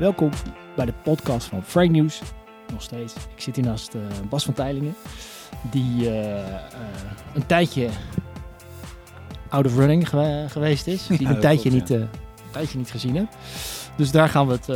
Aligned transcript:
Welkom 0.00 0.30
bij 0.76 0.84
de 0.84 0.92
podcast 0.92 1.46
van 1.46 1.62
Frank 1.64 1.90
News. 1.90 2.22
Nog 2.72 2.82
steeds. 2.82 3.14
Ik 3.14 3.42
zit 3.42 3.56
hier 3.56 3.64
naast 3.64 3.94
eh, 3.94 4.00
Bas 4.28 4.44
van 4.44 4.54
Teilingen. 4.54 4.94
Die 5.70 6.10
eh, 6.10 6.38
eh, 6.38 6.60
een 7.34 7.46
tijdje 7.46 7.88
out 9.48 9.66
of 9.66 9.76
running 9.76 10.08
gewe- 10.08 10.46
geweest 10.48 10.86
is. 10.86 11.06
Die 11.06 11.22
Ja, 11.22 11.30
een 11.30 11.40
tijdje, 11.40 11.70
klopt, 11.70 11.88
niet, 11.88 11.98
een 12.00 12.08
tijdje 12.50 12.78
niet 12.78 12.90
gezien 12.90 13.16
heb. 13.16 13.26
Dus 13.96 14.10
daar 14.10 14.28
gaan 14.28 14.46
we 14.46 14.52
het, 14.52 14.66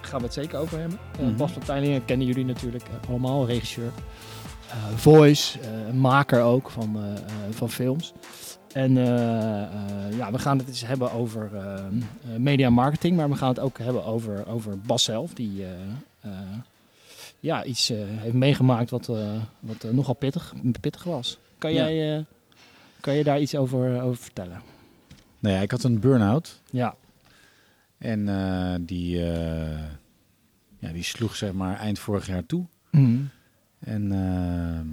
gaan 0.00 0.18
we 0.18 0.24
het 0.24 0.34
zeker 0.34 0.58
over 0.58 0.78
hebben. 0.78 0.98
Mhm. 1.20 1.36
Bas 1.36 1.52
van 1.52 1.62
Teilingen 1.62 2.04
kennen 2.04 2.26
jullie 2.26 2.44
natuurlijk 2.44 2.84
allemaal. 3.08 3.46
Regisseur. 3.46 3.92
voice. 4.94 5.58
maker 5.92 6.42
ook 6.42 6.70
van, 6.70 6.98
van 7.50 7.70
films. 7.70 8.12
En 8.72 8.96
eh, 8.96 9.62
eh, 9.62 10.16
ja, 10.16 10.32
we 10.32 10.38
gaan 10.38 10.58
het 10.58 10.68
eens 10.68 10.86
hebben 10.86 11.12
over 11.12 11.50
eh, 11.56 11.84
media 12.36 12.70
marketing, 12.70 13.16
maar 13.16 13.28
we 13.28 13.36
gaan 13.36 13.48
het 13.48 13.58
ook 13.58 13.78
hebben 13.78 14.04
over, 14.04 14.46
over 14.46 14.78
Bas 14.78 15.04
zelf, 15.04 15.34
die 15.34 15.64
ja, 17.40 17.64
iets 17.64 17.88
heeft 17.94 18.34
meegemaakt 18.34 18.90
wat, 18.90 19.06
wat 19.60 19.82
nogal 19.92 20.14
pittig, 20.14 20.54
pittig 20.80 21.04
was. 21.04 21.38
Kan, 21.58 21.72
Ja. 21.72 21.90
jij, 21.90 22.24
kan 23.00 23.14
je 23.14 23.24
daar 23.24 23.40
iets 23.40 23.54
over, 23.54 24.02
over 24.02 24.22
vertellen? 24.22 24.62
Nou 25.38 25.54
ja, 25.54 25.60
ik 25.60 25.70
had 25.70 25.82
een 25.82 26.00
burn-out. 26.00 26.60
Ja, 26.70 26.94
En 27.98 28.24
die, 28.86 29.18
ja, 30.78 30.92
die 30.92 31.02
sloeg 31.02 31.36
zeg 31.36 31.52
maar 31.52 31.78
eind 31.78 31.98
vorig 31.98 32.26
jaar 32.26 32.46
toe. 32.46 32.64
En 33.78 34.12
ehm, 34.12 34.86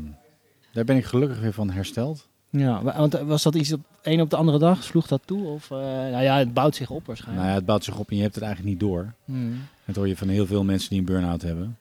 daar 0.74 0.84
ben 0.86 0.98
ik 0.98 1.06
gelukkig 1.06 1.40
weer 1.40 1.54
van 1.54 1.70
hersteld. 1.70 2.28
Ja 2.60 2.84
wa- 2.84 2.98
want 2.98 3.14
was 3.14 3.44
dat 3.44 3.56
iets 3.56 3.74
op 3.74 3.82
een 4.02 4.22
op 4.22 4.30
de 4.30 4.36
andere 4.36 4.60
dag? 4.60 4.84
Sloeg 4.84 5.08
dat 5.08 5.22
toe? 5.26 5.48
Of, 5.48 5.72
eh, 5.72 5.78
nou 5.78 6.22
ja, 6.24 6.38
het 6.38 6.54
bouwt 6.54 6.76
zich 6.76 6.90
op 6.90 6.96
Nou 6.96 7.04
waarschijnlijk. 7.08 7.48
ja, 7.48 7.54
het 7.54 7.66
bouwt 7.66 7.84
zich 7.84 7.98
op 8.00 8.10
en 8.10 8.16
je 8.16 8.22
hebt 8.22 8.36
het 8.36 8.44
eigenlijk 8.44 8.74
niet 8.74 8.90
door. 8.90 9.14
Hmm. 9.26 9.62
Dat 9.86 9.96
hoor 9.96 10.08
je 10.08 10.18
van 10.18 10.28
heel 10.28 10.46
veel 10.46 10.64
mensen 10.64 10.90
die 10.90 11.00
een 11.00 11.06
burn-out 11.06 11.42
hebben. 11.42 11.78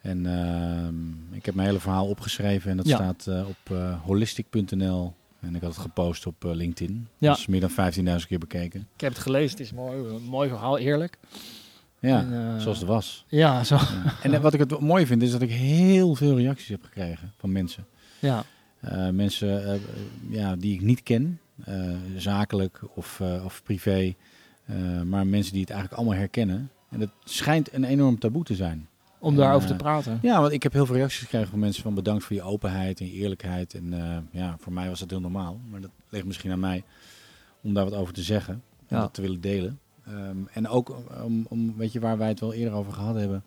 En 0.00 0.26
ehm, 0.26 1.34
ik 1.36 1.44
heb 1.46 1.54
mijn 1.54 1.68
hele 1.68 1.80
verhaal 1.80 2.06
opgeschreven 2.08 2.70
en 2.70 2.76
dat 2.76 2.86
Ja. 2.86 2.94
staat 2.96 3.26
eh, 3.26 3.48
op 3.48 3.76
eh, 3.76 3.94
holistic.nl. 4.04 5.14
En 5.40 5.54
ik 5.54 5.60
had 5.60 5.70
het 5.70 5.80
gepost 5.82 6.26
op 6.26 6.44
eh, 6.44 6.50
LinkedIn. 6.54 7.08
Ja. 7.18 7.28
Dat 7.28 7.38
is 7.38 7.46
meer 7.46 7.60
dan 7.60 7.70
15.000 8.20 8.26
keer 8.28 8.38
bekeken. 8.38 8.80
Ik 8.94 9.00
heb 9.00 9.12
het 9.12 9.22
gelezen, 9.22 9.50
het 9.50 9.60
is 9.60 9.72
mooi, 9.72 9.96
een 10.08 10.22
mooi 10.22 10.48
verhaal, 10.48 10.78
eerlijk. 10.78 11.18
Ja, 11.98 12.20
En, 12.20 12.32
eh, 12.54 12.60
zoals 12.62 12.78
het 12.78 12.86
was. 12.88 13.24
Ja, 13.28 13.64
zo. 13.64 13.74
Ja. 13.74 13.82
En 14.22 14.34
eh, 14.34 14.40
wat 14.40 14.54
ik 14.54 14.60
het 14.60 14.80
mooi 14.80 15.06
vind 15.06 15.22
is 15.22 15.30
dat 15.30 15.42
ik 15.42 15.50
heel 15.50 16.14
veel 16.14 16.36
reacties 16.36 16.68
heb 16.68 16.82
gekregen 16.84 17.32
van 17.38 17.52
mensen. 17.52 17.86
Ja, 18.18 18.36
Eh, 18.38 18.42
mensen 19.12 19.72
eh, 19.72 19.80
ja, 20.28 20.56
die 20.56 20.74
ik 20.74 20.80
niet 20.80 21.02
ken, 21.02 21.40
eh, 21.64 21.90
zakelijk 22.16 22.80
of, 22.94 23.20
eh, 23.20 23.44
of 23.44 23.62
privé. 23.62 24.14
Eh, 24.64 25.02
maar 25.02 25.26
mensen 25.26 25.52
die 25.52 25.60
het 25.60 25.70
eigenlijk 25.70 26.00
allemaal 26.00 26.18
herkennen. 26.18 26.70
En 26.90 27.00
het 27.00 27.10
schijnt 27.24 27.72
een 27.74 27.84
enorm 27.84 28.18
taboe 28.18 28.44
te 28.44 28.54
zijn. 28.54 28.86
om 29.18 29.36
daarover 29.36 29.70
Eh, 29.70 29.76
te 29.76 29.82
praten. 29.82 30.18
Ja, 30.22 30.40
want 30.40 30.52
ik 30.52 30.62
heb 30.62 30.72
heel 30.72 30.86
veel 30.86 30.94
reacties 30.96 31.20
gekregen 31.20 31.48
van 31.48 31.58
mensen 31.58 31.82
van 31.82 31.94
bedankt 31.94 32.24
voor 32.24 32.36
je 32.36 32.42
openheid 32.42 33.00
en 33.00 33.06
je 33.06 33.12
eerlijkheid. 33.12 33.74
En 33.74 33.92
eh, 33.92 34.16
ja, 34.30 34.56
voor 34.58 34.72
mij 34.72 34.88
was 34.88 35.00
dat 35.00 35.10
heel 35.10 35.20
normaal. 35.20 35.60
Maar 35.70 35.80
dat 35.80 35.90
ligt 36.08 36.24
misschien 36.26 36.50
aan 36.50 36.60
mij 36.60 36.84
om 37.60 37.74
daar 37.74 37.84
wat 37.84 37.94
over 37.94 38.14
te 38.14 38.22
zeggen 38.22 38.54
en 38.88 38.96
Ja. 38.96 39.00
dat 39.00 39.14
te 39.14 39.20
willen 39.20 39.40
delen. 39.40 39.78
Ehm, 40.06 40.36
en 40.52 40.68
ook 40.68 40.96
om, 41.24 41.46
om, 41.48 41.76
weet 41.76 41.92
je, 41.92 42.00
waar 42.00 42.18
wij 42.18 42.28
het 42.28 42.40
wel 42.40 42.52
eerder 42.52 42.74
over 42.74 42.92
gehad 42.92 43.14
hebben. 43.14 43.42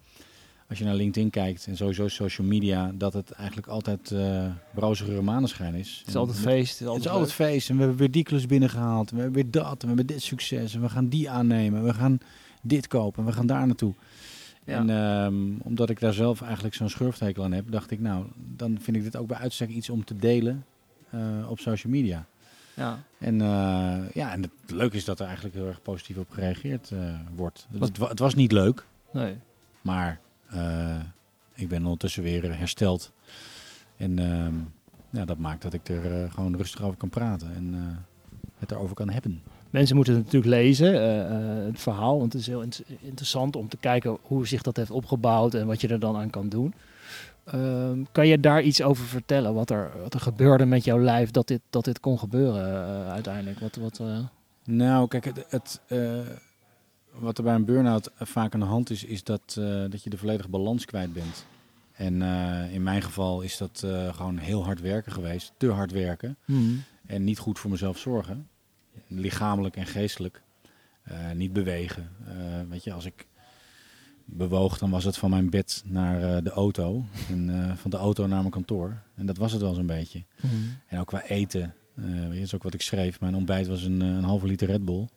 Als 0.69 0.77
je 0.77 0.85
naar 0.85 0.95
LinkedIn 0.95 1.29
kijkt 1.29 1.67
en 1.67 1.77
sowieso 1.77 2.07
social 2.07 2.47
media, 2.47 2.91
dat 2.95 3.13
het 3.13 3.31
eigenlijk 3.31 3.67
altijd 3.67 4.11
eh 4.11 4.45
rozige 4.73 5.21
maneschijn 5.21 5.73
is. 5.75 5.97
Het 5.99 6.07
is 6.07 6.15
altijd 6.15 6.37
feest. 6.37 6.47
Het 6.59 6.71
is 6.71 6.79
Het 6.79 6.87
altijd, 6.87 7.05
is 7.05 7.11
altijd 7.11 7.31
feest 7.33 7.69
en 7.69 7.75
we 7.75 7.81
hebben 7.81 7.99
weer 7.99 8.11
die 8.11 8.23
klus 8.23 8.45
binnengehaald. 8.45 9.09
En 9.09 9.15
we 9.15 9.21
hebben 9.21 9.41
weer 9.41 9.51
dat 9.51 9.71
en 9.73 9.79
we 9.79 9.87
hebben 9.87 10.07
dit 10.07 10.21
succes 10.21 10.73
en 10.75 10.81
we 10.81 10.89
gaan 10.89 11.07
die 11.07 11.29
aannemen. 11.29 11.83
We 11.83 11.93
gaan 11.93 12.17
dit 12.61 12.87
kopen 12.87 13.19
en 13.23 13.29
we 13.29 13.35
gaan 13.35 13.47
daar 13.47 13.65
naartoe. 13.65 13.93
Ja. 14.65 14.77
En 14.77 14.89
ehm, 14.89 15.35
omdat 15.61 15.89
ik 15.89 15.99
daar 15.99 16.13
zelf 16.13 16.41
eigenlijk 16.41 16.75
zo'n 16.75 16.89
schurftekel 16.89 17.43
aan 17.43 17.51
heb, 17.51 17.71
dacht 17.71 17.91
ik 17.91 17.99
nou, 17.99 18.25
dan 18.35 18.77
vind 18.81 18.97
ik 18.97 19.03
dit 19.03 19.15
ook 19.17 19.27
bij 19.27 19.37
uitstek 19.37 19.69
iets 19.69 19.89
om 19.89 20.03
te 20.03 20.15
delen 20.15 20.65
eh, 21.09 21.19
op 21.49 21.59
social 21.59 21.93
media. 21.93 22.25
Ja. 22.73 22.99
En 23.17 23.41
eh, 23.41 23.47
ja, 24.13 24.31
en 24.31 24.41
het 24.41 24.51
leuke 24.71 24.95
is 24.95 25.05
dat 25.05 25.19
er 25.19 25.25
eigenlijk 25.25 25.55
heel 25.55 25.67
erg 25.67 25.81
positief 25.81 26.17
op 26.17 26.29
gereageerd 26.29 26.91
eh, 26.91 26.99
wordt. 27.35 27.67
Het, 27.79 27.97
het 27.97 28.19
was 28.19 28.35
niet 28.35 28.51
leuk, 28.51 28.85
Nee. 29.11 29.35
maar 29.81 30.09
eh, 30.09 30.17
ik 31.53 31.67
ben 31.69 31.83
ondertussen 31.83 32.23
weer 32.23 32.49
eh, 32.49 32.57
hersteld. 32.57 33.11
En 33.97 34.19
ehm, 34.19 34.53
ja, 35.09 35.25
dat 35.25 35.37
maakt 35.37 35.61
dat 35.61 35.73
ik 35.73 35.89
er 35.89 36.23
eh, 36.23 36.31
gewoon 36.33 36.55
rustig 36.55 36.81
over 36.81 36.97
kan 36.97 37.09
praten 37.09 37.55
en 37.55 37.73
eh, 37.73 37.97
het 38.59 38.71
erover 38.71 38.95
kan 38.95 39.09
hebben. 39.09 39.41
Mensen 39.69 39.95
moeten 39.95 40.13
het 40.13 40.23
natuurlijk 40.23 40.51
lezen, 40.53 40.93
eh, 40.93 41.19
eh, 41.59 41.65
het 41.65 41.79
verhaal. 41.79 42.19
Want 42.19 42.33
het 42.33 42.41
is 42.41 42.47
heel 42.47 42.61
int- 42.61 42.83
interessant 43.01 43.55
om 43.55 43.67
te 43.69 43.77
kijken 43.77 44.17
hoe 44.21 44.47
zich 44.47 44.61
dat 44.61 44.75
heeft 44.77 44.91
opgebouwd 44.91 45.53
en 45.53 45.67
wat 45.67 45.81
je 45.81 45.87
er 45.87 45.99
dan 45.99 46.15
aan 46.15 46.29
kan 46.29 46.49
doen. 46.49 46.73
Ehm, 47.45 48.03
kan 48.11 48.27
je 48.27 48.39
daar 48.39 48.61
iets 48.61 48.81
over 48.81 49.05
vertellen? 49.05 49.53
Wat 49.53 49.69
er, 49.69 49.91
wat 50.01 50.13
er 50.13 50.19
gebeurde 50.19 50.65
met 50.65 50.83
jouw 50.83 50.99
lijf 50.99 51.31
dat 51.31 51.47
dit, 51.47 51.61
dat 51.69 51.85
dit 51.85 51.99
kon 51.99 52.19
gebeuren 52.19 52.65
eh, 52.65 53.11
uiteindelijk? 53.11 53.59
Wat, 53.59 53.75
wat, 53.75 53.99
eh, 53.99 54.17
Nou, 54.63 55.07
kijk, 55.07 55.25
het, 55.25 55.45
het, 55.49 55.81
eh, 55.87 56.19
wat 57.19 57.37
er 57.37 57.43
bij 57.43 57.55
een 57.55 57.65
burn-out 57.65 58.11
vaak 58.19 58.53
aan 58.53 58.59
de 58.59 58.65
hand 58.65 58.89
is, 58.89 59.03
is 59.03 59.23
dat, 59.23 59.55
eh, 59.59 59.83
dat 59.89 60.03
je 60.03 60.09
de 60.09 60.17
volledige 60.17 60.49
balans 60.49 60.85
kwijt 60.85 61.13
bent. 61.13 61.45
En 61.93 62.21
eh, 62.21 62.73
in 62.73 62.83
mijn 62.83 63.01
geval 63.01 63.41
is 63.41 63.57
dat 63.57 63.81
eh, 63.85 64.13
gewoon 64.13 64.37
heel 64.37 64.63
hard 64.65 64.81
werken 64.81 65.11
geweest, 65.11 65.53
te 65.57 65.69
hard 65.71 65.91
werken 65.91 66.37
en 67.05 67.23
niet 67.23 67.39
goed 67.39 67.59
voor 67.59 67.71
mezelf 67.71 67.97
zorgen, 67.97 68.47
lichamelijk 69.07 69.75
en 69.75 69.85
geestelijk. 69.85 70.43
Eh, 71.03 71.31
niet 71.31 71.53
bewegen. 71.53 72.09
Eh, 72.27 72.33
weet 72.69 72.83
je, 72.83 72.93
als 72.93 73.05
ik 73.05 73.27
bewoog, 74.25 74.77
dan 74.77 74.89
was 74.89 75.03
het 75.03 75.17
van 75.17 75.29
mijn 75.29 75.49
bed 75.49 75.83
naar 75.85 76.35
eh, 76.35 76.43
de 76.43 76.49
auto 76.49 77.05
en 77.29 77.49
eh, 77.69 77.75
van 77.75 77.91
de 77.91 77.97
auto 77.97 78.27
naar 78.27 78.39
mijn 78.39 78.51
kantoor. 78.51 79.01
En 79.15 79.25
dat 79.25 79.37
was 79.37 79.51
het 79.51 79.61
wel 79.61 79.73
zo'n 79.73 79.85
beetje. 79.85 80.23
En 80.87 80.99
ook 80.99 81.07
qua 81.07 81.23
eten. 81.23 81.73
eh, 81.95 82.03
weet 82.05 82.21
je, 82.21 82.27
dat 82.33 82.37
is 82.37 82.55
ook 82.55 82.63
wat 82.63 82.73
ik 82.73 82.81
schreef. 82.81 83.19
Mijn 83.19 83.35
ontbijt 83.35 83.67
was 83.67 83.83
een, 83.83 84.01
eh, 84.01 84.07
een 84.07 84.23
halve 84.23 84.45
liter 84.47 84.67
Red 84.67 84.85
Bull. 84.85 85.07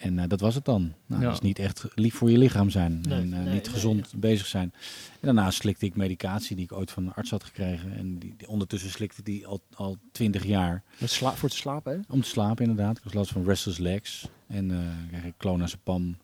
En 0.00 0.18
eh, 0.18 0.28
dat 0.28 0.40
was 0.40 0.54
het 0.54 0.64
dan. 0.64 0.92
Nou, 1.06 1.22
Ja. 1.22 1.30
Is 1.30 1.40
niet 1.40 1.58
echt 1.58 1.84
lief 1.94 2.14
voor 2.14 2.30
je 2.30 2.38
lichaam 2.38 2.70
zijn. 2.70 3.00
Nee, 3.00 3.18
en 3.18 3.32
eh, 3.32 3.38
nee, 3.38 3.54
niet 3.54 3.64
nee, 3.64 3.74
gezond 3.74 4.12
bezig 4.16 4.46
zijn. 4.46 4.72
En 5.12 5.18
daarna 5.20 5.50
slikte 5.50 5.86
ik 5.86 5.96
medicatie 5.96 6.56
die 6.56 6.64
ik 6.64 6.72
ooit 6.72 6.90
van 6.90 7.06
een 7.06 7.12
arts 7.12 7.30
had 7.30 7.44
gekregen. 7.44 7.92
En 7.96 8.18
die, 8.18 8.34
die 8.36 8.48
ondertussen 8.48 8.90
slikte 8.90 9.22
die 9.22 9.46
al, 9.46 9.60
al 9.74 9.96
20 10.12 10.44
jaar. 10.44 10.82
Met 10.98 11.10
sla 11.10 11.34
voor 11.34 11.48
te 11.48 11.56
slapen, 11.56 11.92
hè? 11.92 11.98
Om 12.08 12.20
te 12.20 12.28
slapen 12.28 12.64
inderdaad. 12.66 12.96
Ik 12.96 13.04
was 13.04 13.12
last 13.12 13.32
van 13.32 13.44
restless 13.44 13.78
legs. 13.78 14.28
En 14.46 14.70
eh 14.70 14.78
krijg 15.08 15.24
ik 15.24 15.34
clonazepam. 15.36 16.16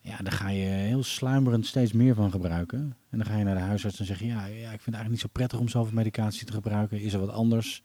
Ja, 0.00 0.16
daar 0.16 0.32
ga 0.32 0.48
je 0.48 0.64
heel 0.64 1.02
sluimerend 1.02 1.66
steeds 1.66 1.92
meer 1.92 2.14
van 2.14 2.30
gebruiken. 2.30 2.96
En 3.10 3.18
dan 3.18 3.26
ga 3.26 3.38
je 3.38 3.44
naar 3.44 3.54
de 3.54 3.60
huisarts 3.60 3.98
en 3.98 4.06
zeg 4.06 4.18
je... 4.18 4.26
Ja, 4.26 4.46
ja 4.46 4.46
ik 4.46 4.54
vind 4.54 4.70
het 4.70 4.94
eigenlijk 4.94 5.10
niet 5.10 5.20
zo 5.20 5.28
prettig 5.32 5.58
om 5.58 5.68
zoveel 5.68 5.94
medicatie 5.94 6.46
te 6.46 6.52
gebruiken. 6.52 7.00
Is 7.00 7.12
er 7.12 7.20
wat 7.20 7.28
anders? 7.28 7.82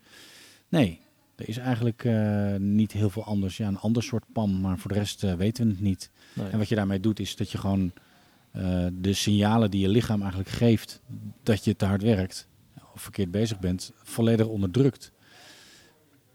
Nee, 0.68 1.00
er 1.38 1.48
is 1.48 1.56
eigenlijk 1.56 2.04
eh, 2.04 2.54
niet 2.56 2.92
heel 2.92 3.10
veel 3.10 3.24
anders. 3.24 3.56
Ja, 3.56 3.68
een 3.68 3.78
ander 3.78 4.02
soort 4.02 4.24
PAM, 4.32 4.60
maar 4.60 4.78
voor 4.78 4.92
de 4.92 4.98
rest 4.98 5.24
eh, 5.24 5.34
weten 5.34 5.64
we 5.64 5.70
het 5.70 5.80
niet. 5.80 6.10
Nee. 6.32 6.48
En 6.48 6.58
wat 6.58 6.68
je 6.68 6.74
daarmee 6.74 7.00
doet 7.00 7.20
is 7.20 7.36
dat 7.36 7.50
je 7.50 7.58
gewoon 7.58 7.92
eh, 8.50 8.86
de 8.92 9.12
signalen 9.12 9.70
die 9.70 9.80
je 9.80 9.88
lichaam 9.88 10.20
eigenlijk 10.20 10.50
geeft... 10.50 11.00
dat 11.42 11.64
je 11.64 11.76
te 11.76 11.84
hard 11.84 12.02
werkt 12.02 12.48
of 12.94 13.02
verkeerd 13.02 13.30
bezig 13.30 13.58
bent, 13.58 13.92
volledig 14.02 14.46
onderdrukt. 14.46 15.12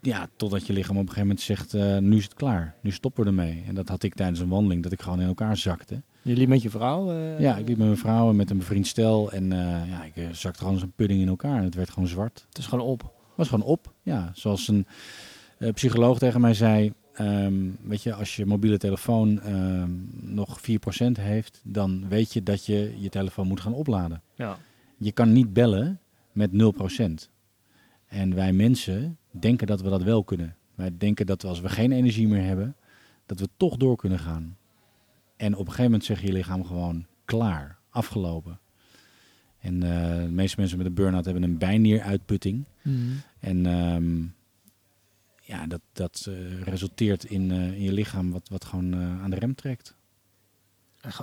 Ja, 0.02 0.30
totdat 0.36 0.68
je 0.68 0.74
lichaam 0.74 0.98
op 0.98 1.02
een 1.02 1.14
gegeven 1.14 1.28
moment 1.28 1.46
zegt, 1.46 1.74
nu 2.02 2.18
is 2.18 2.24
het 2.24 2.34
klaar. 2.34 2.76
Nu 2.82 2.92
stoppen 2.92 3.24
we 3.24 3.30
ermee. 3.30 3.64
En 3.68 3.76
dat 3.76 3.90
had 3.90 4.04
ik 4.04 4.14
tijdens 4.14 4.40
een 4.40 4.50
wandeling, 4.50 4.84
dat 4.84 4.92
ik 4.92 5.02
gewoon 5.02 5.22
in 5.22 5.28
elkaar 5.28 5.58
zakte. 5.58 6.02
Je 6.22 6.36
liep 6.36 6.48
met 6.48 6.62
je 6.62 6.70
vrouw? 6.70 7.14
Ja, 7.40 7.58
ik 7.58 7.68
liep 7.68 7.78
met 7.78 7.88
mijn 7.88 7.98
vrouw 7.98 8.30
en 8.30 8.36
met 8.36 8.50
een 8.50 8.58
bevriend 8.58 8.88
stel. 8.88 9.32
En 9.32 9.50
ja, 9.90 10.04
ik 10.14 10.28
zakte 10.32 10.60
gewoon 10.60 10.74
als 10.74 10.84
een 10.84 10.92
pudding 10.96 11.22
in 11.22 11.28
elkaar. 11.28 11.58
En 11.58 11.64
het 11.64 11.76
werd 11.76 11.90
gewoon 11.90 12.10
zwart. 12.10 12.46
Het 12.50 12.58
is 12.58 12.66
gewoon 12.66 12.86
op. 12.86 13.23
Was 13.36 13.50
gewoon 13.50 13.66
op. 13.66 13.94
Ja, 14.02 14.32
zoals 14.34 14.68
een 14.68 14.88
eh, 15.58 15.74
psycholoog 15.74 16.18
tegen 16.18 16.42
mij 16.42 16.54
zei. 16.54 16.94
ehm, 17.14 17.70
weet 17.82 18.04
je, 18.04 18.14
als 18.14 18.36
je 18.36 18.46
mobiele 18.46 18.78
telefoon 18.78 19.42
ehm, 19.42 19.92
nog 20.34 20.60
4% 20.62 20.64
heeft, 21.20 21.62
dan 21.64 22.08
weet 22.08 22.34
je 22.34 22.44
dat 22.44 22.66
je 22.66 22.96
je 23.00 23.10
telefoon 23.10 23.48
moet 23.48 23.62
gaan 23.62 23.74
opladen. 23.74 24.22
Ja. 24.36 24.58
Je 24.98 25.12
kan 25.12 25.32
niet 25.34 25.54
bellen 25.54 26.00
met 26.32 26.52
0%. 26.52 27.30
En 28.08 28.36
wij 28.36 28.54
mensen 28.54 29.18
denken 29.32 29.68
dat 29.68 29.82
we 29.82 29.90
dat 29.90 30.04
wel 30.04 30.24
kunnen. 30.24 30.56
Wij 30.76 30.98
denken 30.98 31.26
dat 31.26 31.42
we, 31.42 31.48
als 31.48 31.60
we 31.60 31.70
geen 31.70 31.92
energie 31.92 32.28
meer 32.28 32.44
hebben, 32.44 32.76
dat 33.26 33.40
we 33.40 33.50
toch 33.58 33.78
door 33.78 33.96
kunnen 33.96 34.20
gaan. 34.20 34.58
En 35.36 35.54
op 35.54 35.60
een 35.60 35.66
gegeven 35.66 35.84
moment 35.84 36.04
zeg 36.04 36.22
je 36.22 36.28
je 36.28 36.34
lichaam 36.34 36.66
gewoon 36.66 37.06
klaar, 37.26 37.78
afgelopen. 37.90 38.60
En 39.64 39.84
eh, 39.84 40.24
de 40.24 40.32
meeste 40.32 40.60
mensen 40.60 40.78
met 40.78 40.88
een 40.88 40.94
burn-out 40.94 41.26
hebben 41.26 41.44
een 41.44 41.58
bijnieruitputting. 41.58 42.64
En 43.40 43.66
ehm, 43.66 44.22
ja, 45.42 45.68
dat, 45.68 45.82
dat 45.94 46.26
eh, 46.30 46.62
resulteert 46.62 47.24
in, 47.24 47.52
eh, 47.52 47.74
in 47.74 47.82
je 47.82 47.92
lichaam 47.92 48.32
wat, 48.32 48.50
wat 48.50 48.66
gewoon 48.66 48.96
aan 48.96 49.30
de 49.30 49.36
rem 49.36 49.56
trekt. 49.56 49.96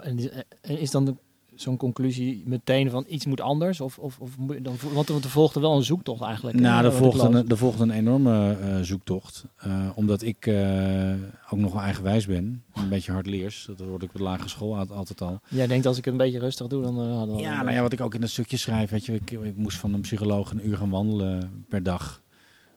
En 0.02 0.19
is 0.62 0.90
dan 0.90 1.04
de, 1.04 1.14
zo'n 1.60 1.76
conclusie 1.76 2.42
meteen 2.46 2.90
van 2.90 3.04
iets 3.08 3.26
moet 3.26 3.40
anders? 3.40 3.80
Of, 3.80 3.98
of, 3.98 4.18
of 4.18 4.30
dan, 4.62 4.74
want 4.92 5.08
er 5.08 5.20
volgde 5.30 5.60
wel 5.60 5.76
een 5.76 5.82
zoektocht 5.82 6.22
eigenlijk. 6.22 6.60
Nou, 6.60 6.84
er 6.84 6.92
volgde, 6.92 7.38
een, 7.38 7.48
er 7.48 7.56
volgde 7.56 7.82
een 7.82 7.90
enorme 7.90 8.56
eh, 8.60 8.80
zoektocht. 8.80 9.44
Eh, 9.56 9.88
omdat 9.94 10.22
ik 10.22 10.46
eh, 10.46 11.12
ook 11.50 11.58
nog 11.58 11.72
wel 11.72 11.82
eigenwijs 11.82 12.26
ben. 12.26 12.62
Een 12.74 12.88
beetje 12.88 13.12
hardleers. 13.12 13.64
Dat 13.76 13.78
hoorde 13.86 14.04
ik 14.04 14.10
op 14.10 14.16
de 14.16 14.22
lagere 14.22 14.48
school 14.48 14.76
al- 14.76 14.86
altijd 14.94 15.20
al. 15.20 15.40
Jij 15.48 15.66
denkt 15.66 15.86
als 15.86 15.98
ik 15.98 16.04
het 16.04 16.12
een 16.14 16.20
beetje 16.20 16.38
rustig 16.38 16.66
doe, 16.66 16.82
dan 16.82 16.98
hadden 16.98 17.36
we... 17.36 17.42
Ja, 17.42 17.62
nou 17.62 17.74
ja, 17.74 17.82
wat 17.82 17.92
ik 17.92 18.00
ook 18.00 18.14
in 18.14 18.20
dat 18.20 18.30
stukje 18.30 18.56
schrijf. 18.56 18.90
Weet 18.90 19.04
je, 19.06 19.14
ik, 19.14 19.30
ik 19.30 19.56
moest 19.56 19.78
van 19.78 19.94
een 19.94 20.00
psycholoog 20.00 20.50
een 20.50 20.68
uur 20.68 20.76
gaan 20.76 20.90
wandelen 20.90 21.64
per 21.68 21.82
dag. 21.82 22.22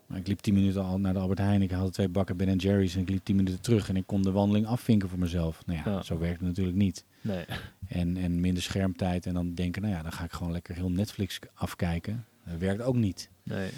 Maar 0.07 0.17
ik 0.17 0.27
liep 0.27 0.39
tien 0.39 0.53
minuten 0.53 0.83
al 0.83 0.99
naar 0.99 1.13
de 1.13 1.19
Albert 1.19 1.39
Heijn. 1.39 1.61
Ik 1.61 1.71
haalde 1.71 1.91
twee 1.91 2.09
bakken 2.09 2.37
Ben 2.37 2.55
Jerry's 2.55 2.95
en 2.95 3.01
ik 3.01 3.09
liep 3.09 3.23
tien 3.25 3.35
minuten 3.35 3.61
terug. 3.61 3.89
En 3.89 3.95
ik 3.95 4.03
kon 4.07 4.21
de 4.21 4.31
wandeling 4.31 4.65
afvinken 4.67 5.09
voor 5.09 5.19
mezelf. 5.19 5.61
Nou 5.65 5.79
ja, 5.85 5.91
Ja. 5.91 6.01
zo 6.03 6.17
werkt 6.17 6.39
het 6.39 6.47
natuurlijk 6.47 6.77
niet. 6.77 7.05
Nee. 7.23 7.45
En, 7.87 8.17
en 8.17 8.39
minder 8.39 8.63
schermtijd. 8.63 9.25
En 9.25 9.33
dan 9.33 9.53
denken, 9.53 9.81
nou 9.81 9.93
ja, 9.93 10.01
dan 10.01 10.11
ga 10.11 10.23
ik 10.23 10.31
gewoon 10.31 10.51
lekker 10.51 10.75
heel 10.75 10.89
Netflix 10.91 11.39
afkijken. 11.53 12.25
Dat 12.45 12.57
werkt 12.57 12.81
ook 12.81 12.95
niet. 12.95 13.29
nee. 13.43 13.69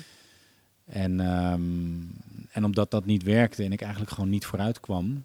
En, 0.85 1.19
ehm, 1.19 1.61
en 2.51 2.63
omdat 2.65 2.91
dat 2.91 3.05
niet 3.05 3.23
werkte 3.23 3.63
en 3.63 3.71
ik 3.71 3.81
eigenlijk 3.81 4.11
gewoon 4.11 4.29
niet 4.29 4.45
vooruit 4.45 4.79
kwam, 4.79 5.23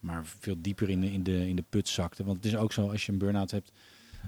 maar 0.00 0.26
veel 0.26 0.56
dieper 0.58 0.88
in 0.88 1.00
de, 1.00 1.12
in 1.12 1.22
de, 1.22 1.48
in 1.48 1.56
de 1.56 1.64
put 1.68 1.88
zakte. 1.88 2.24
Want 2.24 2.36
het 2.36 2.46
is 2.46 2.56
ook 2.56 2.72
zo, 2.72 2.90
als 2.90 3.06
je 3.06 3.12
een 3.12 3.18
burn-out 3.18 3.50
hebt, 3.50 3.72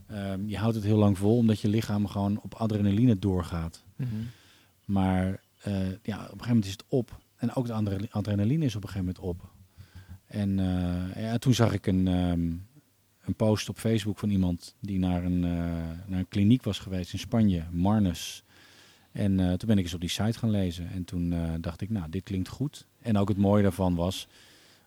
ehm, 0.07 0.47
je 0.47 0.57
houdt 0.59 0.75
het 0.75 0.85
heel 0.85 0.99
lang 0.99 1.19
vol 1.19 1.37
omdat 1.37 1.61
je 1.61 1.69
lichaam 1.69 2.07
gewoon 2.07 2.41
op 2.43 2.55
adrenaline 2.55 3.19
doorgaat. 3.19 3.85
Mhm. 3.97 4.11
Maar 4.85 5.41
eh, 5.63 5.75
ja, 6.03 6.17
op 6.17 6.23
een 6.23 6.29
gegeven 6.29 6.47
moment 6.47 6.65
is 6.65 6.71
het 6.71 6.85
op. 6.89 7.19
En 7.37 7.55
ook 7.55 7.67
de 7.67 7.73
adre- 7.73 8.07
adrenaline 8.11 8.65
is 8.65 8.77
op 8.77 8.83
een 8.83 8.89
gegeven 8.89 9.15
moment 9.15 9.39
op. 9.39 9.51
En 10.27 10.59
eh, 10.59 11.23
ja, 11.23 11.39
toen 11.39 11.55
zag 11.55 11.73
ik 11.73 11.87
een, 11.87 12.09
ehm, 12.09 12.53
een 13.29 13.35
post 13.35 13.69
op 13.69 13.79
Facebook 13.79 14.19
van 14.19 14.31
iemand 14.31 14.75
die 14.81 14.99
naar 14.99 15.25
een, 15.25 15.45
eh, 15.45 15.51
naar 16.07 16.19
een 16.19 16.29
kliniek 16.29 16.63
was 16.63 16.79
geweest 16.79 17.13
in 17.13 17.19
Spanje, 17.19 17.65
Marnes. 17.71 18.43
En 19.13 19.41
eh, 19.41 19.53
toen 19.53 19.69
ben 19.69 19.79
ik 19.79 19.85
eens 19.85 19.95
op 19.95 20.01
die 20.01 20.09
site 20.09 20.39
gaan 20.39 20.51
lezen. 20.51 20.91
En 20.91 21.05
toen 21.05 21.33
eh, 21.33 21.53
dacht 21.61 21.81
ik, 21.81 21.91
nou, 21.91 22.11
dit 22.11 22.23
klinkt 22.23 22.49
goed. 22.49 22.87
En 23.01 23.17
ook 23.17 23.29
het 23.29 23.37
mooie 23.37 23.63
daarvan 23.63 23.95
was, 23.95 24.29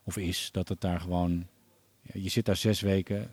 of 0.03 0.17
is, 0.17 0.49
dat 0.51 0.69
het 0.69 0.81
daar 0.81 0.99
gewoon... 0.99 1.45
je 2.13 2.29
zit 2.29 2.45
daar 2.45 2.55
zes 2.55 2.81
weken 2.81 3.31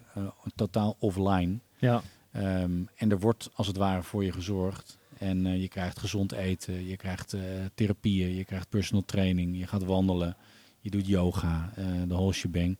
totaal 0.54 0.96
offline. 0.98 1.58
Ja. 1.78 2.02
Ehm, 2.30 2.82
en 2.94 3.10
er 3.10 3.18
wordt 3.18 3.50
als 3.54 3.66
het 3.66 3.76
ware 3.76 4.02
voor 4.02 4.24
je 4.24 4.32
gezorgd. 4.32 4.98
En 5.18 5.60
je 5.60 5.68
krijgt 5.68 5.98
gezond 5.98 6.32
eten, 6.32 6.86
je 6.86 6.96
krijgt 6.96 7.36
therapieën, 7.74 8.34
je 8.34 8.44
krijgt 8.44 8.68
personal 8.68 9.04
training, 9.04 9.58
je 9.58 9.66
gaat 9.66 9.84
wandelen, 9.84 10.36
je 10.80 10.90
doet 10.90 11.06
yoga, 11.06 11.72
de 12.06 12.14
whole 12.14 12.32
shebang. 12.32 12.78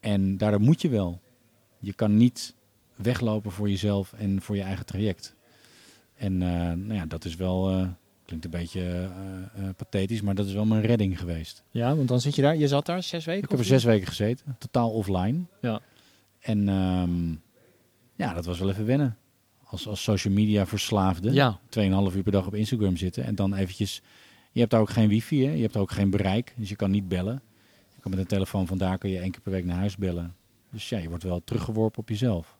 En 0.00 0.36
daardoor 0.36 0.60
moet 0.60 0.82
je 0.82 0.88
wel. 0.88 1.20
Je 1.84 1.92
kan 1.92 2.16
niet 2.16 2.54
weglopen 2.94 3.50
voor 3.50 3.70
jezelf 3.70 4.12
en 4.12 4.42
voor 4.42 4.56
je 4.56 4.62
eigen 4.62 4.86
traject. 4.86 5.34
En 6.14 6.42
eh, 6.42 6.48
nou 6.58 6.94
ja, 6.94 7.06
dat 7.06 7.24
is 7.24 7.36
wel, 7.36 7.70
eh, 7.70 7.88
klinkt 8.24 8.44
een 8.44 8.50
beetje 8.50 9.10
eh, 9.54 9.68
pathetisch, 9.76 10.20
maar 10.20 10.34
dat 10.34 10.46
is 10.46 10.52
wel 10.52 10.64
mijn 10.64 10.82
redding 10.82 11.18
geweest. 11.18 11.62
ja, 11.70 11.96
want 11.96 12.08
dan 12.08 12.20
zit 12.20 12.34
je 12.34 12.42
daar. 12.42 12.56
Je 12.56 12.68
zat 12.68 12.86
daar 12.86 13.02
zes 13.02 13.24
weken? 13.24 13.42
Ik 13.42 13.50
heb 13.50 13.58
er 13.58 13.64
zes 13.64 13.84
weken 13.84 14.06
gezeten, 14.06 14.56
totaal 14.58 14.90
offline. 14.90 15.38
Ja. 15.60 15.80
En 16.40 16.68
ehm, 16.68 17.30
ja, 18.14 18.34
dat 18.34 18.44
was 18.44 18.58
wel 18.58 18.68
even 18.68 18.86
wennen. 18.86 19.16
Als, 19.64 19.88
als 19.88 20.02
social 20.02 20.34
media 20.34 20.66
verslaafde. 20.66 21.32
Ja. 21.32 21.60
2,5 21.78 22.16
uur 22.16 22.22
per 22.22 22.32
dag 22.32 22.46
op 22.46 22.54
Instagram 22.54 22.96
zitten. 22.96 23.24
En 23.24 23.34
dan 23.34 23.54
eventjes... 23.54 24.02
Je 24.52 24.60
hebt 24.60 24.72
daar 24.72 24.80
ook 24.80 24.90
geen 24.90 25.08
wifi, 25.08 25.44
hè? 25.44 25.52
je 25.52 25.60
hebt 25.60 25.72
daar 25.72 25.82
ook 25.82 25.90
geen 25.90 26.10
bereik. 26.10 26.54
Dus 26.56 26.68
je 26.68 26.76
kan 26.76 26.90
niet 26.90 27.08
bellen. 27.08 27.42
Je 27.94 28.00
kan 28.00 28.10
met 28.10 28.20
een 28.20 28.26
telefoon 28.26 28.66
vandaar 28.66 28.98
kun 28.98 29.10
je 29.10 29.18
één 29.18 29.30
keer 29.30 29.40
per 29.40 29.52
week 29.52 29.64
naar 29.64 29.76
huis 29.76 29.96
bellen. 29.96 30.34
Dus 30.74 30.88
ja, 30.88 30.98
je 30.98 31.08
wordt 31.08 31.22
wel 31.24 31.42
teruggeworpen 31.44 32.00
op 32.00 32.08
jezelf. 32.08 32.56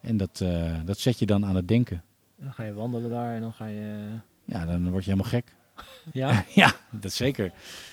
En 0.00 0.16
dat, 0.16 0.40
eh, 0.40 0.74
dat 0.84 0.98
zet 0.98 1.18
je 1.18 1.26
dan 1.26 1.44
aan 1.46 1.56
het 1.56 1.68
denken. 1.68 2.02
Dan 2.36 2.52
ga 2.52 2.62
je 2.64 2.72
wandelen 2.72 3.10
daar 3.10 3.34
en 3.34 3.40
dan 3.40 3.52
ga 3.52 3.66
je... 3.66 4.06
Ja, 4.44 4.66
dan 4.66 4.90
word 4.90 5.04
je 5.04 5.10
helemaal 5.10 5.30
gek. 5.30 5.54
Ja? 6.12 6.44
ja, 6.62 6.72
dat 6.90 7.12
zeker. 7.12 7.52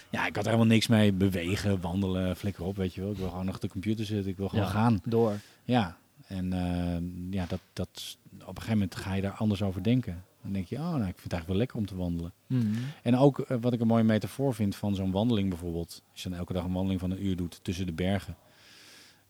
Ja, 0.09 0.25
ik 0.27 0.35
had 0.35 0.45
er 0.45 0.51
helemaal 0.51 0.73
niks 0.73 0.87
mee. 0.87 1.13
Bewegen, 1.13 1.81
wandelen, 1.81 2.35
flikker 2.35 2.63
op, 2.63 2.75
weet 2.75 2.93
je 2.93 3.01
wel. 3.01 3.11
Ik 3.11 3.17
wil 3.17 3.29
gewoon 3.29 3.47
achter 3.47 3.61
de 3.61 3.73
computer 3.73 4.05
zitten. 4.05 4.31
Ik 4.31 4.37
wil 4.37 4.49
gewoon 4.49 4.65
Ja. 4.65 4.71
gaan. 4.71 5.01
Door. 5.05 5.39
Ja, 5.63 5.97
en 6.27 6.53
eh, 6.53 7.33
ja, 7.39 7.45
dat, 7.45 7.59
dat, 7.73 8.17
op 8.33 8.39
een 8.47 8.47
gegeven 8.55 8.71
moment 8.73 8.95
ga 8.95 9.13
je 9.13 9.21
daar 9.21 9.31
anders 9.31 9.61
over 9.61 9.83
denken. 9.83 10.23
Dan 10.41 10.51
denk 10.53 10.67
je, 10.67 10.75
oh, 10.75 10.81
nou, 10.81 10.97
ik 10.97 11.03
vind 11.03 11.23
het 11.23 11.33
eigenlijk 11.33 11.47
wel 11.47 11.57
lekker 11.57 11.77
om 11.77 11.85
te 11.85 11.95
wandelen. 11.95 12.33
Mhm. 12.47 12.81
En 13.03 13.17
ook 13.17 13.39
eh, 13.39 13.57
wat 13.61 13.73
ik 13.73 13.79
een 13.81 13.87
mooie 13.87 14.03
metafoor 14.03 14.53
vind 14.53 14.75
van 14.75 14.95
zo'n 14.95 15.11
wandeling 15.11 15.49
bijvoorbeeld. 15.49 16.01
Als 16.11 16.23
je 16.23 16.29
dan 16.29 16.37
elke 16.37 16.53
dag 16.53 16.63
een 16.63 16.73
wandeling 16.73 16.99
van 16.99 17.11
een 17.11 17.25
uur 17.25 17.35
doet 17.35 17.59
tussen 17.63 17.85
de 17.85 17.93
bergen. 17.93 18.35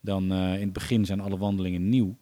Dan 0.04 0.32
eh, 0.32 0.54
in 0.54 0.60
het 0.60 0.72
begin 0.72 1.04
zijn 1.04 1.20
alle 1.20 1.36
wandelingen 1.38 1.88
nieuw. 1.88 2.16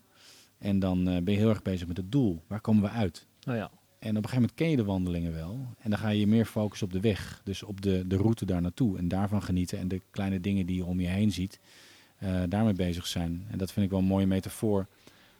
En 0.58 0.79
dan 0.79 1.08
eh, 1.08 1.23
ben 1.23 1.34
je 1.34 1.40
heel 1.40 1.49
erg 1.49 1.62
bezig 1.62 1.87
met 1.88 1.96
het 1.96 2.12
doel. 2.12 2.43
Waar 2.46 2.61
komen 2.61 2.82
we 2.82 2.88
uit? 2.88 3.26
Nou 3.44 3.58
ja. 3.58 3.70
En 3.99 4.08
op 4.11 4.17
een 4.23 4.29
gegeven 4.31 4.34
moment 4.34 4.55
ken 4.55 4.70
je 4.70 4.76
de 4.76 4.84
wandelingen 4.84 5.32
wel. 5.32 5.67
En 5.79 5.90
dan 5.90 5.99
ga 5.99 6.08
je 6.08 6.20
je 6.20 6.26
meer 6.26 6.46
focussen 6.46 6.87
op 6.87 6.93
de 6.93 7.00
weg. 7.00 7.40
Dus 7.44 7.62
op 7.62 7.81
de, 7.81 8.05
de 8.06 8.17
route 8.17 8.44
daar 8.44 8.61
naartoe. 8.61 8.99
En 8.99 9.08
daarvan 9.08 9.43
genieten. 9.43 9.79
En 9.79 9.88
de 9.88 10.00
kleine 10.11 10.40
dingen 10.40 10.67
die 10.67 10.76
je 10.76 10.84
om 10.84 11.00
je 11.00 11.08
heen 11.08 11.32
ziet. 11.32 11.61
eh, 12.19 12.43
daarmee 12.49 12.73
bezig 12.73 13.06
zijn. 13.06 13.46
En 13.50 13.58
dat 13.58 13.73
vind 13.73 13.85
ik 13.85 13.90
wel 13.90 14.00
een 14.00 14.06
mooie 14.06 14.26
metafoor. 14.26 14.87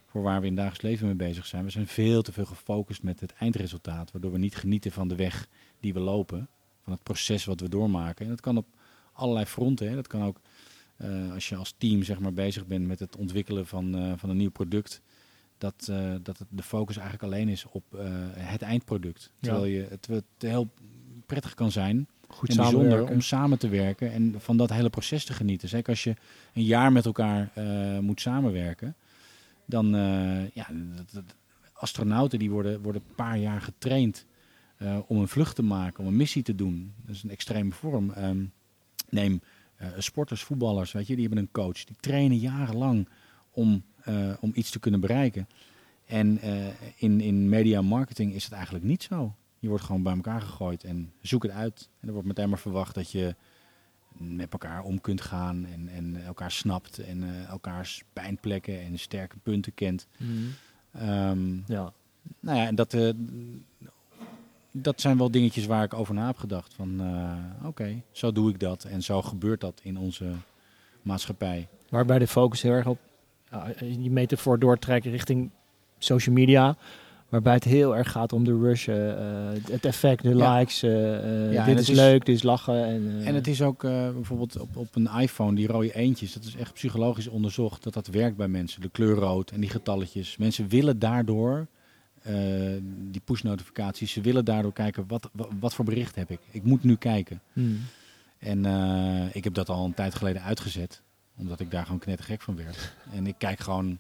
Voor 0.07 0.23
waar 0.23 0.41
we 0.41 0.47
in 0.47 0.53
het 0.53 0.61
dagelijks 0.63 0.83
leven 0.85 1.07
mee 1.07 1.29
bezig 1.29 1.47
zijn. 1.47 1.65
We 1.65 1.71
zijn 1.71 1.87
veel 1.87 2.23
te 2.23 2.33
veel 2.33 2.45
gefocust 2.45 3.03
met 3.03 3.21
het 3.21 3.33
eindresultaat. 3.33 4.13
Waardoor 4.13 4.33
we 4.33 4.39
niet 4.39 4.57
genieten 4.57 4.93
van 4.93 5.09
de 5.09 5.17
weg 5.17 5.49
die 5.81 5.93
we 5.93 6.01
lopen. 6.01 6.49
Van 6.83 6.93
het 6.93 7.03
proces 7.03 7.45
wat 7.45 7.61
we 7.61 7.69
doormaken. 7.69 8.25
En 8.25 8.31
dat 8.31 8.41
kan 8.41 8.57
op 8.57 8.67
allerlei 9.13 9.47
fronten. 9.47 9.89
Hè. 9.89 9.95
Dat 9.95 10.07
kan 10.07 10.23
ook 10.23 10.41
eh, 11.03 11.33
als 11.33 11.49
je 11.49 11.57
als 11.57 11.75
team 11.79 12.03
zeg 12.03 12.19
maar, 12.19 12.33
bezig 12.33 12.67
bent 12.67 12.87
met 12.87 12.99
het 12.99 13.17
ontwikkelen 13.17 13.67
van, 13.67 13.95
eh, 13.95 14.13
van 14.17 14.31
een 14.31 14.37
nieuw 14.37 14.51
product 14.51 15.03
dat, 15.59 15.89
eh, 15.91 16.15
dat 16.23 16.39
het 16.39 16.49
de 16.51 16.63
focus 16.63 16.97
eigenlijk 16.97 17.33
alleen 17.33 17.49
is 17.49 17.65
op 17.65 17.85
het 18.37 18.63
eindproduct. 18.63 19.23
Ja. 19.23 19.39
Terwijl 19.41 19.65
je, 19.65 19.87
het, 19.89 20.07
het 20.07 20.25
heel 20.39 20.71
prettig 21.27 21.55
kan 21.55 21.71
zijn 21.71 22.09
Goed 22.27 22.49
en 22.49 22.57
bijzonder 22.57 23.09
om 23.09 23.21
samen 23.21 23.59
te 23.59 23.69
werken 23.69 24.13
en 24.13 24.35
van 24.39 24.57
dat 24.57 24.71
hele 24.71 24.91
proces 24.91 25.25
te 25.25 25.33
genieten. 25.33 25.69
Zeker 25.69 25.89
als 25.89 26.05
je 26.05 26.15
een 26.55 26.65
jaar 26.65 26.93
met 26.93 27.07
elkaar 27.07 27.51
moet 28.01 28.21
samenwerken, 28.21 28.97
dan 29.67 29.87
ja, 30.55 30.67
dat, 30.97 31.11
dat, 31.13 31.37
astronauten 31.73 32.39
die 32.39 32.51
worden, 32.51 32.83
worden 32.83 33.03
een 33.09 33.15
paar 33.15 33.39
jaar 33.39 33.61
getraind 33.61 34.27
om 35.07 35.19
een 35.19 35.29
vlucht 35.29 35.55
te 35.55 35.63
maken, 35.63 36.01
om 36.01 36.07
een 36.07 36.17
missie 36.17 36.43
te 36.43 36.55
doen. 36.55 36.95
Dat 37.07 37.15
is 37.15 37.23
een 37.23 37.31
extreme 37.31 37.73
vorm. 37.73 38.13
Um, 38.19 38.53
neem 39.09 39.41
sporters, 39.99 40.43
voetballers, 40.43 40.93
weet 40.93 41.07
je, 41.07 41.15
die 41.15 41.27
hebben 41.27 41.43
een 41.43 41.53
coach. 41.53 41.85
Die 41.85 41.97
trainen 42.01 42.39
jarenlang 42.39 43.09
om, 43.51 43.83
uh, 44.09 44.33
om 44.41 44.51
iets 44.55 44.71
te 44.71 44.79
kunnen 44.79 45.01
bereiken. 45.01 45.49
En 46.07 46.39
uh, 46.45 46.67
in, 46.97 47.21
in 47.21 47.49
media 47.49 47.83
marketing 47.83 48.35
is 48.35 48.45
het 48.45 48.53
eigenlijk 48.53 48.85
niet 48.85 49.03
zo. 49.03 49.35
Je 49.59 49.69
wordt 49.69 49.85
gewoon 49.85 50.03
bij 50.03 50.15
elkaar 50.15 50.41
gegooid 50.41 50.85
en 50.85 51.13
zoek 51.21 51.43
het 51.43 51.53
uit. 51.53 51.89
En 52.01 52.07
er 52.07 52.13
wordt 52.13 52.29
meteen 52.29 52.49
maar 52.49 52.59
verwacht 52.59 52.95
dat 52.95 53.11
je 53.11 53.35
met 54.13 54.53
elkaar 54.53 54.83
om 54.83 55.01
kunt 55.01 55.21
gaan 55.21 55.67
en, 55.67 55.89
en 55.89 56.25
elkaar 56.25 56.51
snapt 56.51 56.99
en 56.99 57.23
uh, 57.23 57.49
elkaars 57.49 58.03
pijnplekken 58.13 58.81
en 58.81 58.99
sterke 58.99 59.37
punten 59.43 59.75
kent. 59.75 60.07
Mhm. 60.17 61.11
Um, 61.11 61.65
Ja. 61.67 61.93
nou 62.41 62.59
ja, 62.59 62.67
en 62.67 62.75
dat, 62.75 62.95
uh, 62.95 63.11
dat 64.73 65.01
zijn 65.01 65.19
wel 65.19 65.31
dingetjes 65.31 65.67
waar 65.67 65.85
ik 65.85 65.95
over 65.95 66.15
na 66.15 66.27
heb 66.27 66.39
gedacht. 66.39 66.75
Van 66.75 67.01
uh, 67.01 67.33
oké, 67.69 68.03
zo 68.13 68.33
doe 68.33 68.51
ik 68.51 68.61
dat 68.61 68.85
en 68.85 69.03
zo 69.03 69.23
gebeurt 69.23 69.61
dat 69.61 69.81
in 69.83 69.99
onze 69.99 70.33
maatschappij. 71.03 71.69
Waarbij 71.89 72.19
de 72.19 72.27
focus 72.27 72.63
heel 72.63 72.73
erg 72.73 72.87
op 72.87 72.99
die 73.81 74.11
metafoor 74.11 74.59
doortrekken 74.59 75.11
richting 75.11 75.51
social 75.99 76.35
media. 76.35 76.77
Waarbij 77.29 77.55
het 77.55 77.65
heel 77.65 77.97
erg 77.97 78.11
gaat 78.11 78.33
om 78.33 78.45
de 78.45 78.59
rush, 78.59 78.87
uh, 78.89 78.95
het 79.71 79.85
effect, 79.85 80.23
de 80.23 80.37
Ja. 80.37 80.59
likes. 80.59 80.83
Uh, 80.83 81.53
Ja, 81.53 81.65
dit 81.65 81.79
is 81.79 81.89
leuk, 81.89 82.25
dit 82.25 82.37
is 82.37 82.43
lachen. 82.43 82.85
En, 82.85 83.19
eh, 83.21 83.29
En 83.29 83.35
het 83.35 83.47
is 83.47 83.63
ook 83.63 83.81
bijvoorbeeld 83.83 84.61
op, 84.61 84.77
op 84.77 84.89
een 84.93 85.09
iPhone, 85.21 85.55
die 85.55 85.67
rode 85.67 85.95
eentjes, 85.95 86.33
dat 86.33 86.45
is 86.45 86.57
echt 86.57 86.73
psychologisch 86.73 87.29
onderzocht 87.29 87.83
dat 87.83 87.95
dat 87.95 88.07
werkt 88.07 88.37
bij 88.37 88.49
mensen. 88.49 88.81
De 88.81 88.89
kleur 88.89 89.15
rood 89.15 89.51
en 89.51 89.61
die 89.61 89.71
getalletjes. 89.71 90.37
Mensen 90.37 90.69
willen 90.69 90.99
daardoor, 90.99 91.67
die 93.11 93.21
push-notificaties, 93.25 94.13
ze 94.13 94.21
willen 94.21 94.45
daardoor 94.45 94.73
kijken, 94.73 95.05
wat, 95.07 95.31
wat, 95.33 95.49
wat, 95.61 95.75
voor 95.75 95.85
bericht 95.85 96.15
heb 96.15 96.31
ik? 96.31 96.41
Ik 96.51 96.63
moet 96.63 96.85
nu 96.85 96.97
kijken. 96.97 97.41
hmm. 97.53 97.81
En 98.39 98.65
uh, 98.65 99.35
ik 99.35 99.45
heb 99.45 99.55
dat 99.55 99.69
al 99.69 99.85
een 99.85 99.95
tijd 99.95 100.15
geleden 100.15 100.43
uitgezet, 100.43 101.03
omdat 101.37 101.61
ik 101.61 101.71
daar 101.71 101.85
gewoon 101.85 102.01
knettergek 102.01 102.43
van 102.43 102.57
werd. 102.57 102.95
En 103.15 103.27
ik 103.27 103.35
kijk 103.39 103.61
gewoon 103.61 103.99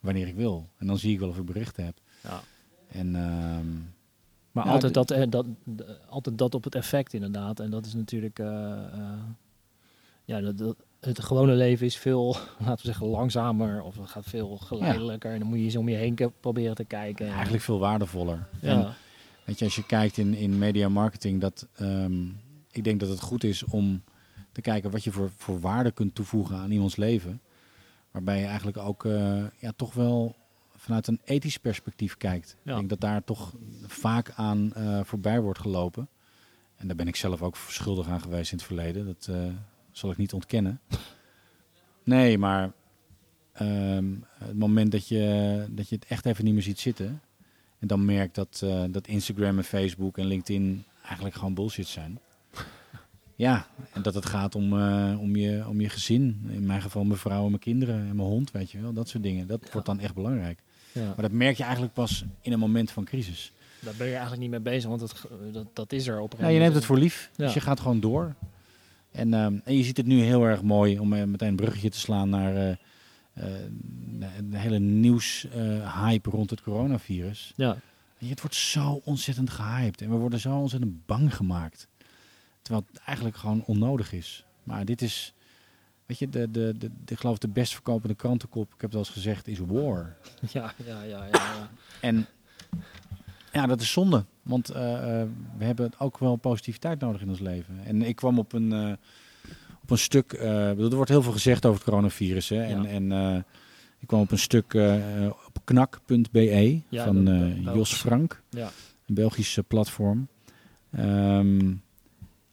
wanneer 0.00 0.26
ik 0.26 0.34
wil. 0.34 0.68
En 0.78 0.86
dan 0.86 0.98
zie 0.98 1.12
ik 1.12 1.18
wel 1.18 1.28
of 1.28 1.38
ik 1.38 1.44
berichten 1.44 1.84
heb. 1.84 2.00
Ja. 2.22 2.40
En, 2.88 3.16
ehm, 3.16 3.66
Maar 4.52 4.64
altijd, 4.64 4.94
dat, 4.94 5.10
eh, 5.10 5.22
dat, 5.28 5.46
altijd 6.08 6.38
dat 6.38 6.54
op 6.54 6.64
het 6.64 6.74
effect 6.74 7.12
inderdaad. 7.12 7.60
En 7.60 7.70
dat 7.70 7.86
is 7.86 7.94
natuurlijk... 7.94 8.38
eh, 8.38 8.84
eh, 8.92 9.22
ja, 10.24 10.40
dat, 10.40 10.58
dat, 10.58 10.76
het 11.04 11.22
gewone 11.22 11.52
leven 11.52 11.86
is 11.86 11.96
veel, 11.96 12.36
laten 12.58 12.76
we 12.76 12.92
zeggen, 12.92 13.06
langzamer. 13.06 13.82
Of 13.82 13.96
het 13.96 14.08
gaat 14.08 14.26
veel 14.26 14.56
geleidelijker. 14.56 15.32
En 15.32 15.38
dan 15.38 15.48
moet 15.48 15.58
je 15.58 15.64
eens 15.64 15.76
om 15.76 15.88
je 15.88 15.96
heen 15.96 16.32
proberen 16.40 16.74
te 16.74 16.84
kijken. 16.84 17.28
eigenlijk 17.28 17.62
veel 17.62 17.78
waardevoller. 17.78 18.48
En. 18.60 18.94
Weet 19.44 19.58
je, 19.58 19.64
als 19.64 19.76
je 19.76 19.86
kijkt 19.86 20.16
in, 20.16 20.34
in 20.34 20.58
media 20.58 20.88
marketing, 20.88 21.40
dat 21.40 21.68
ehm, 21.74 22.26
ik 22.70 22.84
denk 22.84 23.00
dat 23.00 23.08
het 23.08 23.20
goed 23.20 23.44
is 23.44 23.64
om 23.64 24.02
te 24.52 24.60
kijken 24.60 24.90
wat 24.90 25.04
je 25.04 25.12
voor, 25.12 25.30
voor 25.36 25.60
waarde 25.60 25.90
kunt 25.90 26.14
toevoegen 26.14 26.56
aan 26.56 26.70
iemands 26.70 26.96
leven. 26.96 27.40
Waarbij 28.10 28.40
je 28.40 28.46
eigenlijk 28.46 28.76
ook 28.76 29.04
eh, 29.04 29.44
ja, 29.58 29.72
toch 29.76 29.94
wel 29.94 30.36
vanuit 30.76 31.06
een 31.06 31.20
ethisch 31.24 31.58
perspectief 31.58 32.16
kijkt. 32.16 32.56
Ja. 32.62 32.70
Ik 32.70 32.76
denk 32.76 32.88
dat 32.88 33.00
daar 33.00 33.24
toch 33.24 33.52
vaak 33.86 34.32
aan 34.36 34.72
eh, 34.72 35.00
voorbij 35.04 35.40
wordt 35.40 35.58
gelopen. 35.58 36.08
En 36.76 36.86
daar 36.86 36.96
ben 36.96 37.08
ik 37.08 37.16
zelf 37.16 37.42
ook 37.42 37.56
schuldig 37.56 38.08
aan 38.08 38.20
geweest 38.20 38.52
in 38.52 38.58
het 38.58 38.66
verleden. 38.66 39.06
Dat 39.06 39.26
eh, 39.30 39.36
zal 39.98 40.10
ik 40.10 40.16
niet 40.16 40.32
ontkennen. 40.32 40.80
Nee, 42.04 42.38
maar 42.38 42.72
ehm, 43.52 44.04
het 44.38 44.58
moment 44.58 44.92
dat 44.92 45.08
je, 45.08 45.66
dat 45.70 45.88
je 45.88 45.94
het 45.94 46.04
echt 46.08 46.26
even 46.26 46.44
niet 46.44 46.54
meer 46.54 46.62
ziet 46.62 46.80
zitten. 46.80 47.20
En 47.78 47.86
dan 47.86 48.04
merkt 48.04 48.34
dat, 48.34 48.60
eh, 48.64 48.84
dat 48.90 49.06
Instagram 49.06 49.58
en 49.58 49.64
Facebook 49.64 50.18
en 50.18 50.26
LinkedIn 50.26 50.84
eigenlijk 51.04 51.34
gewoon 51.34 51.54
bullshit 51.54 51.86
zijn. 51.86 52.18
Ja, 53.36 53.66
en 53.92 54.02
dat 54.02 54.14
het 54.14 54.26
gaat 54.26 54.54
om, 54.54 54.78
eh, 54.80 55.20
om, 55.20 55.36
je, 55.36 55.64
om 55.68 55.80
je 55.80 55.88
gezin. 55.88 56.46
In 56.48 56.66
mijn 56.66 56.82
geval 56.82 57.04
mijn 57.04 57.18
vrouw 57.18 57.42
en 57.42 57.48
mijn 57.48 57.58
kinderen 57.60 57.94
en 57.94 58.16
mijn 58.16 58.28
hond, 58.28 58.50
weet 58.50 58.70
je 58.70 58.80
wel. 58.80 58.92
Dat 58.92 59.08
soort 59.08 59.22
dingen. 59.22 59.46
Dat 59.46 59.72
wordt 59.72 59.86
dan 59.86 60.00
echt 60.00 60.14
belangrijk. 60.14 60.58
Ja. 60.92 61.04
Maar 61.04 61.22
dat 61.22 61.30
merk 61.32 61.56
je 61.56 61.62
eigenlijk 61.62 61.94
pas 61.94 62.24
in 62.40 62.52
een 62.52 62.58
moment 62.58 62.90
van 62.90 63.04
crisis. 63.04 63.52
Daar 63.80 63.94
ben 63.96 64.06
je 64.06 64.12
eigenlijk 64.12 64.42
niet 64.42 64.50
mee 64.50 64.60
bezig, 64.60 64.88
want 64.88 65.00
dat, 65.00 65.28
dat, 65.52 65.66
dat 65.72 65.92
is 65.92 66.06
er 66.06 66.20
op 66.20 66.32
een 66.32 66.38
Ja, 66.38 66.48
je 66.48 66.58
neemt 66.58 66.74
het 66.74 66.84
voor 66.84 66.98
lief, 66.98 67.30
Ja. 67.36 67.44
dus 67.44 67.54
je 67.54 67.60
gaat 67.60 67.80
gewoon 67.80 68.00
door. 68.00 68.34
En, 69.14 69.34
ehm, 69.34 69.58
en 69.64 69.76
je 69.76 69.82
ziet 69.82 69.96
het 69.96 70.06
nu 70.06 70.20
heel 70.20 70.44
erg 70.44 70.62
mooi 70.62 70.98
om 70.98 71.12
eh, 71.12 71.24
meteen 71.24 71.48
een 71.48 71.56
bruggetje 71.56 71.90
te 71.90 71.98
slaan 71.98 72.28
naar 72.28 72.56
eh, 72.56 72.70
eh, 72.70 72.76
de, 74.18 74.48
de 74.48 74.58
hele 74.58 74.78
nieuws-hype 74.78 76.30
rond 76.30 76.50
het 76.50 76.62
coronavirus. 76.62 77.52
Ja, 77.56 77.76
je, 78.18 78.28
Het 78.28 78.40
wordt 78.40 78.56
zo 78.56 79.00
ontzettend 79.04 79.50
gehyped 79.50 80.00
en 80.00 80.10
we 80.10 80.16
worden 80.16 80.40
zo 80.40 80.56
ontzettend 80.56 81.06
bang 81.06 81.36
gemaakt. 81.36 81.88
Terwijl 82.62 82.86
het 82.92 83.00
eigenlijk 83.00 83.36
gewoon 83.36 83.64
onnodig 83.64 84.12
is. 84.12 84.44
Maar 84.62 84.84
dit 84.84 85.02
is, 85.02 85.34
weet 86.06 86.18
je, 86.18 86.28
de, 86.28 86.50
de, 86.50 86.74
de, 86.78 86.90
de, 87.04 87.12
ik 87.12 87.18
geloof 87.18 87.38
de 87.38 87.48
best 87.48 87.72
verkopende 87.72 88.14
krantenkop, 88.14 88.64
ik 88.64 88.80
heb 88.80 88.80
het 88.80 88.92
wel 88.92 89.02
eens 89.02 89.12
gezegd, 89.12 89.48
is 89.48 89.58
war. 89.58 90.16
ja, 90.52 90.74
ja, 90.86 91.02
ja. 91.02 91.24
ja, 91.24 91.26
ja. 91.32 91.70
En 92.00 92.26
ja, 93.54 93.66
dat 93.66 93.80
is 93.80 93.92
zonde. 93.92 94.24
Want 94.42 94.68
eh, 94.68 95.20
eh, 95.20 95.28
we 95.58 95.64
hebben 95.64 95.90
ook 95.98 96.18
wel 96.18 96.36
positiviteit 96.36 97.00
nodig 97.00 97.20
in 97.20 97.28
ons 97.28 97.40
leven. 97.40 97.78
En 97.84 98.02
ik 98.02 98.16
kwam 98.16 98.38
op 98.38 98.52
een, 98.52 98.72
eh, 98.72 98.92
op 99.82 99.90
een 99.90 99.98
stuk. 99.98 100.32
er 100.32 100.94
wordt 100.96 101.10
heel 101.10 101.22
veel 101.22 101.32
gezegd 101.32 101.64
over 101.66 101.80
het 101.80 101.88
coronavirus. 101.88 102.48
Hè? 102.48 102.62
En, 102.62 102.82
Ja. 102.82 102.88
en 102.88 103.44
ik 103.98 104.06
kwam 104.06 104.20
op 104.20 104.30
een 104.30 104.38
stuk 104.38 104.74
op 105.54 105.58
knak.be 105.64 106.80
Ja, 106.88 107.04
van 107.04 107.24
Jos. 107.74 107.94
Frank, 107.94 108.42
ja. 108.50 108.70
een 109.06 109.14
Belgische 109.14 109.62
platform. 109.62 110.28
Ehm, 110.90 111.66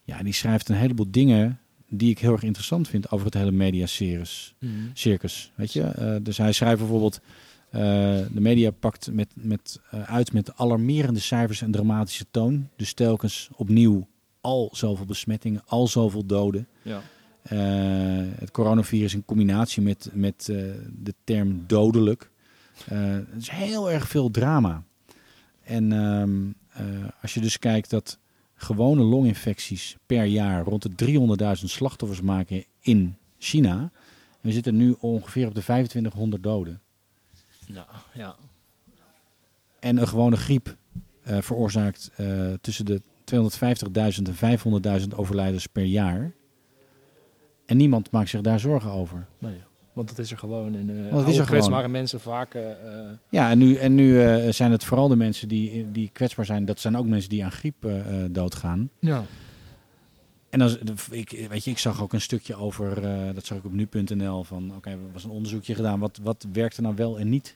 ja, 0.03 0.23
die 0.23 0.33
schrijft 0.33 0.69
een 0.69 0.75
heleboel 0.75 1.07
dingen 1.11 1.59
die 1.89 2.09
ik 2.09 2.19
heel 2.19 2.31
erg 2.31 2.43
interessant 2.43 2.87
vind 2.87 3.11
over 3.11 3.25
het 3.25 3.33
hele 3.35 3.51
mediacircus 3.51 4.53
Mhm. 4.59 4.71
circus. 4.93 5.51
Weet 5.55 5.73
je? 5.73 6.19
Dus 6.23 6.37
hij 6.37 6.51
schrijft 6.51 6.79
bijvoorbeeld. 6.79 7.21
Eh, 7.71 7.81
de 8.31 8.41
media 8.41 8.71
pakt 8.71 9.11
met, 9.11 9.29
met, 9.35 9.79
eh, 9.89 10.03
uit 10.03 10.33
met 10.33 10.55
alarmerende 10.55 11.19
cijfers 11.19 11.61
en 11.61 11.71
dramatische 11.71 12.25
toon. 12.31 12.69
Dus 12.75 12.93
telkens 12.93 13.49
opnieuw 13.55 14.07
al 14.41 14.69
zoveel 14.71 15.05
besmettingen, 15.05 15.61
al 15.65 15.87
zoveel 15.87 16.25
doden. 16.25 16.67
ja. 16.81 17.01
Eh, 17.41 17.59
het 18.39 18.51
coronavirus 18.51 19.13
in 19.13 19.25
combinatie 19.25 19.81
met, 19.81 20.09
met 20.13 20.45
de 20.45 21.13
term 21.23 21.63
dodelijk. 21.67 22.29
Het 22.83 23.41
is 23.41 23.49
heel 23.49 23.91
erg 23.91 24.07
veel 24.07 24.31
drama. 24.31 24.83
En 25.63 25.91
ehm, 25.91 26.49
eh, 26.73 27.07
als 27.21 27.33
je 27.33 27.39
dus 27.39 27.59
kijkt 27.59 27.89
dat 27.89 28.19
gewone 28.55 29.01
longinfecties 29.01 29.97
per 30.05 30.23
jaar 30.23 30.63
rond 30.63 30.81
de 30.81 30.95
300.000 31.59 31.69
slachtoffers 31.69 32.21
maken 32.21 32.65
in 32.79 33.15
China. 33.37 33.91
We 34.41 34.51
zitten 34.51 34.75
nu 34.75 34.95
ongeveer 34.99 35.47
op 35.47 35.55
de 35.55 35.61
2500 35.61 36.43
doden. 36.43 36.81
Ja, 37.73 37.87
ja. 38.13 38.35
En 39.79 39.97
een 39.97 40.07
gewone 40.07 40.37
griep 40.37 40.75
eh, 41.23 41.37
veroorzaakt 41.41 42.11
eh, 42.15 42.27
tussen 42.61 42.85
de 42.85 43.01
250.000 43.35 44.27
en 44.39 44.59
500.000 45.01 45.07
overlijdens 45.15 45.67
per 45.67 45.83
jaar. 45.83 46.31
En 47.65 47.77
niemand 47.77 48.11
maakt 48.11 48.29
zich 48.29 48.41
daar 48.41 48.59
zorgen 48.59 48.91
over. 48.91 49.25
Nee, 49.39 49.61
want 49.93 50.09
dat 50.09 50.17
is 50.19 50.31
er 50.31 50.37
gewoon. 50.37 50.75
En, 50.75 50.89
uh, 50.89 51.05
is 51.05 51.11
er 51.13 51.21
gewoon. 51.21 51.45
kwetsbare 51.45 51.87
mensen 51.87 52.19
vaak... 52.19 52.53
eh, 52.53 52.63
Ja, 53.29 53.49
en 53.49 53.57
nu, 53.57 53.75
en 53.75 53.95
nu 53.95 54.13
zijn 54.51 54.71
het 54.71 54.83
vooral 54.83 55.07
de 55.07 55.15
mensen 55.15 55.47
die, 55.47 55.91
die 55.91 56.09
kwetsbaar 56.13 56.45
zijn. 56.45 56.65
Dat 56.65 56.79
zijn 56.79 56.97
ook 56.97 57.05
mensen 57.05 57.29
die 57.29 57.43
aan 57.43 57.51
griep 57.51 57.87
doodgaan. 58.31 58.89
ja. 58.99 59.23
En 60.51 60.59
dan, 60.59 60.77
ik, 61.09 61.45
weet 61.49 61.63
je, 61.63 61.71
ik 61.71 61.77
zag 61.77 62.01
ook 62.01 62.13
een 62.13 62.21
stukje 62.21 62.55
over, 62.55 63.03
eh, 63.03 63.33
dat 63.33 63.45
zag 63.45 63.57
ik 63.57 63.65
op 63.65 63.71
nu.nl, 63.71 64.43
van 64.43 64.75
oké, 64.75 64.89
er 64.89 65.11
was 65.11 65.23
een 65.23 65.29
onderzoekje 65.29 65.75
gedaan, 65.75 65.99
wat, 65.99 66.19
wat 66.21 66.45
werkt 66.51 66.77
er 66.77 66.83
nou 66.83 66.95
wel 66.95 67.19
en 67.19 67.29
niet? 67.29 67.55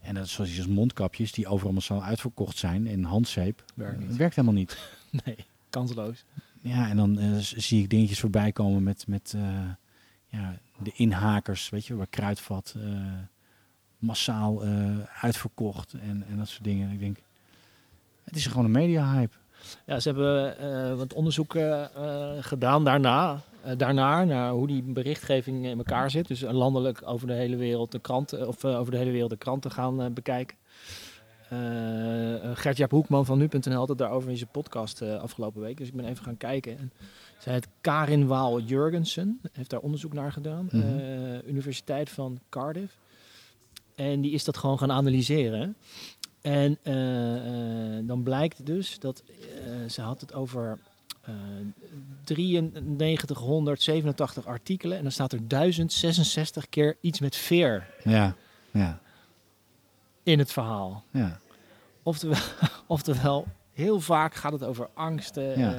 En 0.00 0.14
dat 0.14 0.24
is 0.24 0.32
zoals 0.32 0.54
die 0.54 0.68
mondkapjes 0.68 1.32
die 1.32 1.46
overal 1.46 1.72
massaal 1.72 2.02
uitverkocht 2.02 2.58
zijn 2.58 2.86
en 2.86 3.04
handzeep. 3.04 3.64
Werkt 3.74 3.98
niet. 3.98 4.08
Het 4.08 4.16
werkt 4.16 4.34
helemaal 4.34 4.58
niet. 4.58 4.78
Nee, 5.24 5.36
kansloos. 5.70 6.24
Ja, 6.60 6.88
en 6.88 6.96
dan 6.96 7.18
eh, 7.18 7.36
zie 7.38 7.82
ik 7.82 7.90
dingetjes 7.90 8.20
voorbij 8.20 8.52
komen 8.52 8.82
met, 8.82 9.06
met 9.06 9.32
eh, 9.36 9.70
ja, 10.26 10.58
de 10.82 10.92
inhakers, 10.94 11.68
weet 11.68 11.86
je, 11.86 11.94
waar 11.94 12.06
kruidvat 12.06 12.74
eh, 12.76 12.82
massaal 13.98 14.64
eh, 14.64 14.98
uitverkocht 15.20 15.92
en, 15.92 16.24
en 16.28 16.36
dat 16.36 16.48
soort 16.48 16.64
dingen. 16.64 16.88
En 16.88 16.94
ik 16.94 17.00
denk, 17.00 17.18
het 18.24 18.36
is 18.36 18.46
gewoon 18.46 18.64
een 18.64 18.70
media-hype. 18.70 19.34
Ja, 19.86 20.00
ze 20.00 20.08
hebben 20.08 20.58
eh, 20.58 20.94
wat 20.94 21.12
onderzoek 21.12 21.54
eh, 21.54 21.84
eh, 21.84 22.30
gedaan 22.40 22.84
daarna, 22.84 23.40
eh, 23.62 23.72
daarna, 23.76 24.24
naar 24.24 24.50
hoe 24.50 24.66
die 24.66 24.82
berichtgeving 24.82 25.66
in 25.66 25.78
elkaar 25.78 26.10
zit. 26.10 26.28
Dus 26.28 26.40
landelijk 26.40 27.00
over 27.04 27.26
de 27.26 27.32
hele 27.32 27.56
wereld 27.56 27.92
de 27.92 27.98
kranten, 27.98 28.48
of 28.48 28.64
over 28.64 28.92
de 28.92 28.98
hele 28.98 29.10
wereld 29.10 29.30
de 29.30 29.36
kranten 29.36 29.70
gaan 29.70 30.12
bekijken. 30.14 30.56
Eh, 31.48 31.58
Gert-Jaap 32.54 32.90
Hoekman 32.90 33.26
van 33.26 33.38
nu.nl 33.38 33.72
had 33.72 33.88
het 33.88 33.98
daarover 33.98 34.30
in 34.30 34.36
zijn 34.36 34.50
podcast 34.50 35.02
afgelopen 35.02 35.60
week. 35.60 35.76
Dus 35.76 35.88
ik 35.88 35.94
ben 35.94 36.04
even 36.04 36.24
gaan 36.24 36.36
kijken. 36.36 36.78
En 36.78 36.92
zij 37.38 37.54
het 37.54 37.68
Karin 37.80 38.26
Waal 38.26 38.60
Jurgensen 38.60 39.40
heeft 39.52 39.70
daar 39.70 39.80
onderzoek 39.80 40.12
naar 40.12 40.32
gedaan. 40.32 40.68
Mhm. 40.72 41.40
Universiteit 41.46 42.10
van 42.10 42.38
Cardiff. 42.48 42.96
En 43.94 44.20
die 44.20 44.32
is 44.32 44.44
dat 44.44 44.56
gewoon 44.56 44.78
gaan 44.78 44.92
analyseren. 44.92 45.76
En 46.40 46.78
eh, 46.82 47.96
eh, 47.98 48.04
dan 48.06 48.22
blijkt 48.22 48.66
dus 48.66 48.98
dat 48.98 49.22
eh, 49.26 49.88
ze 49.88 50.00
had 50.02 50.20
het 50.20 50.34
over 50.34 50.78
eh 51.22 51.32
9387 52.84 54.46
artikelen 54.46 54.96
en 54.96 55.02
dan 55.02 55.12
staat 55.12 55.32
er 55.32 55.48
1066 55.48 56.68
keer 56.68 56.96
iets 57.00 57.20
met 57.20 57.36
veer 57.36 57.86
Ja, 58.04 58.34
ja, 58.70 59.00
in 60.22 60.38
het 60.38 60.52
verhaal. 60.52 61.04
ja. 61.10 61.38
Oftewel, 62.02 62.38
oftewel 62.86 63.46
heel 63.72 64.00
vaak 64.00 64.34
gaat 64.34 64.52
het 64.52 64.64
over 64.64 64.88
angsten, 64.94 65.58
Ja. 65.58 65.74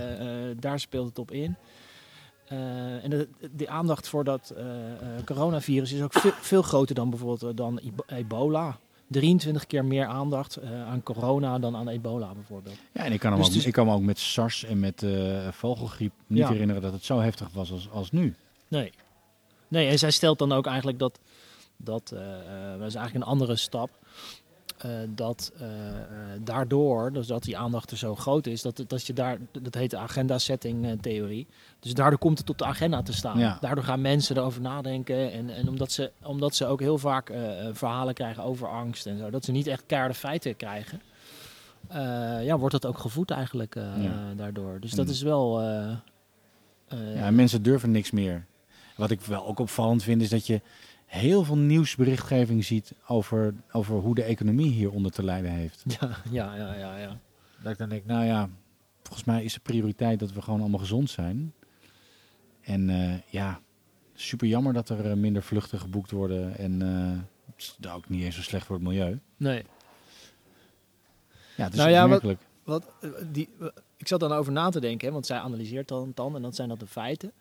daar 0.59 0.79
speelt 0.79 1.07
het 1.07 1.19
op 1.19 1.31
in. 1.31 1.55
En 3.01 3.09
de, 3.09 3.27
de 3.55 3.69
aandacht 3.69 4.07
voor 4.07 4.23
dat 4.23 4.53
coronavirus 5.25 5.91
is 5.91 6.01
ook 6.01 6.13
veel, 6.13 6.31
veel 6.41 6.61
groter 6.61 6.95
dan 6.95 7.09
bijvoorbeeld 7.09 7.57
dan 7.57 7.77
Ebo- 7.77 8.03
ebola. 8.07 8.77
23 9.09 9.65
keer 9.67 9.85
meer 9.85 10.05
aandacht 10.05 10.55
eh, 10.55 10.87
aan 10.87 11.03
corona 11.03 11.59
dan 11.59 11.75
aan 11.75 11.87
ebola 11.87 12.33
bijvoorbeeld. 12.33 12.75
Ja, 12.93 13.03
en 13.03 13.11
ik 13.11 13.19
kan, 13.19 13.31
hem 13.33 13.41
Dus 13.43 13.57
ook, 13.57 13.63
ik 13.63 13.73
kan 13.73 13.85
me 13.85 13.93
ook 13.93 14.01
met 14.01 14.19
SARS 14.19 14.63
en 14.63 14.79
met 14.79 15.03
eh, 15.03 15.47
vogelgriep 15.51 16.13
niet 16.27 16.39
Ja. 16.39 16.49
herinneren 16.49 16.81
dat 16.81 16.91
het 16.93 17.03
zo 17.05 17.19
heftig 17.19 17.49
was 17.53 17.71
als, 17.71 17.89
als 17.91 18.11
nu. 18.11 18.35
Nee. 18.67 18.91
Nee, 19.67 19.87
en 19.89 19.99
zij 19.99 20.11
stelt 20.11 20.39
dan 20.39 20.51
ook 20.51 20.65
eigenlijk 20.65 20.99
dat, 20.99 21.19
dat 21.77 22.11
eh, 22.11 22.19
dat 22.77 22.87
is 22.87 22.95
eigenlijk 22.95 23.15
een 23.15 23.31
andere 23.31 23.55
stap, 23.55 23.89
eh, 24.79 24.91
dat 25.09 25.51
eh, 25.59 25.65
eh, 25.97 26.05
daardoor, 26.41 27.13
dus 27.13 27.27
dat 27.27 27.43
die 27.43 27.57
aandacht 27.57 27.91
er 27.91 27.97
zo 27.97 28.15
groot 28.15 28.47
is, 28.47 28.61
dat, 28.61 28.83
dat 28.87 29.05
je 29.07 29.13
daar, 29.13 29.37
dat 29.61 29.73
heet 29.73 29.89
de 29.91 29.97
agenda-setting 29.97 30.85
eh, 30.85 30.91
theorie, 31.01 31.47
dus 31.79 31.93
daardoor 31.93 32.19
komt 32.19 32.37
het 32.37 32.49
op 32.49 32.57
de 32.57 32.65
agenda 32.65 33.01
te 33.01 33.13
staan. 33.13 33.39
Ja. 33.39 33.57
Daardoor 33.61 33.83
gaan 33.83 34.01
mensen 34.01 34.37
erover 34.37 34.61
nadenken 34.61 35.31
en, 35.31 35.49
en 35.49 35.67
omdat, 35.69 35.91
ze, 35.91 36.11
omdat 36.23 36.55
ze 36.55 36.65
ook 36.65 36.79
heel 36.79 36.97
vaak 36.97 37.31
verhalen 37.71 38.13
krijgen 38.13 38.43
over 38.43 38.67
angst 38.67 39.05
en 39.05 39.17
zo, 39.17 39.29
dat 39.29 39.45
ze 39.45 39.51
niet 39.51 39.67
echt 39.67 39.83
keiharde 39.85 40.13
feiten 40.15 40.55
krijgen. 40.55 41.01
ja, 42.43 42.57
wordt 42.57 42.81
dat 42.81 42.85
ook 42.85 42.97
gevoed 42.97 43.31
eigenlijk 43.31 43.75
Ja. 43.75 44.33
daardoor. 44.35 44.79
Dus 44.79 44.91
dat 44.91 45.09
is 45.09 45.21
wel... 45.21 45.61
Ja, 45.61 47.25
en 47.25 47.35
mensen 47.35 47.63
durven 47.63 47.91
niks 47.91 48.11
meer. 48.11 48.45
Wat 48.95 49.11
ik 49.11 49.21
wel 49.21 49.45
ook 49.47 49.59
opvallend 49.59 50.03
vind, 50.03 50.21
is 50.21 50.29
dat 50.29 50.47
je 50.47 50.61
heel 51.09 51.43
veel 51.43 51.57
nieuwsberichtgeving 51.57 52.65
ziet 52.65 52.93
over, 53.07 53.53
over 53.71 53.95
hoe 53.95 54.15
de 54.15 54.23
economie 54.23 54.71
hieronder 54.71 55.11
te 55.11 55.23
lijden 55.23 55.51
heeft. 55.51 55.83
Ja, 55.99 56.09
ja, 56.31 56.55
ja, 56.55 56.73
ja, 56.75 56.97
ja. 56.97 57.19
Dat 57.63 57.71
ik 57.71 57.77
dan 57.77 57.89
denk, 57.89 58.05
nou 58.05 58.25
ja, 58.25 58.49
volgens 59.03 59.23
mij 59.23 59.43
is 59.43 59.53
de 59.53 59.59
prioriteit 59.59 60.19
dat 60.19 60.31
we 60.31 60.41
gewoon 60.41 60.59
allemaal 60.59 60.79
gezond 60.79 61.09
zijn. 61.09 61.53
En 62.61 62.89
eh, 62.89 63.13
ja, 63.29 63.59
super 64.13 64.47
jammer 64.47 64.73
dat 64.73 64.89
er 64.89 65.09
eh, 65.11 65.13
minder 65.17 65.43
vluchten 65.43 65.79
geboekt 65.79 66.11
worden. 66.11 66.57
En 66.57 66.79
het 67.55 67.75
is 67.79 67.87
ook 67.91 68.09
niet 68.09 68.23
eens 68.23 68.35
zo 68.35 68.41
slecht 68.41 68.65
voor 68.65 68.75
het 68.75 68.85
milieu. 68.85 69.19
Nee. 69.37 69.63
Ja, 71.55 71.63
het 71.63 71.73
is 71.73 71.79
Nou 71.79 71.91
ja, 71.91 72.07
wat- 72.63 72.91
die, 73.31 73.49
ik 73.97 74.07
zat 74.07 74.19
dan 74.19 74.31
over 74.31 74.51
na 74.51 74.69
te 74.69 74.79
denken, 74.79 75.07
hè, 75.07 75.13
want 75.13 75.25
zij 75.25 75.37
analyseert 75.39 75.87
dan, 75.87 76.11
dan 76.15 76.35
en 76.35 76.41
dan 76.41 76.53
zijn 76.53 76.69
dat 76.69 76.79
de 76.79 76.87
feiten. 76.87 77.31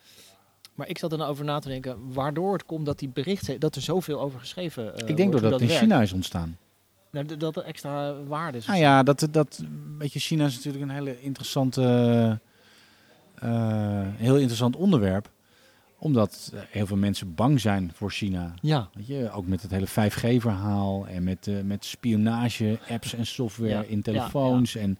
Maar 0.78 0.88
ik 0.88 0.98
zat 0.98 1.12
er 1.12 1.18
nou 1.18 1.30
over 1.30 1.44
na 1.44 1.58
te 1.58 1.68
denken 1.68 1.96
waardoor 2.12 2.52
het 2.52 2.64
komt 2.64 2.86
dat 2.86 2.98
die 2.98 3.08
berichten, 3.08 3.60
dat 3.60 3.76
er 3.76 3.82
zoveel 3.82 4.20
over 4.20 4.40
geschreven 4.40 4.94
eh, 4.96 5.08
ik 5.08 5.16
denk 5.16 5.32
doordat 5.32 5.42
hoe 5.42 5.52
het 5.52 5.60
in 5.60 5.66
werkt. 5.68 5.82
China 5.82 6.02
is 6.02 6.12
ontstaan. 6.12 6.56
Nou, 7.10 7.26
d- 7.26 7.40
dat 7.40 7.56
er 7.56 7.62
extra 7.62 8.14
waarde 8.26 8.58
is. 8.58 8.66
Nou 8.66 8.78
ja, 8.78 9.02
dat, 9.02 9.28
dat, 9.30 9.62
weet 9.98 10.12
je, 10.12 10.18
China 10.18 10.46
is 10.46 10.54
natuurlijk 10.56 10.84
een 10.84 10.90
hele 10.90 11.20
interessante, 11.20 11.82
eh, 13.34 14.00
heel 14.16 14.36
interessant 14.36 14.76
onderwerp. 14.76 15.30
Omdat 16.00 16.52
heel 16.70 16.86
veel 16.86 16.96
mensen 16.96 17.34
bang 17.34 17.60
zijn 17.60 17.90
voor 17.94 18.10
China. 18.10 18.54
Ja, 18.60 18.88
Weet 18.94 19.06
je, 19.06 19.30
ook 19.30 19.46
met 19.46 19.62
het 19.62 19.70
hele 19.70 19.86
5G-verhaal 19.86 21.06
en 21.06 21.22
met, 21.24 21.46
eh, 21.46 21.54
met 21.64 21.84
spionage, 21.84 22.78
apps 22.88 23.14
en 23.14 23.26
software 23.26 23.70
Ja, 23.70 23.82
in 23.82 24.02
telefoons. 24.02 24.74
En 24.76 24.98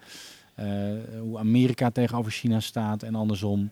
hoe 1.21 1.39
Amerika 1.39 1.91
tegenover 1.91 2.33
China 2.33 2.61
staat 2.61 3.03
en 3.03 3.15
andersom. 3.15 3.71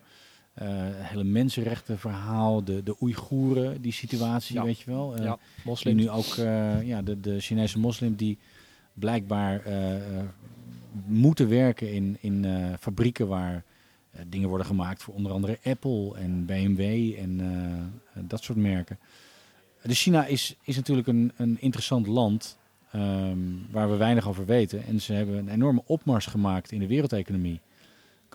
Het 0.64 1.06
hele 1.08 1.24
mensenrechtenverhaal, 1.24 2.64
de, 2.64 2.82
de 2.82 2.96
Oeigoeren, 3.02 3.82
die 3.82 3.92
situatie, 3.92 4.54
Ja. 4.54 4.64
weet 4.64 4.78
je 4.80 4.90
wel. 4.90 5.22
Ja, 5.22 5.38
moslim. 5.64 5.96
nu 5.96 6.10
ook, 6.10 6.36
eh, 6.36 6.82
ja, 6.86 7.02
de, 7.02 7.20
de 7.20 7.40
Chinese 7.40 7.78
moslim 7.78 8.14
die 8.14 8.38
blijkbaar 8.94 9.62
moeten 11.06 11.48
werken 11.48 11.92
in, 11.92 12.16
in 12.20 12.46
fabrieken 12.80 13.28
waar 13.28 13.64
dingen 14.26 14.48
worden 14.48 14.66
gemaakt 14.66 15.02
voor 15.02 15.14
onder 15.14 15.32
andere 15.32 15.58
Apple 15.64 16.16
en 16.16 16.44
BMW 16.44 17.14
en 17.18 17.40
dat 18.14 18.42
soort 18.42 18.58
merken. 18.58 18.98
Dus 19.82 20.02
China 20.02 20.26
is, 20.26 20.56
is 20.62 20.76
natuurlijk 20.76 21.06
een, 21.08 21.32
een 21.36 21.56
interessant 21.60 22.06
land 22.06 22.58
ehm, 22.92 23.38
waar 23.70 23.90
we 23.90 23.96
weinig 23.96 24.28
over 24.28 24.46
weten. 24.46 24.84
En 24.86 25.00
ze 25.00 25.12
hebben 25.12 25.36
een 25.36 25.48
enorme 25.48 25.82
opmars 25.86 26.26
gemaakt 26.26 26.72
in 26.72 26.80
de 26.80 26.86
wereldeconomie 26.86 27.60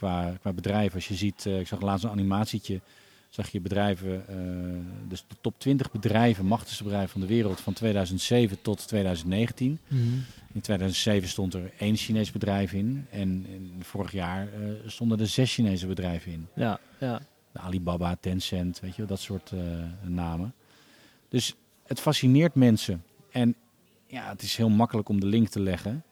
qua, 0.01 0.33
qua 0.39 0.53
bedrijven. 0.53 0.95
Als 0.95 1.07
je 1.07 1.15
ziet, 1.15 1.45
eh, 1.45 1.59
ik 1.59 1.67
zag 1.67 1.81
laatst 1.81 2.03
een 2.03 2.11
animatietje, 2.11 2.81
zag 3.29 3.49
je 3.49 3.61
bedrijven, 3.61 4.27
eh, 4.27 4.35
dus 5.07 5.25
de 5.27 5.35
top 5.41 5.59
20 5.59 5.91
bedrijven, 5.91 6.45
machtigste 6.45 6.83
bedrijven 6.83 7.09
van 7.09 7.21
de 7.21 7.27
wereld 7.27 7.59
van 7.59 7.73
2007 7.73 8.61
tot 8.61 8.87
2019. 8.87 9.79
Mhm. 9.87 10.01
In 10.53 10.61
2007 10.61 11.29
stond 11.29 11.53
er 11.53 11.71
één 11.77 11.95
Chinees 11.95 12.31
bedrijf 12.31 12.73
in 12.73 13.05
en, 13.09 13.45
vorig 13.79 14.11
jaar 14.11 14.47
eh, 14.47 14.59
stonden 14.85 15.19
er 15.19 15.27
zes 15.27 15.53
Chinese 15.53 15.87
bedrijven 15.87 16.31
in. 16.31 16.47
Ja, 16.55 16.79
ja. 16.99 17.21
De 17.51 17.59
Alibaba, 17.59 18.15
Tencent, 18.19 18.79
weet 18.79 18.95
je 18.95 19.05
dat 19.05 19.19
soort 19.19 19.51
namen. 20.01 20.53
Dus 21.29 21.55
het 21.85 21.99
fascineert 21.99 22.55
mensen. 22.55 23.03
En 23.31 23.55
ja, 24.07 24.29
het 24.29 24.41
is 24.41 24.55
heel 24.55 24.69
makkelijk 24.69 25.09
om 25.09 25.19
de 25.19 25.25
link 25.25 25.47
te 25.47 25.59
leggen. 25.59 26.03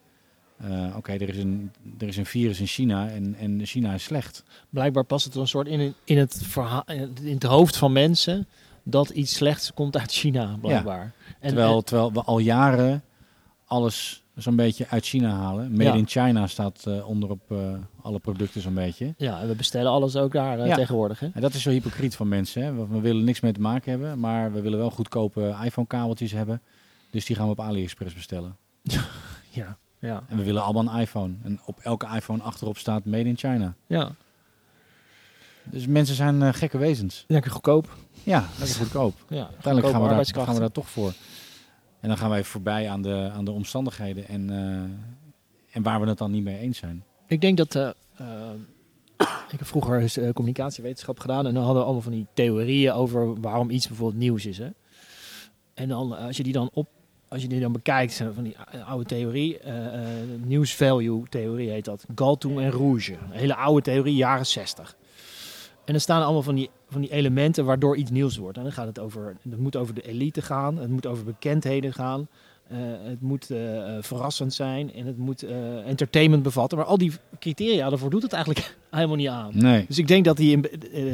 Eh, 0.60 0.96
Oké, 0.96 1.12
er 1.12 1.28
is 1.28 1.36
een 1.36 1.70
er 1.98 2.08
is 2.08 2.16
een 2.16 2.26
virus 2.26 2.60
in 2.60 2.66
China 2.66 3.08
en, 3.08 3.34
en 3.34 3.66
China 3.66 3.94
is 3.94 4.04
slecht. 4.04 4.42
Blijkbaar 4.70 5.04
past 5.04 5.24
het 5.24 5.34
een 5.34 5.48
soort 5.48 5.66
in, 5.66 5.94
in, 6.04 6.18
het 6.18 6.40
verhaal, 6.44 6.82
in 6.86 7.32
het- 7.34 7.42
hoofd 7.42 7.76
van 7.76 7.92
mensen 7.92 8.46
dat 8.82 9.10
iets 9.10 9.34
slechts 9.34 9.74
komt 9.74 9.96
uit 9.98 10.12
China, 10.12 10.56
blijkbaar. 10.60 11.12
En, 11.40 11.48
terwijl, 11.48 11.76
en- 11.76 11.84
terwijl 11.84 12.12
we 12.12 12.22
al 12.22 12.38
jaren 12.38 13.02
alles 13.64 14.22
zo'n 14.34 14.56
beetje 14.56 14.88
uit 14.88 15.04
China 15.06 15.30
halen. 15.36 15.70
Made 15.70 15.84
Ja. 15.84 15.94
in 15.94 16.06
China 16.08 16.46
staat 16.46 16.86
eh, 16.86 17.08
onder 17.08 17.30
op 17.30 17.40
eh, 17.50 17.58
alle 18.02 18.18
producten 18.18 18.60
zo'n 18.60 18.74
beetje. 18.74 19.14
ja, 19.16 19.40
en 19.40 19.48
we 19.48 19.54
bestellen 19.54 19.90
alles 19.90 20.16
ook 20.16 20.32
daar 20.32 20.58
eh, 20.58 20.66
Ja. 20.66 20.74
tegenwoordig. 20.74 21.20
Hè? 21.20 21.28
En 21.34 21.40
dat 21.40 21.54
is 21.54 21.62
zo 21.62 21.70
hypocriet 21.70 22.16
van 22.16 22.28
mensen. 22.28 22.62
Hè? 22.62 22.74
We, 22.74 22.86
we 22.88 23.00
willen 23.00 23.24
niks 23.24 23.40
mee 23.40 23.52
te 23.52 23.60
maken 23.60 23.90
hebben, 23.90 24.20
maar 24.20 24.52
we 24.52 24.60
willen 24.60 24.78
wel 24.78 24.90
goedkope 24.90 25.56
iPhone-kabeltjes 25.64 26.32
hebben. 26.32 26.62
Dus 27.10 27.24
die 27.24 27.36
gaan 27.36 27.44
we 27.44 27.50
op 27.50 27.60
AliExpress 27.60 28.14
bestellen. 28.14 28.56
Ja, 29.52 29.78
ja, 30.00 30.22
En 30.28 30.36
we 30.36 30.44
willen 30.44 30.62
allemaal 30.62 30.94
een 30.94 31.00
iPhone. 31.00 31.34
En 31.42 31.60
op 31.64 31.78
elke 31.78 32.06
iPhone 32.14 32.42
achterop 32.42 32.78
staat 32.78 33.04
Made 33.04 33.28
in 33.28 33.36
China. 33.36 33.74
ja. 33.86 34.10
Dus 35.64 35.86
mensen 35.86 36.14
zijn 36.14 36.42
eh, 36.42 36.52
gekke 36.52 36.78
wezens. 36.78 37.24
Lekker 37.28 37.50
goedkoop. 37.50 37.96
Ja, 38.22 38.44
lekker 38.58 38.76
goedkoop. 38.76 39.14
Ja, 39.28 39.48
Uiteindelijk 39.52 39.92
gaan 39.94 40.02
we, 40.02 40.08
daar, 40.08 40.44
gaan 40.44 40.54
we 40.54 40.60
daar 40.60 40.72
toch 40.72 40.90
voor. 40.90 41.12
En 42.00 42.08
dan 42.08 42.18
gaan 42.18 42.30
wij 42.30 42.44
voorbij 42.44 42.90
aan 42.90 43.02
de, 43.02 43.30
aan 43.34 43.44
de 43.44 43.50
omstandigheden 43.50 44.28
en, 44.28 44.50
eh, 44.50 45.76
en 45.76 45.82
waar 45.82 46.00
we 46.00 46.06
het 46.08 46.18
dan 46.18 46.30
niet 46.30 46.42
mee 46.44 46.58
eens 46.58 46.78
zijn. 46.78 47.04
Ik 47.26 47.40
denk 47.40 47.56
dat. 47.56 47.74
eh, 47.74 47.90
ik 49.52 49.58
heb 49.58 49.66
vroeger 49.66 50.00
eens, 50.00 50.18
communicatiewetenschap 50.34 51.18
gedaan. 51.18 51.46
En 51.46 51.54
dan 51.54 51.62
hadden 51.62 51.78
we 51.80 51.84
allemaal 51.84 52.02
van 52.02 52.12
die 52.12 52.26
theorieën 52.34 52.92
over 52.92 53.40
waarom 53.40 53.70
iets 53.70 53.88
bijvoorbeeld 53.88 54.18
nieuws 54.20 54.46
is. 54.46 54.58
Hè? 54.58 54.68
En 55.74 55.88
dan, 55.88 56.18
als 56.18 56.36
je 56.36 56.42
die 56.42 56.52
dan 56.52 56.70
op. 56.72 56.88
Als 57.30 57.42
je 57.42 57.48
die 57.48 57.60
dan 57.60 57.72
bekijkt, 57.72 58.24
van 58.34 58.44
die 58.44 58.56
oude 58.86 59.04
theorie, 59.04 59.58
news 60.44 60.74
value 60.74 61.22
theorie 61.28 61.70
heet 61.70 61.84
dat. 61.84 62.04
Galtung 62.14 62.60
en 62.60 62.70
Rouge. 62.70 63.12
Een 63.12 63.38
hele 63.38 63.54
oude 63.54 63.82
theorie, 63.82 64.14
jaren 64.14 64.46
60. 64.46 64.96
En 65.84 65.94
er 65.94 66.00
staan 66.00 66.22
allemaal 66.22 66.42
van 66.42 66.54
die, 66.54 66.70
van 66.88 67.00
die 67.00 67.10
elementen 67.10 67.64
waardoor 67.64 67.96
iets 67.96 68.10
nieuws 68.10 68.36
wordt. 68.36 68.56
En 68.56 68.62
dan 68.62 68.72
gaat 68.72 68.86
het 68.86 68.98
over, 68.98 69.36
het 69.48 69.58
moet 69.58 69.76
over 69.76 69.94
de 69.94 70.02
elite 70.02 70.42
gaan, 70.42 70.76
het 70.76 70.90
moet 70.90 71.06
over 71.06 71.24
bekendheden 71.24 71.92
gaan. 71.92 72.28
Eh, 72.70 72.78
het 73.02 73.20
moet 73.20 73.50
eh, 73.50 73.96
eh, 73.96 74.02
verrassend 74.02 74.54
zijn 74.54 74.92
en 74.92 75.06
het 75.06 75.18
moet 75.18 75.42
entertainment 75.86 76.42
bevatten. 76.42 76.78
Maar 76.78 76.86
al 76.86 76.98
die 76.98 77.12
criteria, 77.38 77.88
daarvoor 77.88 78.10
doet 78.10 78.22
het 78.22 78.32
eigenlijk 78.32 78.76
helemaal 78.90 79.16
niet 79.16 79.28
aan. 79.28 79.50
Nee. 79.54 79.84
Dus 79.88 79.98
ik 79.98 80.08
denk 80.08 80.24
dat 80.24 80.36
die. 80.36 80.52
In, 80.52 80.64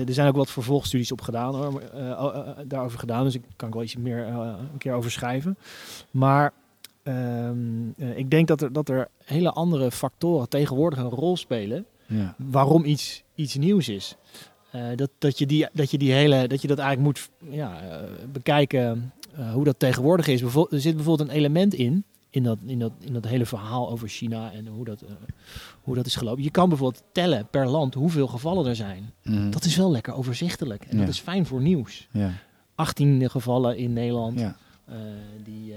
er 0.06 0.14
zijn 0.14 0.28
ook 0.28 0.36
wat 0.36 0.50
vervolgstudies 0.50 1.12
op 1.12 1.20
gedaan 1.20 1.54
hoor, 1.54 1.82
daarover 2.66 2.98
gedaan. 2.98 3.24
Dus 3.24 3.34
ik 3.34 3.42
kan 3.56 3.68
ik 3.68 3.74
wel 3.74 3.82
iets 3.82 3.96
meer 3.96 4.18
een 4.18 4.78
keer 4.78 4.92
over 4.92 5.10
schrijven. 5.10 5.58
Maar 6.10 6.52
ehm, 7.02 7.56
eh, 7.96 8.18
ik 8.18 8.30
denk 8.30 8.48
dat 8.48 8.60
er, 8.60 8.72
dat 8.72 8.88
er 8.88 9.08
hele 9.24 9.50
andere 9.50 9.90
factoren 9.90 10.48
tegenwoordig 10.48 10.98
een 10.98 11.10
rol 11.10 11.36
spelen. 11.36 11.86
Ja. 12.06 12.34
waarom 12.38 12.84
iets, 12.84 13.22
iets 13.34 13.54
nieuws 13.54 13.88
is. 13.88 14.16
Dat, 14.96 15.10
dat, 15.18 15.38
je 15.38 15.46
die, 15.46 15.68
dat 15.72 15.90
je 15.90 15.98
die 15.98 16.12
hele. 16.12 16.46
dat 16.48 16.62
je 16.62 16.68
dat 16.68 16.78
eigenlijk 16.78 17.18
moet 17.18 17.30
ja, 17.56 17.80
bekijken 18.32 19.12
eh, 19.36 19.52
hoe 19.52 19.64
dat 19.64 19.78
tegenwoordig 19.78 20.26
is. 20.26 20.40
Bijvoorbeeld, 20.40 20.72
er 20.74 20.80
zit 20.80 20.94
bijvoorbeeld 20.94 21.28
een 21.28 21.34
element 21.34 21.74
in. 21.74 22.04
In 22.30 22.42
dat, 22.42 22.58
in, 22.66 22.78
dat, 22.78 22.92
in 23.00 23.12
dat 23.12 23.24
hele 23.24 23.46
verhaal 23.46 23.90
over 23.90 24.08
China 24.08 24.52
en 24.52 24.66
hoe 24.66 24.84
dat, 24.84 25.00
eh, 25.02 25.08
hoe 25.82 25.94
dat 25.94 26.06
is 26.06 26.16
gelopen. 26.16 26.42
Je 26.42 26.50
kan 26.50 26.68
bijvoorbeeld 26.68 27.02
tellen 27.12 27.48
per 27.50 27.66
land 27.68 27.94
hoeveel 27.94 28.26
gevallen 28.26 28.66
er 28.66 28.76
zijn. 28.76 29.10
Mhm. 29.22 29.50
Dat 29.50 29.64
is 29.64 29.76
wel 29.76 29.90
lekker 29.90 30.14
overzichtelijk. 30.14 30.84
En 30.84 30.94
Ja. 30.98 31.04
dat 31.04 31.14
is 31.14 31.20
fijn 31.20 31.46
voor 31.46 31.60
nieuws. 31.62 32.08
ja. 32.12 32.32
18 32.74 33.30
gevallen 33.30 33.76
in 33.76 33.92
Nederland 33.92 34.38
Ja. 34.40 34.56
eh, 34.84 34.96
die 35.44 35.74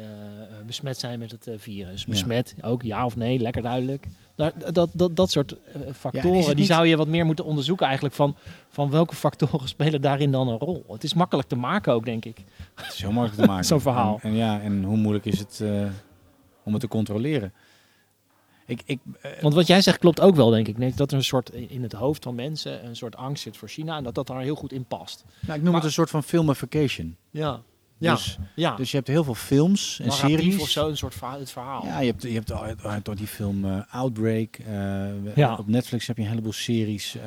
besmet 0.65 0.97
zijn 0.97 1.19
met 1.19 1.31
het 1.31 1.47
virus. 1.57 2.05
Besmet, 2.05 2.55
ook 2.61 2.81
ja 2.83 3.05
of 3.05 3.15
nee, 3.15 3.39
lekker 3.39 3.61
duidelijk. 3.61 4.07
Daar, 4.39 4.73
dat, 4.73 4.89
dat, 4.93 5.15
dat 5.15 5.31
soort 5.31 5.51
eh, 5.51 5.85
Ja, 5.87 5.93
factoren, 5.93 6.45
die 6.45 6.55
niet- 6.55 6.65
zou 6.67 6.87
je 6.87 6.97
wat 6.97 7.07
meer 7.07 7.25
moeten 7.25 7.45
onderzoeken 7.45 7.85
eigenlijk 7.85 8.15
van, 8.15 8.35
van 8.69 8.89
welke 8.89 9.15
factoren 9.15 9.67
spelen 9.77 10.01
daarin 10.01 10.31
dan 10.31 10.47
een 10.47 10.57
rol. 10.57 10.85
Het 10.89 11.03
is 11.03 11.13
makkelijk 11.13 11.47
te 11.47 11.55
maken 11.55 11.93
ook, 11.93 12.05
denk 12.05 12.25
ik. 12.25 12.37
Het 12.75 12.93
is 12.93 13.01
heel 13.01 13.11
makkelijk 13.11 13.41
te 13.41 13.47
maken. 13.51 13.65
Zo'n 13.65 13.81
verhaal. 13.81 14.19
En, 14.21 14.29
en 14.29 14.35
ja, 14.35 14.61
en 14.61 14.83
hoe 14.83 14.97
moeilijk 14.97 15.25
is 15.25 15.39
het 15.39 15.59
eh, 15.63 15.83
om 16.63 16.71
het 16.71 16.81
te 16.81 16.87
controleren? 16.87 17.53
Ik, 18.65 18.81
ik, 18.85 18.99
eh, 19.21 19.31
Want 19.41 19.53
wat 19.53 19.67
jij 19.67 19.81
zegt 19.81 19.97
klopt 19.97 20.19
ook 20.21 20.35
wel, 20.35 20.49
denk 20.49 20.67
ik. 20.67 20.77
Nee, 20.77 20.93
dat 20.95 21.11
er 21.11 21.17
een 21.17 21.23
soort 21.23 21.49
in 21.49 21.83
het 21.83 21.93
hoofd 21.93 22.23
van 22.23 22.35
mensen 22.35 22.85
een 22.85 22.95
soort 22.95 23.15
angst 23.15 23.43
zit 23.43 23.57
voor 23.57 23.67
China 23.67 23.97
en 23.97 24.03
dat 24.03 24.15
dat 24.15 24.27
daar 24.27 24.41
heel 24.41 24.55
goed 24.55 24.71
in 24.71 24.85
past. 24.85 25.23
nou, 25.39 25.57
ik 25.57 25.63
noem 25.63 25.63
Maar- 25.71 25.73
het 25.73 25.83
een 25.83 25.91
soort 25.95 26.09
van 26.09 26.23
filmification. 26.23 27.15
Ja, 27.29 27.61
ja, 27.99 28.13
Dus, 28.13 28.37
ja. 28.55 28.75
dus 28.75 28.91
je 28.91 28.97
hebt 28.97 29.09
heel 29.09 29.23
veel 29.23 29.33
films 29.35 29.99
en 29.99 30.07
Narratief 30.07 30.37
series. 30.39 30.61
of 30.61 30.69
zo, 30.69 30.89
een 30.89 30.97
soort 30.97 31.15
verhaal, 31.15 31.39
het 31.39 31.51
verhaal. 31.51 31.85
Ja, 31.85 31.99
je 31.99 32.05
hebt, 32.09 32.21
je 32.21 32.29
hebt 32.33 32.51
al- 32.51 32.65
al- 32.83 32.99
door 33.03 33.15
die 33.15 33.27
film 33.27 33.65
eh, 33.65 33.79
Outbreak. 33.91 34.55
eh, 34.55 35.35
Ja. 35.35 35.55
Op 35.55 35.67
Netflix 35.67 36.07
heb 36.07 36.17
je 36.17 36.23
een 36.23 36.29
heleboel 36.29 36.51
series. 36.53 37.15
eh 37.15 37.21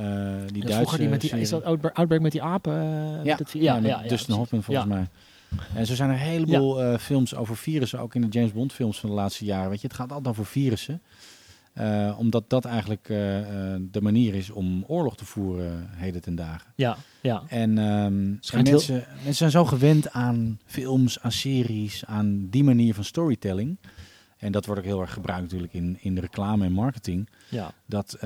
die 0.53 0.63
Ja, 0.63 0.69
Duitse 0.69 0.97
die 0.99 1.09
met 1.09 1.21
die, 1.21 1.29
serie. 1.29 1.45
is 1.45 1.51
dat 1.51 1.65
Outbreak, 1.65 1.97
Outbreak 1.97 2.23
met 2.23 2.33
die 2.33 2.43
apen? 2.43 2.73
Ja, 3.25 3.37
dat, 3.37 3.51
ja, 3.53 3.61
ja, 3.61 3.75
ja, 3.75 3.81
met 3.81 3.91
ja, 3.91 4.03
Dustin. 4.09 4.35
Hoffman 4.35 4.63
volgens 4.63 4.87
mij. 4.87 5.07
En 5.75 5.87
zo 5.87 5.95
zijn 5.95 6.09
er 6.11 6.15
een 6.15 6.21
heleboel 6.21 6.83
eh, 6.83 6.99
films 6.99 7.35
over 7.35 7.57
virussen, 7.57 7.99
ook 7.99 8.15
in 8.15 8.21
de 8.21 8.29
James 8.29 8.53
Bond 8.53 8.73
films 8.73 9.01
van 9.01 9.09
de 9.09 9.15
laatste 9.15 9.45
jaren. 9.45 9.71
Weet 9.71 9.81
je, 9.81 9.87
het 9.87 9.97
gaat 9.97 10.11
altijd 10.13 10.29
over 10.29 10.47
virussen. 10.47 11.03
Eh, 11.73 12.15
omdat 12.19 12.51
dat 12.51 12.65
eigenlijk 12.65 13.09
eh, 13.09 13.39
eh, 13.75 13.81
de 13.91 14.01
manier 14.03 14.35
is 14.35 14.51
om 14.51 14.85
oorlog 14.87 15.17
te 15.17 15.25
voeren 15.25 15.89
heden 15.91 16.21
ten 16.21 16.35
dagen. 16.35 16.73
Ja, 16.77 16.97
ja. 17.23 17.43
En, 17.49 17.79
ehm, 17.79 17.89
en 17.89 18.37
Schijnt 18.41 18.67
heel- 18.67 18.77
mensen, 18.77 19.05
mensen 19.15 19.35
zijn 19.35 19.51
zo 19.51 19.65
gewend 19.65 20.11
aan 20.11 20.59
films, 20.65 21.21
aan 21.21 21.33
series, 21.33 22.05
aan 22.07 22.47
die 22.51 22.65
manier 22.65 22.95
van 22.95 23.05
storytelling. 23.05 23.79
En 24.37 24.53
dat 24.53 24.67
wordt 24.67 24.81
ook 24.81 24.87
heel 24.87 25.01
erg 25.01 25.13
gebruikt 25.13 25.43
natuurlijk 25.43 25.73
in, 25.73 25.97
in 26.01 26.15
de 26.15 26.21
reclame 26.21 26.65
en 26.65 26.73
marketing. 26.73 27.29
ja. 27.49 27.73
Dat 27.87 28.17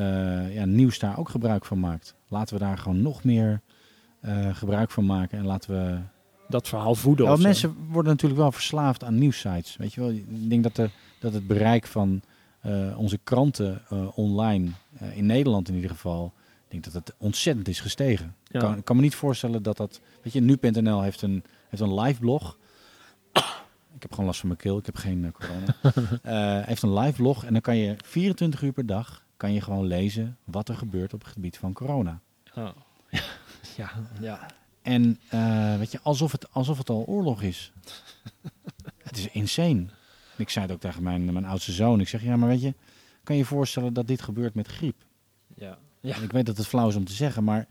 ja, 0.51 0.65
nieuws 0.65 0.99
daar 0.99 1.19
ook 1.19 1.29
gebruik 1.29 1.65
van 1.65 1.81
maakt. 1.81 2.15
Laten 2.29 2.55
we 2.59 2.65
daar 2.65 2.79
gewoon 2.79 3.03
nog 3.03 3.25
meer 3.25 3.61
gebruik 4.53 4.91
van 4.91 5.07
maken. 5.07 5.39
En 5.39 5.45
laten 5.47 5.71
we 5.71 5.99
Dat 6.49 6.69
verhaal 6.69 6.95
voeden. 6.95 7.27
zo. 7.37 7.43
mensen 7.43 7.77
worden 7.91 8.13
natuurlijk 8.13 8.41
wel 8.41 8.53
verslaafd 8.53 9.05
aan 9.05 9.19
nieuwsites. 9.19 9.77
Weet 9.77 9.95
je 9.95 10.01
wel, 10.01 10.11
ik 10.11 10.51
denk 10.51 10.63
dat, 10.63 10.77
de, 10.77 10.91
dat 11.21 11.33
het 11.33 11.47
bereik 11.47 11.87
van 11.87 12.23
onze 12.97 13.19
kranten 13.25 13.83
eh, 13.89 14.19
online, 14.19 14.71
eh, 14.99 15.17
in 15.17 15.27
Nederland 15.27 15.69
in 15.69 15.75
ieder 15.75 15.91
geval, 15.91 16.33
ik 16.65 16.71
denk 16.71 16.85
dat 16.85 16.93
het 16.93 17.15
ontzettend 17.19 17.69
is 17.69 17.81
gestegen. 17.81 18.35
Ja. 18.45 18.61
Ik 18.61 18.61
kan, 18.61 18.83
kan 18.83 18.97
me 18.97 19.03
niet 19.03 19.15
voorstellen 19.15 19.63
dat 19.63 19.77
dat, 19.77 20.01
weet 20.23 20.33
je, 20.33 20.41
nu.nl 20.41 21.03
heeft 21.03 21.23
een, 21.23 21.45
heeft 21.69 21.83
een 21.83 22.01
live 22.01 22.21
blog. 22.21 22.59
Ik 23.95 24.03
heb 24.03 24.11
gewoon 24.11 24.27
last 24.27 24.41
van 24.41 24.49
mijn 24.49 24.61
keel, 24.61 24.79
ik 24.79 24.87
heb 24.87 24.97
geen 24.97 25.25
eh, 25.25 25.33
corona. 25.33 25.75
Eh, 26.23 26.67
heeft 26.67 26.83
een 26.83 26.99
live 26.99 27.23
blog 27.23 27.45
en 27.45 27.53
dan 27.53 27.63
kan 27.63 27.77
je 27.77 27.97
24 28.05 28.63
uur 28.63 28.73
per 28.73 28.87
dag 28.87 29.25
kan 29.37 29.53
je 29.53 29.61
gewoon 29.61 29.87
lezen 29.87 30.39
wat 30.45 30.69
er 30.69 30.77
gebeurt 30.77 31.15
op 31.15 31.21
het 31.21 31.33
gebied 31.33 31.59
van 31.59 31.73
corona. 31.73 32.21
Oh. 32.55 32.69
ja, 33.77 33.91
ja. 34.21 34.47
En 34.83 35.21
eh, 35.29 35.77
weet 35.77 35.93
je, 35.93 36.01
alsof 36.03 36.33
het, 36.33 36.53
alsof 36.53 36.79
het 36.79 36.91
al 36.91 37.05
oorlog 37.05 37.43
is. 37.43 37.73
het 39.09 39.17
is 39.17 39.29
insane. 39.29 39.87
Ik 40.37 40.51
zei 40.51 40.65
het 40.65 40.75
ook 40.75 40.81
tegen 40.81 41.03
mijn, 41.03 41.33
mijn 41.33 41.45
oudste 41.45 41.73
zoon. 41.73 42.01
Ik 42.01 42.09
zeg, 42.09 42.23
ja, 42.23 42.37
maar 42.37 42.49
weet 42.49 42.63
je, 42.63 42.75
kan 43.23 43.35
je 43.35 43.41
je 43.41 43.49
voorstellen 43.49 43.93
dat 43.93 44.07
dit 44.07 44.23
gebeurt 44.23 44.55
met 44.55 44.69
griep? 44.69 44.97
Ja. 45.55 45.79
En 46.01 46.23
ik 46.23 46.33
weet 46.33 46.47
dat 46.47 46.57
het 46.57 46.67
flauw 46.67 46.89
is 46.89 46.97
om 46.97 47.05
te 47.05 47.13
zeggen, 47.13 47.45
maar 47.45 47.67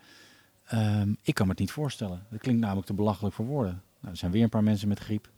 ehm, 0.65 1.13
ik 1.21 1.33
kan 1.33 1.45
me 1.45 1.51
het 1.51 1.59
niet 1.59 1.71
voorstellen. 1.71 2.25
Dat 2.29 2.39
klinkt 2.39 2.61
namelijk 2.61 2.87
te 2.87 2.93
belachelijk 2.93 3.35
voor 3.35 3.45
woorden. 3.45 3.81
Nou, 3.99 4.11
er 4.11 4.17
zijn 4.17 4.31
weer 4.31 4.43
een 4.43 4.49
paar 4.49 4.63
mensen 4.63 4.87
met 4.87 4.99
griep. 4.99 5.29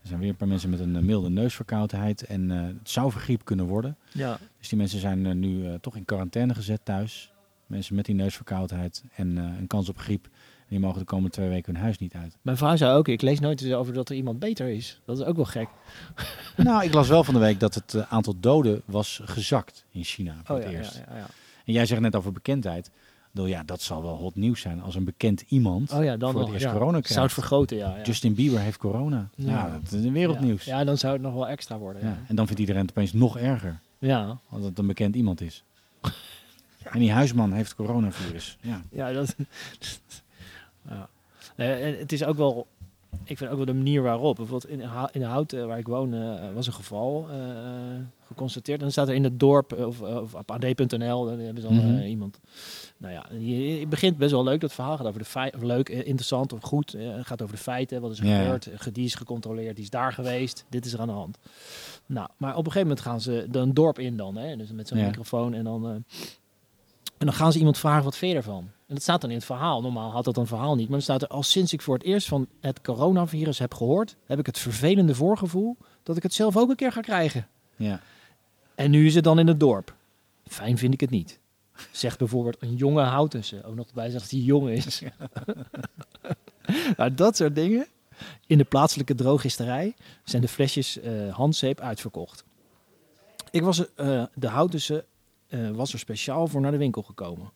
Er 0.00 0.10
zijn 0.10 0.20
weer 0.20 0.28
een 0.28 0.36
paar 0.36 0.48
mensen 0.48 0.70
met 0.70 0.80
een 0.80 0.96
eh, 0.96 1.02
milde 1.02 1.28
neusverkoudheid. 1.28 2.22
En 2.22 2.50
eh, 2.50 2.62
het 2.62 2.90
zou 2.90 3.10
vergriep 3.10 3.44
kunnen 3.44 3.66
worden. 3.66 3.96
ja. 4.12 4.38
Dus 4.58 4.68
die 4.68 4.78
mensen 4.78 5.00
zijn 5.00 5.26
eh, 5.26 5.34
nu 5.34 5.78
toch 5.80 5.96
in 5.96 6.04
quarantaine 6.04 6.54
gezet 6.54 6.80
thuis. 6.84 7.32
Mensen 7.66 7.94
met 7.94 8.04
die 8.04 8.14
neusverkoudheid 8.14 9.04
en 9.14 9.36
een 9.36 9.66
kans 9.66 9.88
op 9.88 9.98
griep. 9.98 10.28
En 10.64 10.70
die 10.70 10.78
mogen 10.78 10.98
de 10.98 11.04
komende 11.04 11.30
twee 11.30 11.48
weken 11.48 11.72
hun 11.74 11.82
huis 11.82 11.98
niet 11.98 12.14
uit. 12.14 12.36
Mijn 12.42 12.56
vrouw 12.56 12.76
zei 12.76 12.96
ook, 12.96 13.08
ik 13.08 13.22
lees 13.22 13.40
nooit 13.40 13.62
eens 13.62 13.72
over 13.72 13.92
dat 13.94 14.08
er 14.08 14.14
iemand 14.16 14.38
beter 14.38 14.68
is. 14.68 15.00
Dat 15.04 15.18
is 15.18 15.24
ook 15.24 15.36
wel 15.36 15.44
gek. 15.44 15.68
nou, 16.56 16.84
ik 16.84 16.94
las 16.94 17.08
wel 17.08 17.24
van 17.24 17.34
de 17.34 17.40
week 17.40 17.60
dat 17.60 17.74
het 17.74 17.94
eh, 17.94 18.12
aantal 18.12 18.34
doden 18.40 18.82
was 18.84 19.20
gezakt 19.24 19.84
in 19.90 20.04
China 20.04 20.34
voor 20.44 20.56
Oh 20.56 20.62
het 20.62 20.70
ja, 20.72 20.78
eerst. 20.78 20.94
ja, 21.08 21.16
ja. 21.16 21.26
En 21.64 21.72
jij 21.72 21.86
zegt 21.86 22.00
net 22.00 22.14
over 22.16 22.32
bekendheid. 22.32 22.90
Bedoel, 23.30 23.48
ja, 23.48 23.62
dat 23.62 23.82
zal 23.82 24.02
wel 24.02 24.16
hot 24.16 24.34
nieuws 24.34 24.60
zijn 24.60 24.82
als 24.82 24.94
een 24.94 25.04
bekend 25.04 25.44
iemand 25.48 25.92
Oh 25.92 26.04
ja, 26.04 26.16
dan 26.16 26.30
voor 26.30 26.40
het 26.40 26.50
nog. 26.50 26.60
eerst 26.60 26.72
corona 26.72 26.90
Zou 26.90 27.02
krijgt. 27.02 27.22
het 27.22 27.32
vergroten, 27.32 27.76
ja. 27.76 27.96
ja. 27.96 28.02
Justin 28.02 28.34
Bieber 28.34 28.60
heeft 28.60 28.78
corona. 28.78 29.28
Ja, 29.34 29.78
dat 29.82 29.92
is 29.92 30.04
een 30.04 30.12
wereldnieuws. 30.12 30.64
Ja. 30.64 30.78
ja, 30.78 30.84
dan 30.84 30.98
zou 30.98 31.12
het 31.12 31.22
nog 31.22 31.34
wel 31.34 31.48
extra 31.48 31.78
worden. 31.78 32.02
Ja, 32.02 32.08
Ja, 32.08 32.18
En 32.28 32.36
dan 32.36 32.46
vindt 32.46 32.60
iedereen 32.60 32.82
het 32.82 32.90
opeens 32.90 33.12
nog 33.12 33.38
erger, 33.38 33.80
ja. 33.98 34.38
omdat 34.50 34.68
het 34.68 34.78
een 34.78 34.86
bekend 34.86 35.16
iemand 35.16 35.40
is. 35.40 35.64
En 36.84 36.98
die 36.98 37.12
huisman 37.12 37.52
heeft 37.52 37.74
coronavirus. 37.74 38.58
Ja. 38.60 38.82
ja 38.90 39.12
dat... 39.12 39.36
ja. 40.88 41.08
Nee, 41.56 41.68
het 41.96 42.12
is 42.12 42.24
ook 42.24 42.36
wel... 42.36 42.66
Ik 43.24 43.38
vind 43.38 43.50
ook 43.50 43.56
wel 43.56 43.66
de 43.66 43.74
manier 43.74 44.02
waarop. 44.02 44.36
Bijvoorbeeld 44.36 44.70
in, 44.72 44.80
in 45.12 45.22
Hout, 45.22 45.52
eh, 45.52 45.64
waar 45.66 45.78
ik 45.78 45.86
woon, 45.86 46.14
eh, 46.14 46.52
was 46.54 46.66
een 46.66 46.72
geval 46.72 47.26
eh, 47.30 47.36
geconstateerd. 48.26 48.76
En 48.78 48.82
dan 48.82 48.92
staat 48.92 49.08
er 49.08 49.14
in 49.14 49.24
het 49.24 49.40
dorp, 49.40 49.72
eh, 49.72 49.86
of, 49.86 50.00
of 50.00 50.34
op 50.34 50.50
ad.nl, 50.50 51.24
dan 51.24 51.38
hebben 51.38 51.62
ze 51.62 51.68
dan 51.68 51.76
Mhm. 51.94 52.02
iemand... 52.02 52.40
Nou 52.96 53.12
ja, 53.14 53.26
je, 53.38 53.78
je 53.78 53.86
begint 53.86 54.16
best 54.16 54.30
wel 54.30 54.44
leuk. 54.44 54.60
Dat 54.60 54.72
verhaal 54.72 54.96
gaat 54.96 55.06
over 55.06 55.18
de 55.18 55.24
feiten. 55.24 55.66
Leuk, 55.66 55.88
interessant 55.88 56.52
of 56.52 56.62
goed. 56.62 56.94
eh, 56.94 57.08
gaat 57.22 57.42
over 57.42 57.54
de 57.56 57.62
feiten. 57.62 58.00
Wat 58.00 58.10
is 58.10 58.18
er 58.20 58.26
Ja. 58.26 58.38
gebeurd? 58.38 58.94
Die 58.94 59.04
is 59.04 59.14
gecontroleerd. 59.14 59.74
Die 59.74 59.84
is 59.84 59.90
daar 59.90 60.12
geweest. 60.12 60.64
Dit 60.68 60.84
is 60.86 60.92
er 60.92 61.00
aan 61.00 61.06
de 61.06 61.12
hand. 61.12 61.38
Nou, 62.06 62.28
maar 62.36 62.50
op 62.50 62.56
een 62.66 62.72
gegeven 62.72 62.88
moment 62.88 63.00
gaan 63.06 63.20
ze 63.20 63.46
dan 63.50 63.62
een 63.62 63.74
dorp 63.74 63.98
in 63.98 64.16
dan. 64.16 64.36
Hè? 64.36 64.56
Dus 64.56 64.72
met 64.72 64.88
zo'n 64.88 64.98
Ja. 64.98 65.06
microfoon. 65.06 65.54
En 65.54 65.64
dan, 65.64 65.86
en 65.86 66.04
dan 67.26 67.32
gaan 67.32 67.52
ze 67.52 67.58
iemand 67.58 67.78
vragen, 67.78 68.04
wat 68.04 68.16
vind 68.16 68.30
je 68.32 68.36
ervan? 68.36 68.68
En 68.94 69.00
dat 69.00 69.08
staat 69.08 69.20
dan 69.20 69.30
in 69.30 69.36
het 69.36 69.44
verhaal. 69.46 69.82
Normaal 69.82 70.10
had 70.10 70.24
dat 70.24 70.36
een 70.36 70.46
verhaal 70.46 70.74
niet. 70.74 70.88
Maar 70.88 70.98
dan 70.98 71.02
staat 71.02 71.22
er, 71.22 71.28
al 71.28 71.42
sinds 71.42 71.72
ik 71.72 71.82
voor 71.82 71.94
het 71.94 72.02
eerst 72.02 72.28
van 72.28 72.46
het 72.60 72.80
coronavirus 72.80 73.58
heb 73.58 73.74
gehoord... 73.74 74.16
heb 74.26 74.38
ik 74.38 74.46
het 74.46 74.58
vervelende 74.58 75.14
voorgevoel 75.14 75.76
dat 76.02 76.16
ik 76.16 76.22
het 76.22 76.34
zelf 76.34 76.56
ook 76.56 76.70
een 76.70 76.76
keer 76.76 76.92
ga 76.92 77.00
krijgen. 77.00 77.48
Ja. 77.76 78.00
En 78.74 78.90
nu 78.90 79.06
is 79.06 79.14
het 79.14 79.24
dan 79.24 79.38
in 79.38 79.46
het 79.46 79.60
dorp. 79.60 79.94
Fijn 80.46 80.78
vind 80.78 80.94
ik 80.94 81.00
het 81.00 81.10
niet. 81.10 81.38
Zegt 81.90 82.18
bijvoorbeeld 82.18 82.56
een 82.58 82.74
jonge 82.74 83.02
Houtense. 83.02 83.64
Ook 83.64 83.74
nog 83.74 83.92
bij 83.92 84.10
zegt 84.10 84.22
dat 84.22 84.30
hij 84.30 84.40
jong 84.40 84.68
is. 84.68 85.02
nou, 86.96 87.14
dat 87.14 87.36
soort 87.36 87.54
dingen. 87.54 87.86
In 88.46 88.58
de 88.58 88.64
plaatselijke 88.64 89.14
drogisterij 89.14 89.94
zijn 90.24 90.42
de 90.42 90.48
flesjes 90.48 91.00
eh, 91.00 91.34
handzeep 91.34 91.80
uitverkocht. 91.80 92.44
Ik 93.50 93.62
was 93.62 93.94
eh, 93.94 94.24
de 94.34 94.48
Houtense 94.48 95.04
eh, 95.48 95.70
was 95.70 95.92
er 95.92 95.98
speciaal 95.98 96.46
voor 96.46 96.60
naar 96.60 96.70
de 96.70 96.76
winkel 96.76 97.02
gekomen. 97.02 97.52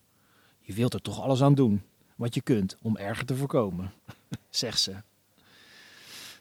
Je 0.69 0.75
wilt 0.75 0.95
er 0.95 1.03
toch 1.03 1.21
alles 1.21 1.43
aan 1.43 1.55
doen 1.55 1.83
wat 2.17 2.35
je 2.35 2.41
kunt 2.41 2.77
om 2.83 2.97
erger 2.97 3.25
te 3.27 3.37
voorkomen, 3.37 3.93
zegt 4.51 4.81
ze. 4.81 4.95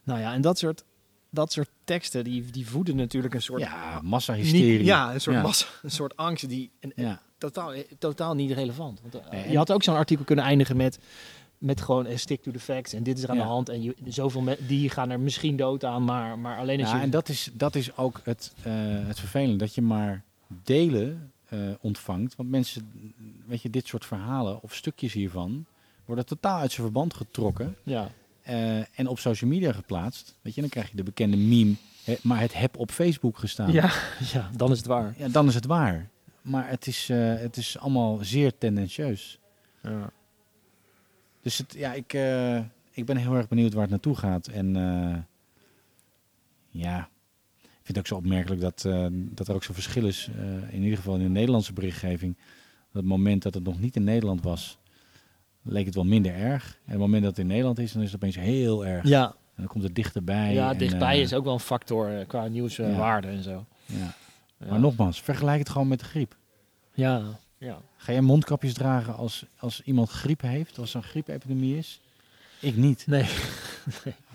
Nou 0.03 0.19
ja, 0.19 0.33
en 0.33 0.41
dat 0.41 0.57
soort, 0.57 0.83
dat 1.29 1.51
soort 1.51 1.69
teksten 1.83 2.23
die, 2.23 2.45
die 2.51 2.67
voeden 2.67 2.95
natuurlijk 2.95 3.33
een 3.33 3.41
soort 3.41 3.61
ja, 3.61 3.99
massahysterie. 4.03 4.83
ja, 4.83 5.13
een 5.13 5.21
soort 5.21 5.35
Ja. 5.35 5.41
massa, 5.41 5.65
een 5.81 5.91
soort 5.91 6.15
angst 6.17 6.49
die 6.49 6.71
en, 6.79 6.95
en 6.95 7.03
Ja. 7.05 7.21
totaal, 7.37 7.73
eh, 7.73 7.83
totaal 7.99 8.35
niet 8.35 8.51
relevant. 8.51 9.01
Want, 9.01 9.15
eh, 9.15 9.31
Nee, 9.31 9.49
je 9.51 9.57
had 9.57 9.71
ook 9.71 9.83
zo'n 9.83 9.95
artikel 9.95 10.25
kunnen 10.25 10.45
eindigen 10.45 10.77
met, 10.77 10.99
met 11.57 11.81
gewoon 11.81 12.05
eh, 12.05 12.17
stick 12.17 12.41
to 12.43 12.51
the 12.51 12.59
facts 12.59 12.93
en 12.93 13.03
dit 13.03 13.17
is 13.17 13.23
er 13.23 13.29
aan 13.29 13.35
Ja. 13.35 13.41
de 13.41 13.47
hand 13.49 13.69
en 13.69 13.81
je, 13.81 13.95
zoveel 14.05 14.43
die 14.67 14.89
gaan 14.89 15.09
er 15.09 15.19
misschien 15.19 15.55
dood 15.57 15.83
aan, 15.83 16.03
maar, 16.03 16.39
maar 16.39 16.57
alleen 16.57 16.79
als 16.81 16.89
Ja, 16.89 16.95
je 16.95 17.01
en 17.01 17.09
dat 17.09 17.29
is, 17.29 17.49
dat 17.53 17.75
is 17.75 17.97
ook 17.97 18.21
het, 18.23 18.53
eh, 18.63 18.73
het 19.07 19.19
vervelende, 19.19 19.57
dat 19.57 19.75
je 19.75 19.81
maar 19.81 20.23
delen 20.63 21.31
eh, 21.49 21.59
ontvangt. 21.79 22.35
Want 22.35 22.49
mensen, 22.49 23.13
weet 23.45 23.61
je, 23.61 23.69
dit 23.69 23.87
soort 23.87 24.05
verhalen 24.05 24.61
of 24.61 24.75
stukjes 24.75 25.13
hiervan 25.13 25.65
worden 26.05 26.25
totaal 26.25 26.59
uit 26.59 26.71
zijn 26.71 26.81
verband 26.83 27.13
getrokken 27.13 27.75
ja, 27.83 28.11
eh, 28.41 28.99
en 28.99 29.07
op 29.07 29.19
social 29.19 29.49
media 29.49 29.71
geplaatst. 29.71 30.35
Weet 30.41 30.55
je, 30.55 30.61
dan 30.61 30.69
krijg 30.69 30.89
je 30.89 30.95
de 30.95 31.03
bekende 31.03 31.37
meme, 31.37 31.75
maar 32.21 32.39
het 32.39 32.53
heb 32.53 32.77
op 32.77 32.91
Facebook 32.91 33.37
gestaan. 33.37 33.71
ja, 33.71 33.91
ja, 34.33 34.49
dan 34.55 34.71
is 34.71 34.77
het 34.77 34.87
waar. 34.87 35.13
Ja, 35.17 35.27
dan 35.27 35.47
is 35.47 35.55
het 35.55 35.65
waar. 35.65 36.09
Maar 36.41 36.69
het 36.69 36.87
is, 36.87 37.09
eh, 37.09 37.35
het 37.35 37.57
is 37.57 37.77
allemaal 37.77 38.17
zeer 38.21 38.57
tendentieus. 38.57 39.39
Ja. 39.83 40.11
Dus 41.41 41.57
het, 41.57 41.73
ja, 41.73 41.93
ik, 41.93 42.13
ik 42.91 43.05
ben 43.05 43.17
heel 43.17 43.35
erg 43.35 43.47
benieuwd 43.47 43.73
waar 43.73 43.81
het 43.81 43.91
naartoe 43.91 44.15
gaat. 44.15 44.47
En 44.47 44.75
ja, 46.69 47.09
vind 47.87 47.97
het 47.97 47.97
ook 47.97 48.07
zo 48.07 48.15
opmerkelijk 48.15 48.61
dat, 48.61 48.85
eh, 48.85 49.05
dat 49.11 49.47
er 49.47 49.55
ook 49.55 49.63
zo'n 49.63 49.73
verschil 49.73 50.05
is. 50.07 50.29
eh, 50.37 50.73
in 50.73 50.81
ieder 50.83 50.97
geval 50.97 51.15
in 51.15 51.23
de 51.23 51.29
Nederlandse 51.29 51.73
berichtgeving. 51.73 52.35
Op 52.87 52.93
het 52.93 53.05
moment 53.05 53.43
dat 53.43 53.53
het 53.53 53.63
nog 53.63 53.79
niet 53.79 53.95
in 53.95 54.03
Nederland 54.03 54.41
was, 54.43 54.77
leek 55.61 55.85
het 55.85 55.95
wel 55.95 56.03
minder 56.03 56.33
erg. 56.33 56.79
En 56.85 56.91
het 56.91 56.99
moment 56.99 57.21
dat 57.21 57.31
het 57.31 57.39
in 57.39 57.47
Nederland 57.47 57.79
is, 57.79 57.91
dan 57.91 58.01
is 58.01 58.11
het 58.11 58.15
opeens 58.23 58.35
heel 58.35 58.85
erg. 58.85 59.07
Ja, 59.07 59.25
En 59.25 59.33
dan 59.55 59.67
komt 59.67 59.83
het 59.83 59.95
dichterbij. 59.95 60.53
ja, 60.53 60.71
en, 60.71 60.77
dichtbij 60.77 61.15
eh, 61.15 61.21
is 61.21 61.33
ook 61.33 61.43
wel 61.43 61.53
een 61.53 61.59
factor 61.59 62.25
qua 62.25 62.47
nieuwswaarde 62.47 63.27
en 63.27 63.43
zo. 63.43 63.65
Ja. 63.85 64.15
Ja. 64.59 64.67
Maar 64.69 64.79
nogmaals, 64.79 65.21
vergelijk 65.21 65.59
het 65.59 65.69
gewoon 65.69 65.87
met 65.87 65.99
de 65.99 66.05
griep. 66.05 66.35
Ja, 66.93 67.21
ja. 67.57 67.77
Ga 67.97 68.11
jij 68.11 68.21
mondkapjes 68.21 68.73
dragen 68.73 69.15
als, 69.15 69.45
als 69.57 69.81
iemand 69.81 70.09
griep 70.09 70.41
heeft, 70.41 70.79
als 70.79 70.89
er 70.89 70.95
een 70.95 71.03
griepepidemie 71.03 71.77
is? 71.77 72.01
Ik 72.59 72.75
niet. 72.75 73.07
Nee. 73.07 73.25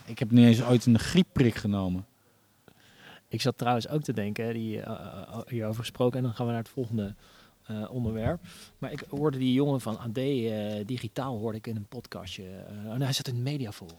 Ik 0.04 0.18
heb 0.18 0.30
niet 0.30 0.46
eens 0.46 0.62
ooit 0.62 0.86
een 0.86 0.98
griepprik 0.98 1.54
genomen. 1.54 2.06
Ik 3.32 3.40
zat 3.40 3.58
trouwens 3.58 3.88
ook 3.88 4.02
te 4.02 4.12
denken, 4.12 4.54
die, 4.54 4.80
eh, 4.80 4.90
eh, 4.92 5.38
hierover 5.46 5.80
gesproken, 5.80 6.18
en 6.18 6.24
dan 6.24 6.34
gaan 6.34 6.46
we 6.46 6.52
naar 6.52 6.60
het 6.60 6.70
volgende 6.70 7.14
eh, 7.62 7.90
onderwerp. 7.90 8.40
Maar 8.78 8.92
ik 8.92 9.04
hoorde 9.08 9.38
die 9.38 9.52
jongen 9.52 9.80
van 9.80 9.98
AD 9.98 10.16
eh, 10.18 10.86
Digitaal, 10.86 11.38
hoorde 11.38 11.58
ik 11.58 11.66
in 11.66 11.76
een 11.76 11.86
podcastje. 11.86 12.44
eh, 12.44 12.92
en 12.92 13.02
hij 13.02 13.12
zat 13.12 13.28
in 13.28 13.34
het 13.34 13.42
mediaforum. 13.42 13.96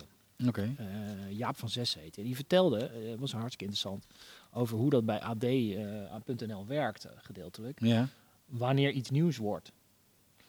Eh, 0.77 1.31
Jaap 1.37 1.57
van 1.57 1.69
Zes 1.69 1.95
heette. 1.95 2.23
Die 2.23 2.35
vertelde, 2.35 2.77
eh 2.85 3.19
was 3.19 3.31
hartstikke 3.31 3.63
interessant, 3.65 4.05
over 4.51 4.77
hoe 4.77 4.89
dat 4.89 5.05
bij 5.05 5.19
AD.nl 5.19 6.65
werkt, 6.67 7.05
eh, 7.05 7.11
gedeeltelijk. 7.17 7.79
Ja. 7.81 8.07
Wanneer 8.45 8.91
iets 8.91 9.09
nieuws 9.09 9.37
wordt. 9.37 9.71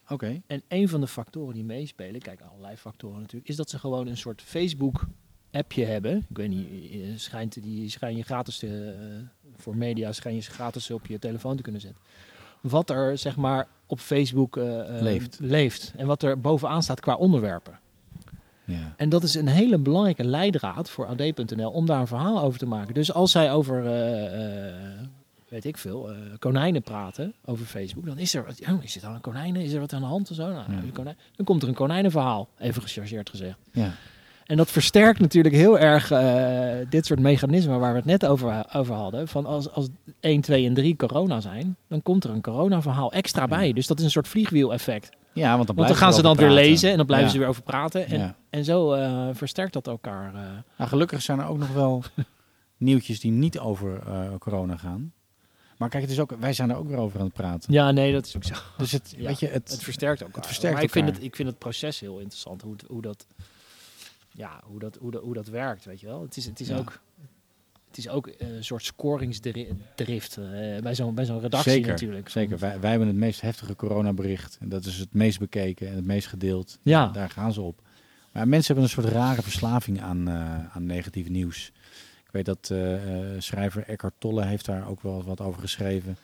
Oké. 0.09 0.43
En 0.47 0.63
een 0.69 0.89
van 0.89 1.01
de 1.01 1.07
factoren 1.07 1.55
die 1.55 1.65
meespelen, 1.65 2.21
kijk, 2.21 2.41
allerlei 2.41 2.77
factoren 2.77 3.21
natuurlijk, 3.21 3.49
is 3.49 3.57
dat 3.57 3.71
ze 3.71 3.79
gewoon 3.79 4.07
een 4.07 4.17
soort 4.17 4.43
Facebook-appje 5.55 5.85
hebben. 5.85 6.17
Ik 6.31 6.37
weet 6.37 6.49
niet, 6.49 6.69
eh, 6.93 6.99
schijnt, 7.17 7.63
die 7.63 7.91
schijn 7.91 8.17
je 8.17 8.23
gratis 8.23 8.59
te, 8.59 8.95
eh, 8.99 9.53
voor 9.57 9.77
media 9.77 10.13
schijn 10.13 10.35
je 10.35 10.41
ze 10.41 10.51
gratis 10.51 10.91
op 10.91 11.07
je 11.07 11.19
telefoon 11.19 11.57
te 11.57 11.63
kunnen 11.63 11.81
zetten. 11.81 12.01
Wat 12.61 12.91
er 12.91 13.19
zeg 13.19 13.37
maar 13.37 13.67
op 13.87 13.99
Facebook 14.01 14.57
eh, 14.57 14.97
eh, 14.97 15.03
Leeft. 15.03 15.39
leeft 15.41 15.93
en 15.97 16.07
wat 16.07 16.23
er 16.23 16.41
bovenaan 16.41 16.83
staat 16.83 17.01
qua 17.01 17.15
onderwerpen. 17.15 17.79
Ja. 18.67 18.95
En 18.97 19.09
dat 19.09 19.23
is 19.23 19.35
een 19.35 19.47
hele 19.49 19.79
belangrijke 19.79 20.25
leidraad 20.25 20.91
voor 20.91 21.07
AD.nl 21.07 21.71
om 21.71 21.87
daar 21.87 22.01
een 22.01 22.07
verhaal 22.07 22.43
over 22.43 22.59
te 22.59 22.67
maken. 22.67 22.95
Dus 22.95 23.13
als 23.13 23.31
zij 23.31 23.53
over, 23.53 23.87
eh, 23.87 24.69
eh, 24.69 24.75
weet 25.49 25.65
ik 25.65 25.77
veel, 25.77 26.11
eh, 26.11 26.17
konijnen 26.39 26.83
praten 26.83 27.35
over 27.45 27.67
Facebook, 27.67 28.07
dan 28.07 28.19
is 28.19 28.35
er, 28.35 28.45
wat- 28.45 28.61
oh, 28.71 28.83
is 28.85 28.95
er 28.97 29.01
dan 29.03 29.15
een 29.15 29.21
konijnen? 29.21 29.63
Is 29.63 29.73
er 29.73 29.81
wat 29.81 29.93
aan 29.93 30.01
de 30.01 30.07
hand 30.07 30.29
en 30.29 30.35
zo? 30.35 30.49
Nou, 30.53 30.73
Ja. 30.73 30.79
een 30.79 30.93
konijn- 30.93 31.17
dan 31.37 31.47
komt 31.47 31.63
er 31.63 31.69
een 31.69 31.75
konijnenverhaal, 31.75 32.49
even 32.59 32.83
gechargeerd 32.83 33.31
gezegd. 33.31 33.59
Ja. 33.73 33.95
En 34.47 34.57
dat 34.57 34.71
versterkt 34.71 35.21
natuurlijk 35.21 35.55
heel 35.55 35.79
erg 35.79 36.11
eh, 36.11 36.87
dit 36.91 37.07
soort 37.07 37.21
mechanismen 37.21 37.81
waar 37.81 37.91
we 37.91 37.97
het 37.97 38.07
net 38.07 38.27
over, 38.27 38.65
over 38.73 38.95
hadden. 38.95 39.29
Van 39.29 39.47
als, 39.47 39.71
als 39.71 39.89
1, 40.21 40.41
2 40.41 40.67
en 40.67 40.75
3 40.75 40.97
corona 40.97 41.41
zijn, 41.41 41.77
dan 41.89 42.03
komt 42.03 42.25
er 42.25 42.31
een 42.31 42.41
coronaverhaal 42.43 43.13
extra 43.13 43.47
bij. 43.49 43.73
Dus 43.73 43.87
dat 43.87 43.99
is 43.99 44.05
een 44.05 44.11
soort 44.11 44.29
vliegwiel-effect. 44.29 45.11
Ja, 45.33 45.55
want 45.55 45.67
dan, 45.67 45.77
Want 45.77 45.89
dan 45.89 45.97
gaan 45.97 46.13
ze 46.15 46.23
dan 46.23 46.37
weer 46.37 46.51
lezen 46.51 46.91
en 46.91 46.97
dan 46.97 47.07
blijven 47.07 47.27
Ja. 47.29 47.33
ze 47.33 47.39
weer 47.39 47.49
over 47.49 47.63
praten. 47.63 48.07
En, 48.07 48.19
Ja. 48.19 48.37
en 48.51 48.65
zo 48.65 48.93
eh, 48.93 49.29
versterkt 49.33 49.73
dat 49.73 49.87
elkaar. 49.87 50.35
eh. 50.35 50.41
Nou, 50.79 50.91
gelukkig 50.91 51.23
zijn 51.23 51.39
er 51.39 51.47
ook 51.47 51.59
nog 51.59 51.73
wel 51.73 52.03
nieuwtjes 52.77 53.21
die 53.21 53.31
niet 53.31 53.59
over 53.59 54.03
corona 54.39 54.77
gaan. 54.77 55.13
Maar 55.79 55.89
kijk, 55.89 56.03
het 56.03 56.13
is 56.13 56.21
ook, 56.21 56.35
wij 56.41 56.53
zijn 56.53 56.71
er 56.71 56.77
ook 56.77 56.89
weer 56.89 56.97
over 56.99 57.19
aan 57.19 57.25
het 57.25 57.35
praten. 57.35 57.73
Ja, 57.73 57.91
nee, 57.91 58.13
dat 58.13 58.27
is 58.27 58.37
ook 58.37 58.45
zo. 58.45 58.55
Dus 58.79 58.93
het, 58.93 59.15
Ja. 59.17 59.27
weet 59.27 59.41
je, 59.41 59.47
het, 59.47 59.71
Het 59.71 59.83
versterkt 59.83 60.21
elkaar. 60.21 60.37
het 60.37 60.47
versterkt 60.47 60.75
maar 60.75 60.85
ik 60.85 60.91
vind 60.91 61.09
het, 61.09 61.23
ik 61.23 61.37
vind 61.37 61.49
het 61.49 61.59
proces 61.59 62.01
heel 62.01 62.19
interessant. 62.19 62.63
Hoe, 62.63 62.75
hoe 62.87 63.03
dat, 63.03 63.27
ja, 64.37 64.61
hoe 64.65 64.79
dat, 64.79 64.97
hoe 65.01 65.11
dat, 65.11 65.23
hoe 65.23 65.35
dat 65.35 65.47
werkt, 65.49 65.85
weet 65.85 66.01
je 66.01 66.07
wel. 66.07 66.23
Het 66.23 66.37
is, 66.37 66.45
het 66.47 66.61
is 66.61 66.69
Ja. 66.69 66.77
ook, 66.77 67.01
het 67.89 67.99
is 67.99 68.09
ook 68.09 68.27
eh, 68.27 68.49
een 68.49 68.65
soort 68.65 68.85
scoringsdrift 68.85 70.37
eh, 70.37 70.45
bij 70.83 70.95
zo'n 70.95 71.15
bij 71.15 71.25
zo'n 71.25 71.41
redactie 71.41 71.73
zeker, 71.73 71.91
natuurlijk. 71.91 72.29
zeker. 72.29 72.59
Wij, 72.59 72.81
wij 72.81 72.91
hebben 72.91 73.09
het 73.09 73.17
meest 73.17 73.41
heftige 73.41 73.77
coronabericht. 73.77 74.57
En 74.61 74.69
dat 74.69 74.85
is 74.85 74.99
het 74.99 75.15
meest 75.15 75.39
bekeken 75.39 75.89
en 75.89 75.95
het 75.95 76.05
meest 76.05 76.27
gedeeld. 76.27 76.79
Ja. 76.83 77.09
Daar 77.09 77.31
gaan 77.31 77.53
ze 77.53 77.61
op. 77.61 77.83
Maar 78.33 78.49
mensen 78.49 78.67
hebben 78.75 78.85
een 78.85 79.03
soort 79.03 79.15
rare 79.15 79.43
verslaving 79.43 80.01
aan, 80.01 80.29
uh, 80.29 80.75
aan 80.77 80.87
negatief 80.87 81.29
nieuws. 81.29 81.73
Ik 82.25 82.31
weet 82.31 82.45
dat 82.45 82.69
uh, 82.73 82.99
schrijver 83.39 83.83
Eckhart 83.87 84.15
Tolle 84.19 84.45
heeft 84.45 84.65
daar 84.65 84.89
ook 84.89 85.01
wel 85.03 85.25
wat 85.25 85.41
over 85.41 85.61
geschreven. 85.61 86.17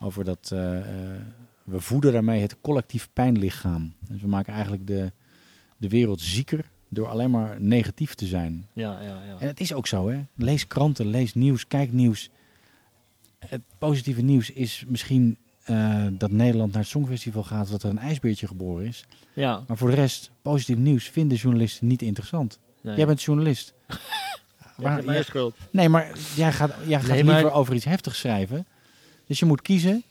Over 0.00 0.24
dat 0.24 0.48
we 1.64 1.80
voeden 1.80 2.12
daarmee 2.12 2.40
het 2.40 2.56
collectief 2.60 3.08
pijnlichaam. 3.12 3.94
Dus 4.08 4.20
we 4.20 4.28
maken 4.28 4.52
eigenlijk 4.52 4.86
de, 4.86 5.12
de 5.76 5.88
wereld 5.88 6.20
zieker 6.20 6.64
door 6.88 7.08
alleen 7.08 7.30
maar 7.30 7.60
negatief 7.60 8.14
te 8.14 8.26
zijn. 8.26 8.66
Ja, 8.72 9.00
ja, 9.00 9.22
ja. 9.26 9.36
En 9.38 9.46
het 9.46 9.60
is 9.60 9.72
ook 9.72 9.86
zo, 9.86 10.08
hè? 10.08 10.24
Lees 10.34 10.66
kranten, 10.66 11.06
lees 11.06 11.34
nieuws, 11.34 11.66
kijk 11.66 11.92
nieuws. 11.92 12.30
Het 13.38 13.60
positieve 13.78 14.22
nieuws 14.22 14.50
is 14.50 14.84
misschien 14.88 15.36
uh, 15.70 16.06
dat 16.12 16.30
Nederland 16.30 16.72
naar 16.72 16.82
het 16.82 16.90
Songfestival 16.90 17.42
gaat, 17.42 17.70
dat 17.70 17.82
er 17.82 17.90
een 17.90 17.98
ijsbeertje 17.98 18.46
geboren 18.46 18.86
is. 18.86 19.04
Ja. 19.32 19.62
Maar 19.66 19.76
voor 19.76 19.90
de 19.90 19.94
rest, 19.94 20.30
positief 20.42 20.76
nieuws 20.76 21.04
vinden 21.08 21.36
journalisten 21.38 21.86
niet 21.86 22.02
interessant. 22.02 22.58
Nee. 22.80 22.96
Jij 22.96 23.06
bent 23.06 23.22
journalist. 23.22 23.74
Waar, 24.76 25.04
jij, 25.04 25.22
schuld. 25.22 25.56
Nee, 25.70 25.88
maar 25.88 26.10
jij 26.34 26.52
gaat, 26.52 26.74
jij 26.86 27.00
gaat 27.00 27.08
Nee, 27.08 27.24
liever 27.24 27.42
maar- 27.42 27.52
over 27.52 27.74
iets 27.74 27.84
heftigs 27.84 28.18
schrijven. 28.18 28.66
Dus 29.26 29.38
je 29.38 29.46
moet 29.46 29.62
kiezen 29.62 30.02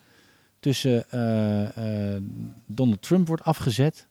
tussen 0.60 1.12
eh, 1.12 2.16
eh, 2.16 2.22
Donald 2.66 3.02
Trump 3.02 3.28
wordt 3.28 3.44
afgezet. 3.44 4.08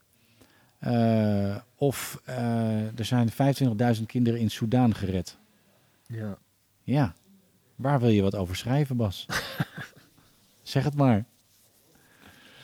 Eh, 0.85 1.57
of 1.77 2.21
eh, 2.25 2.99
er 2.99 3.05
zijn 3.05 3.29
25.000 3.97 4.03
kinderen 4.07 4.41
in 4.41 4.51
Soudaan 4.51 4.95
gered. 4.95 5.37
Ja. 6.07 6.39
Ja, 6.83 7.15
waar 7.77 8.01
wil 8.01 8.09
je 8.09 8.23
wat 8.23 8.35
over 8.35 8.57
schrijven, 8.57 8.97
Bas? 8.97 9.27
zeg 10.63 10.85
het 10.85 10.95
maar. 10.95 11.25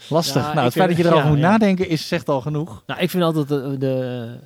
Lastig. 0.09 0.43
Ja, 0.43 0.53
nou, 0.53 0.65
het 0.65 0.73
feit 0.75 0.89
dat 0.89 0.97
je 0.99 1.05
erover 1.05 1.25
ja, 1.25 1.29
moet 1.31 1.39
ja. 1.39 1.51
nadenken 1.51 1.89
is 1.89 2.09
zegt 2.09 2.29
al 2.29 2.41
genoeg. 2.41 2.83
Nou, 2.87 3.01
ik 3.01 3.11
vind 3.11 3.23
altijd 3.23 3.49
de... 3.49 3.77
de 3.79 4.39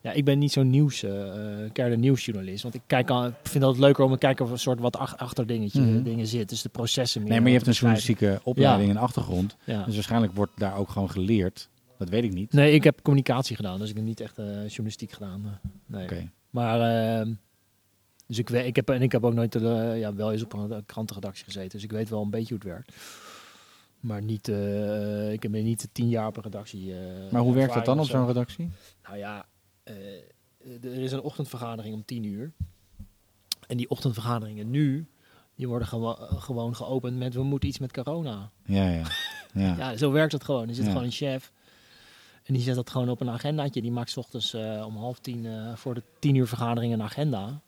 ja, 0.00 0.12
ik 0.12 0.24
ben 0.24 0.38
niet 0.38 0.52
zo'n 0.52 0.70
nieuws, 0.70 1.02
eh 1.02 1.10
eh, 1.64 1.72
keiharde 1.72 2.00
nieuwsjournalist. 2.00 2.62
Want 2.62 2.74
ik 2.74 2.80
kijk 2.86 3.10
al, 3.10 3.26
ik 3.26 3.34
vind 3.42 3.64
het 3.64 3.78
leuker 3.78 4.04
om 4.04 4.12
te 4.12 4.18
kijken 4.18 4.42
of 4.44 4.50
er 4.50 4.54
een 4.56 4.60
soort 4.62 4.80
wat 4.80 4.96
ach- 4.96 5.16
achter 5.16 5.46
dingetje, 5.46 5.80
Mhm. 5.80 6.02
dingen 6.02 6.26
zit. 6.26 6.48
Dus 6.48 6.62
de 6.62 6.68
processen 6.68 7.20
meer. 7.20 7.30
Nee, 7.30 7.40
maar 7.40 7.48
je 7.48 7.54
hebt 7.56 7.66
een 7.66 7.72
journalistieke 7.72 8.40
opleiding 8.42 8.90
en 8.90 8.96
achtergrond. 8.96 9.56
Ja. 9.64 9.82
Dus 9.84 9.94
waarschijnlijk 9.94 10.34
wordt 10.34 10.52
daar 10.56 10.76
ook 10.76 10.90
gewoon 10.90 11.10
geleerd. 11.10 11.68
Dat 12.04 12.10
weet 12.12 12.24
ik 12.24 12.32
niet. 12.32 12.52
Nee, 12.52 12.72
ik 12.72 12.84
heb 12.84 13.02
communicatie 13.02 13.56
gedaan, 13.56 13.78
dus 13.78 13.90
ik 13.90 13.96
heb 13.96 14.04
niet 14.04 14.20
echt 14.20 14.38
eh, 14.38 14.46
journalistiek 14.66 15.12
gedaan. 15.12 15.42
eh, 15.46 15.70
nee. 16.10 16.30
Maar, 16.50 16.80
ehm, 17.20 17.32
dus 18.26 18.38
ik, 18.38 18.48
weet, 18.48 18.66
ik, 18.66 18.76
heb, 18.76 18.90
en 18.90 19.02
ik 19.02 19.12
heb 19.12 19.24
ook 19.24 19.34
nooit, 19.34 19.54
eh, 19.54 19.98
ja, 19.98 20.14
wel 20.14 20.32
eens 20.32 20.42
op 20.42 20.52
een 20.52 20.82
krantenredactie 20.86 21.44
gezeten, 21.44 21.70
dus 21.70 21.82
ik 21.82 21.90
weet 21.92 22.08
wel 22.08 22.22
een 22.22 22.30
beetje 22.30 22.54
hoe 22.54 22.62
het 22.62 22.72
werkt. 22.72 22.92
Maar 24.00 24.22
niet, 24.22 24.48
ik 25.32 25.42
heb 25.42 25.52
niet 25.52 25.88
tien 25.92 26.08
jaar 26.08 26.26
op 26.26 26.36
een 26.36 26.42
redactie. 26.42 26.94
Maar 27.30 27.40
hoe 27.42 27.54
werkt 27.54 27.74
dat 27.74 27.84
dan 27.84 28.00
op 28.00 28.06
zo'n 28.06 28.26
redactie? 28.26 28.70
Nou 29.04 29.16
ja, 29.16 29.46
er 30.82 30.84
is 31.02 31.12
een 31.12 31.20
ochtendvergadering 31.20 31.94
om 31.94 32.04
tien 32.04 32.24
uur. 32.24 32.52
En 33.66 33.76
die 33.76 33.90
ochtendvergaderingen 33.90 34.70
nu, 34.70 35.06
die 35.54 35.68
worden 35.68 35.88
gewo- 35.88 36.16
gewoon 36.38 36.76
geopend 36.76 37.18
met 37.18 37.34
we 37.34 37.42
moeten 37.42 37.68
iets 37.68 37.78
met 37.78 37.92
corona. 37.92 38.50
Ja, 38.64 38.88
ja. 38.90 39.02
ja. 39.54 39.74
Ja, 39.78 39.96
zo 39.96 40.10
werkt 40.12 40.32
het 40.32 40.44
gewoon. 40.44 40.68
Er 40.68 40.74
zit 40.74 40.84
Ja. 40.84 40.90
gewoon 40.90 41.06
een 41.06 41.12
chef. 41.12 41.52
En 42.44 42.54
die 42.54 42.62
zet 42.62 42.74
dat 42.74 42.90
gewoon 42.90 43.08
op 43.08 43.20
een 43.20 43.30
agendaatje. 43.30 43.82
Die 43.82 43.90
maakt 43.90 44.10
's 44.10 44.16
ochtends 44.16 44.54
eh, 44.54 44.84
om 44.86 44.96
half 44.96 45.18
tien 45.18 45.46
eh, 45.46 45.76
voor 45.76 45.94
de 45.94 46.02
tien 46.18 46.34
uur 46.34 46.46
vergadering 46.46 46.92
een 46.92 47.02
agenda. 47.02 47.60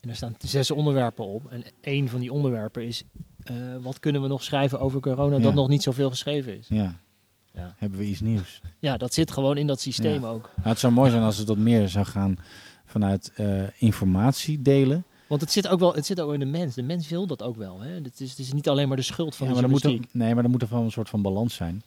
En 0.00 0.08
er 0.08 0.16
staan 0.16 0.34
zes 0.38 0.70
onderwerpen 0.70 1.24
op. 1.26 1.50
En 1.50 1.62
één 1.80 2.08
van 2.08 2.20
die 2.20 2.32
onderwerpen 2.32 2.86
is... 2.86 3.02
eh, 3.42 3.54
wat 3.80 4.00
kunnen 4.00 4.22
we 4.22 4.28
nog 4.28 4.42
schrijven 4.42 4.80
over 4.80 5.00
corona 5.00 5.36
Ja. 5.36 5.42
dat 5.42 5.54
nog 5.54 5.68
niet 5.68 5.82
zoveel 5.82 6.10
geschreven 6.10 6.58
is? 6.58 6.66
ja. 6.68 7.00
Ja. 7.52 7.74
Hebben 7.78 7.98
we 7.98 8.04
iets 8.04 8.20
nieuws? 8.20 8.60
Ja, 8.78 8.96
dat 8.96 9.14
zit 9.14 9.30
gewoon 9.30 9.56
in 9.56 9.66
dat 9.66 9.80
systeem 9.80 10.22
Ja. 10.22 10.28
ook. 10.28 10.50
Nou, 10.56 10.68
het 10.68 10.78
zou 10.78 10.92
mooi 10.92 11.10
zijn 11.10 11.22
als 11.22 11.36
het 11.36 11.48
wat 11.48 11.56
meer 11.56 11.88
zou 11.88 12.04
gaan 12.06 12.36
vanuit 12.84 13.32
eh, 13.34 13.62
informatie 13.78 14.62
delen. 14.62 15.04
Want 15.28 15.40
het 15.40 15.52
zit 15.52 15.68
ook 15.68 15.78
wel 15.80 15.94
het 15.94 16.06
zit 16.06 16.20
ook 16.20 16.32
in 16.32 16.38
de 16.40 16.46
mens. 16.46 16.74
De 16.74 16.82
mens 16.82 17.08
wil 17.08 17.26
dat 17.26 17.42
ook 17.42 17.56
wel. 17.56 17.80
Hè? 17.80 17.90
Het, 17.90 18.20
is, 18.20 18.30
het 18.30 18.38
is 18.38 18.52
niet 18.52 18.68
alleen 18.68 18.88
maar 18.88 18.96
de 18.96 19.02
schuld 19.02 19.36
van 19.36 19.46
Ja, 19.46 19.52
de 19.52 19.60
maar 19.60 19.68
er 19.68 19.70
moet 19.74 19.84
er, 19.84 20.00
nee, 20.10 20.34
maar 20.34 20.44
er 20.44 20.50
moet 20.50 20.62
er 20.62 20.68
wel 20.70 20.82
een 20.82 20.90
soort 20.90 21.08
van 21.08 21.22
balans 21.22 21.54
zijn. 21.54 21.82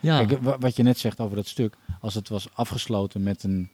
Ja, 0.00 0.24
Kijk, 0.24 0.42
wat 0.60 0.76
je 0.76 0.82
net 0.82 0.98
zegt 0.98 1.20
over 1.20 1.36
dat 1.36 1.46
stuk. 1.46 1.76
Als 2.00 2.14
het 2.14 2.28
was 2.28 2.48
afgesloten 2.52 3.22
met 3.22 3.42
een 3.42 3.70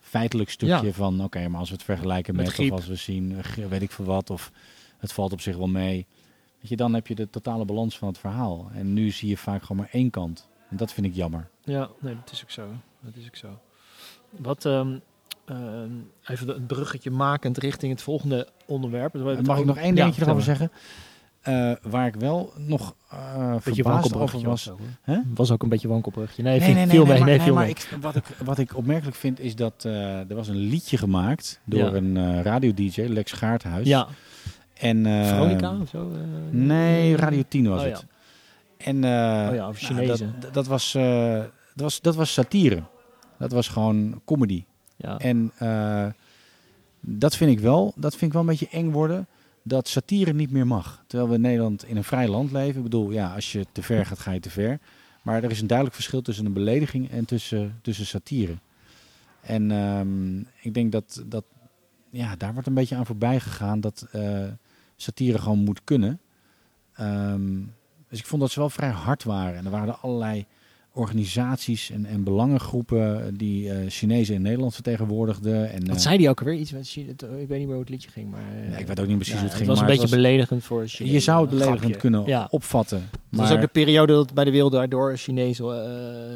feitelijk 0.00 0.50
stukje 0.50 0.86
Ja. 0.86 0.92
van... 0.92 1.24
Oké, 1.24 1.48
maar 1.48 1.60
als 1.60 1.68
we 1.68 1.74
het 1.74 1.84
vergelijken 1.84 2.36
Met 2.36 2.58
of 2.58 2.70
als 2.70 2.86
we 2.86 2.94
zien, 2.94 3.36
eh, 3.36 3.66
weet 3.66 3.82
ik 3.82 3.90
veel 3.90 4.04
wat... 4.04 4.30
of 4.30 4.52
het 4.98 5.12
valt 5.12 5.32
op 5.32 5.40
zich 5.40 5.56
wel 5.56 5.68
mee. 5.68 6.06
Weet 6.60 6.70
je, 6.70 6.76
dan 6.76 6.94
heb 6.94 7.06
je 7.06 7.14
de 7.14 7.30
totale 7.30 7.64
balans 7.64 7.98
van 7.98 8.08
het 8.08 8.18
verhaal. 8.18 8.70
En 8.74 8.92
nu 8.92 9.10
zie 9.10 9.28
je 9.28 9.36
vaak 9.36 9.62
gewoon 9.62 9.76
maar 9.76 9.88
één 9.92 10.10
kant. 10.10 10.48
En 10.70 10.76
dat 10.76 10.92
vind 10.92 11.06
ik 11.06 11.14
jammer. 11.14 11.48
Ja, 11.64 11.90
nee, 12.00 12.14
dat 12.14 12.32
is 12.32 12.42
ook 12.42 12.50
zo. 12.50 12.68
Dat 13.00 13.16
is 13.16 13.26
ook 13.26 13.36
zo. 13.36 13.58
Wat, 14.30 14.64
ehm, 14.64 14.98
ehm, 15.44 15.90
even 16.24 16.48
het 16.48 16.66
bruggetje 16.66 17.10
makend 17.10 17.58
richting 17.58 17.92
het 17.92 18.02
volgende 18.02 18.48
onderwerp. 18.66 19.14
Mag 19.14 19.58
ik 19.58 19.64
nog 19.64 19.76
één 19.76 19.94
Ja, 19.96 20.02
dingetje 20.02 20.22
erover 20.22 20.42
vertel 20.42 20.66
zeggen? 20.68 20.70
Eh, 21.42 21.72
waar 21.82 22.06
ik 22.06 22.14
wel 22.14 22.52
nog. 22.56 22.94
Beetje 23.64 23.82
verbaasd 23.82 24.14
over 24.14 24.40
was... 24.42 24.70
was. 25.04 25.24
Was 25.34 25.50
ook 25.50 25.62
een 25.62 25.68
beetje 25.68 25.88
wankelbruggetje. 25.88 26.42
Nee, 26.42 26.58
Nee, 26.60 26.66
viel, 26.68 26.74
nee, 26.74 26.86
mee. 26.86 27.06
maar, 27.06 27.16
nee, 27.16 27.24
nee, 27.24 27.40
viel 27.40 27.54
maar 27.54 27.64
mee. 27.64 27.72
ik, 27.72 27.88
wat, 28.00 28.16
ik, 28.16 28.24
wat 28.44 28.58
ik 28.58 28.76
opmerkelijk 28.76 29.16
vind 29.16 29.40
is 29.40 29.54
dat 29.56 29.84
eh, 29.84 30.30
er 30.30 30.34
was 30.34 30.48
een 30.48 30.56
liedje 30.56 30.96
gemaakt 30.96 31.60
door 31.64 31.78
Ja. 31.80 31.92
een 31.92 32.42
radio-dj, 32.42 33.00
Lex 33.08 33.32
Gaarthuis. 33.32 33.86
Ja, 33.86 34.06
En, 34.74 35.02
Veronica 35.26 35.76
of 35.80 35.88
zo? 35.88 36.10
Nee, 36.50 37.16
Radio 37.16 37.42
10 37.48 37.68
was 37.68 37.80
Oh, 37.80 37.86
het. 37.88 37.98
ja. 37.98 38.86
En 38.86 38.96
Oh 38.96 39.54
ja, 39.54 39.68
of 39.68 39.80
nou, 39.82 39.94
Chinezen. 39.94 40.34
dat, 40.40 40.54
dat, 40.54 40.66
was, 40.66 40.92
dat, 40.92 41.50
was, 41.74 42.00
dat 42.00 42.14
was 42.14 42.32
satire. 42.32 42.82
Dat 43.38 43.52
was 43.52 43.68
gewoon 43.68 44.20
comedy. 44.24 44.64
Ja. 44.96 45.18
En 45.18 45.52
dat 47.00 47.36
vind 47.36 47.50
ik 47.50 47.60
wel, 47.60 47.92
dat 47.96 48.10
vind 48.10 48.22
ik 48.22 48.32
wel 48.32 48.40
een 48.40 48.48
beetje 48.48 48.68
eng 48.70 48.90
worden. 48.90 49.26
Dat 49.62 49.88
satire 49.88 50.32
niet 50.32 50.50
meer 50.50 50.66
mag. 50.66 51.04
Terwijl 51.06 51.28
we 51.28 51.34
in 51.34 51.40
Nederland 51.40 51.84
in 51.84 51.96
een 51.96 52.04
vrij 52.04 52.28
land 52.28 52.52
leven. 52.52 52.76
Ik 52.76 52.82
bedoel, 52.82 53.10
ja, 53.10 53.34
als 53.34 53.52
je 53.52 53.66
te 53.72 53.82
ver 53.82 54.06
gaat, 54.06 54.18
ga 54.18 54.30
je 54.30 54.40
te 54.40 54.50
ver. 54.50 54.80
Maar 55.22 55.42
er 55.42 55.50
is 55.50 55.60
een 55.60 55.66
duidelijk 55.66 55.96
verschil 55.96 56.22
tussen 56.22 56.46
een 56.46 56.52
belediging 56.52 57.10
en 57.10 57.24
tussen, 57.24 57.78
tussen 57.82 58.06
satire. 58.06 58.54
En 59.40 59.70
ehm, 59.70 60.38
ik 60.60 60.74
denk 60.74 60.92
dat, 60.92 61.22
dat 61.26 61.44
ja, 62.10 62.36
daar 62.36 62.52
wordt 62.52 62.68
een 62.68 62.74
beetje 62.74 62.96
aan 62.96 63.06
voorbij 63.06 63.40
gegaan 63.40 63.80
dat 63.80 64.06
eh, 64.12 64.44
satire 64.96 65.38
gewoon 65.38 65.58
moet 65.58 65.84
kunnen. 65.84 66.20
Ehm, 66.94 67.60
dus 68.08 68.18
ik 68.18 68.26
vond 68.26 68.42
dat 68.42 68.50
ze 68.50 68.58
wel 68.58 68.70
vrij 68.70 68.90
hard 68.90 69.24
waren. 69.24 69.56
En 69.56 69.64
er 69.64 69.70
waren 69.70 69.88
er 69.88 70.00
allerlei 70.00 70.46
organisaties 70.94 71.90
en, 71.90 72.04
en 72.06 72.22
belangengroepen 72.24 73.34
die 73.36 73.70
eh 73.70 73.76
Chinezen 73.88 74.34
in 74.34 74.42
Nederland 74.42 74.74
vertegenwoordigden. 74.74 75.70
En, 75.72 75.86
Wat 75.86 75.96
eh, 75.96 76.02
zei 76.02 76.16
die 76.18 76.28
ook 76.28 76.38
alweer? 76.40 76.54
Iets 76.54 76.72
met 76.72 76.88
China? 76.88 77.10
Ik 77.10 77.48
weet 77.48 77.48
niet 77.48 77.48
meer 77.58 77.66
hoe 77.66 77.78
het 77.80 77.88
liedje 77.88 78.10
ging. 78.10 78.30
Maar, 78.30 78.40
eh, 78.62 78.70
nee, 78.70 78.80
ik 78.80 78.86
weet 78.86 79.00
ook 79.00 79.06
niet 79.06 79.16
precies 79.16 79.32
ja, 79.34 79.38
hoe 79.40 79.48
het 79.48 79.56
ging. 79.56 79.68
was 79.68 79.80
een 79.80 79.86
beetje 79.86 80.08
beledigend 80.08 80.64
voor 80.64 80.86
Chinezen. 80.86 81.14
je 81.16 81.20
zou 81.22 81.40
het 81.40 81.50
beledigend 81.50 81.78
grapje. 81.80 81.98
kunnen 81.98 82.24
Ja. 82.26 82.46
opvatten. 82.50 82.98
Het 83.10 83.20
Maar, 83.28 83.40
was 83.40 83.50
ook 83.56 83.60
de 83.60 83.66
periode 83.66 84.12
dat 84.12 84.34
bij 84.34 84.44
de 84.44 84.50
wereld 84.50 84.72
daardoor 84.72 85.16
Chinezen, 85.16 85.84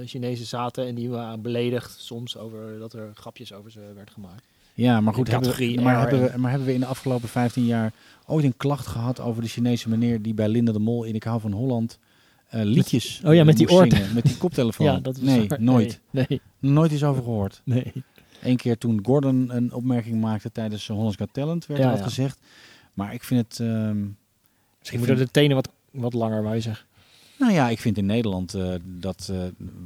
eh, 0.00 0.06
Chinezen 0.06 0.46
zaten 0.46 0.86
en 0.86 0.94
die 0.94 1.08
waren 1.08 1.42
beledigd 1.42 1.96
soms 2.00 2.36
over 2.36 2.78
dat 2.78 2.92
er 2.92 3.10
grapjes 3.14 3.52
over 3.52 3.70
ze 3.70 3.80
werd 3.94 4.10
gemaakt. 4.10 4.42
ja, 4.74 5.00
maar 5.00 5.14
goed, 5.14 5.30
hebben 5.30 5.56
we, 5.56 5.80
maar, 5.82 6.00
hebben 6.00 6.32
we, 6.32 6.38
maar 6.38 6.50
hebben 6.50 6.68
we 6.68 6.74
in 6.74 6.80
de 6.80 6.86
afgelopen 6.86 7.28
15 7.28 7.64
jaar 7.64 7.92
ooit 8.26 8.44
een 8.44 8.56
klacht 8.56 8.86
gehad 8.86 9.20
over 9.20 9.42
de 9.42 9.48
Chinese 9.48 9.88
meneer 9.88 10.22
die 10.22 10.34
bij 10.34 10.48
Linda 10.48 10.72
de 10.72 10.78
Mol 10.78 11.04
in 11.04 11.14
Ik 11.14 11.22
hou 11.22 11.40
van 11.40 11.52
Holland 11.52 11.98
eh, 12.48 12.62
liedjes 12.62 13.20
oh 13.24 13.34
ja, 13.34 13.44
met 13.44 13.56
die 13.56 13.66
moest 13.66 13.78
oor- 13.78 13.90
zingen, 13.90 14.14
met 14.14 14.24
die 14.24 14.36
koptelefoon? 14.36 14.86
Ja, 14.92 14.98
dat 15.00 15.20
nee, 15.20 15.48
waar. 15.48 15.62
nooit. 15.62 16.00
Nee, 16.10 16.26
nee, 16.28 16.40
Nooit 16.58 16.92
iets 16.92 17.04
over 17.04 17.22
gehoord. 17.22 17.60
nee. 17.64 17.92
Eén 18.42 18.56
keer 18.56 18.78
toen 18.78 19.00
Gordon 19.04 19.56
een 19.56 19.72
opmerking 19.72 20.20
maakte 20.20 20.52
tijdens 20.52 20.86
Hollands 20.88 21.16
Got 21.16 21.28
Talent, 21.32 21.66
werd 21.66 21.80
Ja, 21.80 21.84
er 21.86 21.90
wat 21.90 22.00
ja. 22.00 22.06
gezegd. 22.06 22.38
Maar 22.94 23.14
ik 23.14 23.24
vind 23.24 23.48
het... 23.48 23.60
ehm, 23.60 24.04
Misschien 24.78 24.98
moeten 24.98 25.16
de 25.16 25.30
tenen 25.30 25.54
wat, 25.56 25.68
wat 25.90 26.12
langer, 26.14 26.62
zeggen. 26.62 26.86
Nou 27.38 27.52
ja, 27.52 27.68
ik 27.68 27.78
vind 27.80 27.98
in 27.98 28.06
Nederland 28.06 28.54
eh, 28.54 28.74
dat 28.84 29.28
eh, 29.32 29.38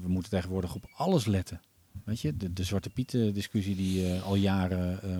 we 0.03 0.09
moeten 0.09 0.31
tegenwoordig 0.31 0.75
op 0.75 0.85
alles 0.97 1.27
letten. 1.27 1.61
Weet 2.05 2.21
je, 2.21 2.37
de, 2.37 2.53
de 2.53 2.65
Zwarte 2.65 2.91
Pieten 2.91 3.35
discussie 3.35 3.77
die 3.77 4.07
eh, 4.13 4.23
al 4.27 4.35
jaren 4.35 5.03
eh 5.03 5.11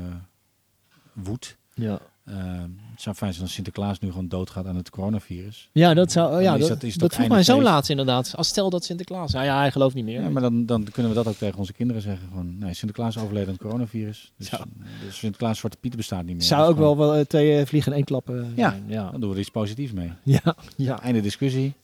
woedt. 1.13 1.57
Ja, 1.75 1.93
Eh, 1.95 2.01
het 2.25 3.03
zou 3.03 3.17
fijn 3.17 3.33
zijn 3.33 3.45
als 3.45 3.55
Sinterklaas 3.55 3.99
nu 3.99 4.09
gewoon 4.09 4.29
doodgaat 4.29 4.67
aan 4.67 4.77
het 4.77 4.91
coronavirus. 4.91 5.69
ja 5.73 5.95
dat 5.95 6.13
zou. 6.13 6.43
ja, 6.43 6.55
is 6.55 6.67
dat, 6.69 6.83
is 6.83 6.93
dat, 6.93 7.01
dat 7.03 7.15
vroeg 7.15 7.29
mijn 7.29 7.45
zoon 7.45 7.63
laatst 7.63 7.91
inderdaad. 7.91 8.37
Als 8.37 8.49
stel 8.49 8.71
dat 8.71 8.85
Sinterklaas. 8.85 9.33
Nou 9.33 9.45
ja, 9.45 9.59
hij 9.59 9.71
gelooft 9.71 9.95
niet 9.95 10.05
meer. 10.05 10.21
Ja, 10.23 10.29
maar 10.29 10.43
dan, 10.43 10.67
dan 10.67 10.85
kunnen 10.93 11.13
we 11.13 11.19
dat 11.19 11.27
ook 11.27 11.37
tegen 11.37 11.59
onze 11.59 11.73
kinderen 11.73 12.03
zeggen. 12.03 12.29
Gewoon, 12.29 12.59
nee, 12.59 12.75
Sinterklaas 12.75 13.19
overleden 13.19 13.49
aan 13.49 13.55
het 13.55 13.63
coronavirus. 13.63 14.33
Dus, 14.37 14.49
Zo. 14.49 14.57
dus 15.05 15.19
Sinterklaas 15.19 15.59
Zwarte 15.59 15.77
Pieten 15.81 15.99
bestaat 15.99 16.25
niet 16.25 16.37
meer. 16.37 16.45
zou 16.45 16.61
Dat 16.61 16.71
ook 16.71 16.77
gewoon- 16.77 16.97
wel, 16.97 17.07
wel 17.09 17.17
eh, 17.19 17.25
twee 17.25 17.59
eh, 17.61 17.67
vliegen 17.67 17.91
in 17.91 17.97
één 17.97 18.07
klap 18.07 18.31
eh, 18.31 18.37
Ja. 18.57 18.77
Ja. 18.87 19.11
Dan 19.11 19.21
doen 19.21 19.29
we 19.29 19.35
er 19.35 19.41
iets 19.41 19.51
positiefs 19.51 19.93
mee. 19.93 20.13
Ja, 20.25 20.57
ja. 20.77 21.01
Einde 21.03 21.21
discussie. 21.21 21.75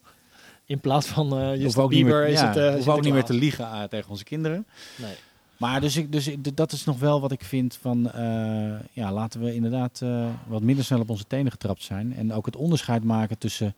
In 0.64 0.80
plaats 0.80 1.06
van 1.06 1.26
eh 1.26 1.32
Hoeven 1.38 1.58
Justin 1.60 1.82
ook 1.82 1.90
niet 1.90 2.02
Bieber 2.04 2.20
meer, 2.22 2.28
is 2.32 2.40
ja, 2.40 2.46
het. 2.48 2.56
eh 2.56 2.72
hoeven 2.72 2.92
ook 2.92 3.02
niet 3.02 3.12
meer 3.12 3.24
te 3.24 3.34
liegen 3.34 3.88
tegen 3.88 4.10
onze 4.10 4.24
kinderen. 4.24 4.66
Nee. 4.96 5.14
Maar 5.58 5.80
dus, 5.80 5.96
ik, 5.96 6.12
dus 6.12 6.26
ik- 6.26 6.56
dat 6.56 6.72
is 6.72 6.84
nog 6.84 6.98
wel 6.98 7.20
wat 7.20 7.32
ik 7.32 7.44
vind 7.44 7.76
van, 7.80 8.10
eh, 8.12 8.74
ja, 8.92 9.12
laten 9.12 9.40
we 9.40 9.54
inderdaad 9.54 10.00
eh, 10.02 10.28
wat 10.46 10.62
minder 10.62 10.84
snel 10.84 11.00
op 11.00 11.10
onze 11.10 11.26
tenen 11.26 11.50
getrapt 11.52 11.82
zijn. 11.82 12.14
En 12.14 12.32
ook 12.32 12.46
het 12.46 12.56
onderscheid 12.56 13.04
maken 13.04 13.38
tussen 13.38 13.74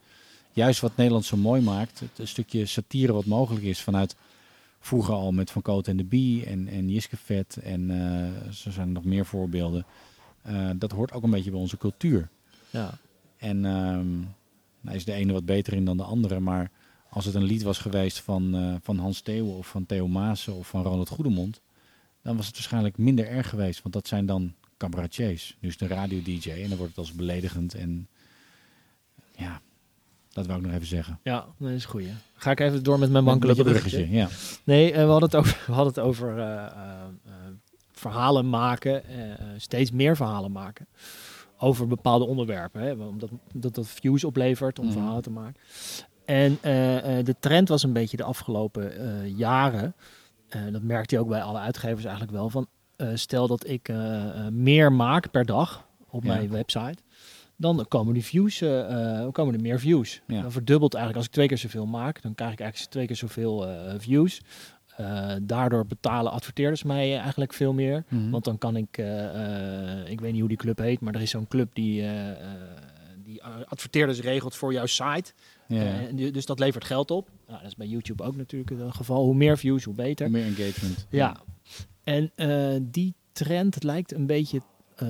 juist 0.51 0.81
wat 0.81 0.95
Nederland 0.95 1.25
zo 1.25 1.37
mooi 1.37 1.61
maakt, 1.61 1.99
het 1.99 2.09
een 2.19 2.27
stukje 2.27 2.65
satire 2.65 3.13
wat 3.13 3.25
mogelijk 3.25 3.65
is 3.65 3.81
vanuit 3.81 4.15
vroeger 4.79 5.13
al 5.13 5.31
met 5.31 5.51
Van 5.51 5.61
Cote 5.61 5.89
en 5.91 5.97
de 5.97 6.03
Bie 6.03 6.45
en, 6.45 6.67
en 6.67 6.89
Jiske 6.89 7.17
Vet 7.17 7.57
en 7.63 7.89
uh, 7.89 8.51
zo 8.51 8.71
zijn 8.71 8.87
er 8.87 8.93
nog 8.93 9.03
meer 9.03 9.25
voorbeelden. 9.25 9.85
Dat 10.75 10.91
hoort 10.91 11.11
ook 11.13 11.23
een 11.23 11.29
beetje 11.29 11.51
bij 11.51 11.59
onze 11.59 11.77
cultuur. 11.77 12.29
Ja. 12.69 12.97
En 13.37 13.65
um, 13.65 14.35
nou 14.81 14.95
is 14.95 15.05
de 15.05 15.13
ene 15.13 15.33
wat 15.33 15.45
beter 15.45 15.73
in 15.73 15.85
dan 15.85 15.97
de 15.97 16.03
andere, 16.03 16.39
maar 16.39 16.71
als 17.09 17.25
het 17.25 17.35
een 17.35 17.43
lied 17.43 17.61
was 17.63 17.77
geweest 17.77 18.19
van, 18.19 18.79
van 18.83 18.97
Hans 18.97 19.21
Theeuwen 19.21 19.53
of 19.53 19.67
van 19.67 19.85
Theo 19.85 20.07
Maassen 20.07 20.53
of 20.55 20.67
van 20.67 20.83
Ronald 20.83 21.09
Goedemond, 21.09 21.61
dan 22.23 22.35
was 22.35 22.45
het 22.45 22.55
waarschijnlijk 22.55 22.97
minder 22.97 23.27
erg 23.27 23.49
geweest. 23.49 23.81
Want 23.81 23.93
dat 23.93 24.07
zijn 24.07 24.25
dan 24.25 24.53
cabaretiers. 24.77 25.57
Nu 25.59 25.69
is 25.69 25.79
een 25.79 25.87
radio-dj 25.87 26.49
en 26.49 26.67
dan 26.69 26.77
wordt 26.77 26.95
het 26.95 26.97
als 26.97 27.13
beledigend 27.13 27.73
en 27.73 28.07
ja, 29.35 29.61
dat 30.31 30.45
wou 30.45 30.59
ik 30.59 30.65
nog 30.65 30.75
even 30.75 30.87
zeggen. 30.87 31.19
Ja, 31.23 31.45
dat 31.57 31.69
is 31.71 31.85
goed. 31.85 32.03
Ga 32.33 32.51
ik 32.51 32.59
even 32.59 32.83
door 32.83 32.99
met 32.99 33.11
mijn 33.11 33.23
wankele 33.23 33.53
bruggetje. 33.55 33.89
bruggetje. 33.89 34.17
Ja. 34.17 34.27
Nee, 34.63 34.91
uh, 34.91 34.95
we 34.95 35.01
hadden 35.11 35.29
het 35.29 35.35
over, 35.35 35.63
we 35.67 35.73
hadden 35.73 35.93
het 35.93 36.03
over 36.03 36.37
uh, 36.37 36.43
uh, 36.43 37.33
verhalen 37.91 38.49
maken, 38.49 39.03
steeds 39.57 39.91
meer 39.91 40.15
verhalen 40.15 40.51
maken 40.51 40.87
over 41.57 41.87
bepaalde 41.87 42.25
onderwerpen. 42.25 42.81
Hè, 42.81 42.91
omdat 42.91 43.29
dat, 43.53 43.75
dat 43.75 43.87
views 43.87 44.23
oplevert 44.23 44.79
om 44.79 44.85
Mhm. 44.85 44.93
verhalen 44.93 45.21
te 45.21 45.29
maken. 45.29 45.61
En 46.25 46.57
de 47.23 47.35
trend 47.39 47.67
was 47.69 47.83
een 47.83 47.93
beetje 47.93 48.17
de 48.17 48.23
afgelopen 48.23 48.91
jaren, 49.35 49.95
dat 50.71 50.81
merkte 50.81 51.15
je 51.15 51.21
ook 51.21 51.27
bij 51.27 51.41
alle 51.41 51.59
uitgevers 51.59 52.03
eigenlijk 52.03 52.33
wel, 52.33 52.49
van 52.49 52.67
stel 53.13 53.47
dat 53.47 53.67
ik 53.67 53.91
meer 54.51 54.91
maak 54.91 55.31
per 55.31 55.45
dag 55.45 55.87
op 56.09 56.23
Ja. 56.23 56.33
mijn 56.33 56.49
website, 56.49 56.97
dan 57.55 57.85
komen 57.87 58.13
die 58.13 58.23
views, 58.23 58.59
komen 59.31 59.53
er 59.53 59.61
meer 59.61 59.79
views. 59.79 60.21
Ja. 60.27 60.41
Dan 60.41 60.51
verdubbelt 60.51 60.93
eigenlijk 60.93 61.15
als 61.15 61.25
ik 61.25 61.31
twee 61.33 61.47
keer 61.47 61.57
zoveel 61.57 61.85
maak, 61.85 62.21
dan 62.21 62.35
krijg 62.35 62.51
ik 62.51 62.59
eigenlijk 62.59 62.91
twee 62.91 63.05
keer 63.07 63.15
zoveel 63.15 63.67
views. 63.97 64.41
Uh, 64.99 65.31
daardoor 65.41 65.85
betalen 65.85 66.31
adverteerders 66.31 66.83
mij 66.83 67.17
eigenlijk 67.17 67.53
veel 67.53 67.73
meer. 67.73 68.03
Mhm. 68.07 68.29
Want 68.29 68.43
dan 68.43 68.57
kan 68.57 68.75
ik, 68.75 68.97
uh, 68.97 70.09
ik 70.09 70.21
weet 70.21 70.31
niet 70.31 70.39
hoe 70.39 70.49
die 70.49 70.57
club 70.57 70.77
heet, 70.77 70.99
maar 70.99 71.15
er 71.15 71.21
is 71.21 71.29
zo'n 71.29 71.47
club 71.47 71.69
die, 71.75 72.05
die 73.23 73.43
adverteerders 73.43 74.19
regelt 74.19 74.55
voor 74.55 74.73
jouw 74.73 74.85
site. 74.85 75.33
Uh, 75.69 76.31
dus 76.33 76.45
dat 76.45 76.59
levert 76.59 76.83
geld 76.83 77.11
op. 77.11 77.29
Nou, 77.47 77.59
dat 77.59 77.67
is 77.67 77.75
bij 77.75 77.87
YouTube 77.87 78.23
ook 78.23 78.35
natuurlijk 78.35 78.69
het 78.69 78.95
geval. 78.95 79.23
Hoe 79.23 79.35
meer 79.35 79.57
views, 79.57 79.83
hoe 79.83 79.93
beter. 79.93 80.27
Hoe 80.27 80.37
meer 80.37 80.45
engagement. 80.45 81.07
Ja. 81.09 81.37
En 82.03 82.31
uh, 82.35 82.79
die 82.81 83.13
trend 83.31 83.83
lijkt 83.83 84.13
een 84.13 84.25
beetje 84.25 84.61
uh, 85.03 85.07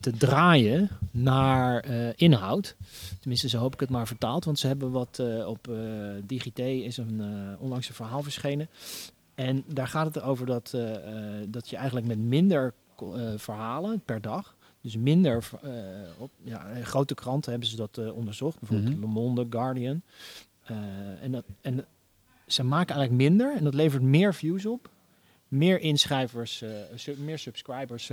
te 0.00 0.10
draaien 0.18 0.88
naar 1.10 1.88
uh, 1.88 2.08
inhoud. 2.16 2.76
Tenminste, 3.20 3.48
zo 3.48 3.58
hoop 3.58 3.74
ik 3.74 3.80
het 3.80 3.90
maar 3.90 4.06
vertaald. 4.06 4.44
Want 4.44 4.58
ze 4.58 4.66
hebben 4.66 4.90
wat 4.90 5.18
uh, 5.20 5.46
op 5.46 5.70
DigiT 6.26 6.58
is 6.58 6.96
een 6.96 7.22
onlangs 7.58 7.88
een 7.88 7.94
verhaal 7.94 8.22
verschenen. 8.22 8.68
En 9.34 9.64
daar 9.66 9.88
gaat 9.88 10.14
het 10.14 10.22
over 10.22 10.46
dat, 10.46 10.76
dat 11.48 11.70
je 11.70 11.76
eigenlijk 11.76 12.06
met 12.06 12.18
minder 12.18 12.74
verhalen 13.36 14.00
per 14.04 14.20
dag. 14.20 14.56
Dus 14.92 15.02
minder 15.02 15.48
op 16.18 16.30
ja, 16.44 16.66
grote 16.82 17.14
kranten 17.14 17.50
hebben 17.50 17.68
ze 17.68 17.76
dat 17.76 18.12
onderzocht. 18.12 18.58
Bijvoorbeeld 18.58 18.90
Mhm. 18.90 19.00
Le 19.00 19.06
Monde, 19.06 19.46
Guardian. 19.50 20.02
en, 21.20 21.32
dat, 21.32 21.44
en 21.60 21.84
ze 22.46 22.62
maken 22.62 22.94
eigenlijk 22.94 23.28
minder 23.28 23.56
en 23.56 23.64
dat 23.64 23.74
levert 23.74 24.02
meer 24.02 24.34
views 24.34 24.66
op 24.66 24.90
meer 25.48 25.80
inschrijvers, 25.80 26.64
meer 27.16 27.38
subscribers 27.38 28.10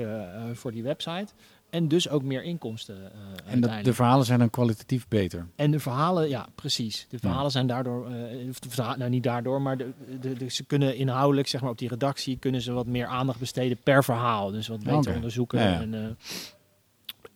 voor 0.54 0.72
die 0.72 0.84
website. 0.84 1.34
En 1.70 1.88
dus 1.88 2.10
ook 2.10 2.24
meer 2.24 2.44
inkomsten. 2.44 2.96
uh, 2.96 3.54
en 3.54 3.62
dat, 3.62 3.84
de 3.84 3.94
verhalen 3.94 4.26
zijn 4.26 4.40
dan 4.40 4.50
kwalitatief 4.50 5.08
beter. 5.08 5.48
En 5.56 5.72
de 5.72 5.80
verhalen, 5.80 6.30
ja, 6.30 6.48
precies. 6.56 7.06
De 7.10 7.20
verhalen 7.20 7.44
ja. 7.44 7.50
zijn 7.50 7.68
daardoor, 7.68 8.10
uh, 8.10 8.96
nou 8.96 9.10
niet 9.10 9.24
daardoor, 9.24 9.62
maar 9.62 9.78
de, 9.78 9.92
de, 10.22 10.34
de, 10.34 10.50
ze 10.50 10.64
kunnen 10.64 10.96
inhoudelijk, 10.96 11.48
zeg 11.48 11.62
maar 11.62 11.70
op 11.70 11.78
die 11.78 11.90
redactie, 11.90 12.38
kunnen 12.38 12.62
ze 12.62 12.72
wat 12.72 12.86
meer 12.86 13.06
aandacht 13.06 13.40
besteden 13.40 13.78
per 13.84 14.04
verhaal. 14.04 14.52
Dus 14.52 14.68
wat 14.68 14.80
beter 14.80 14.98
Okay. 14.98 15.16
onderzoeken. 15.16 15.60
Ja, 15.60 15.66
ja. 15.70 15.82
En, 15.82 15.94
uh, 15.94 16.06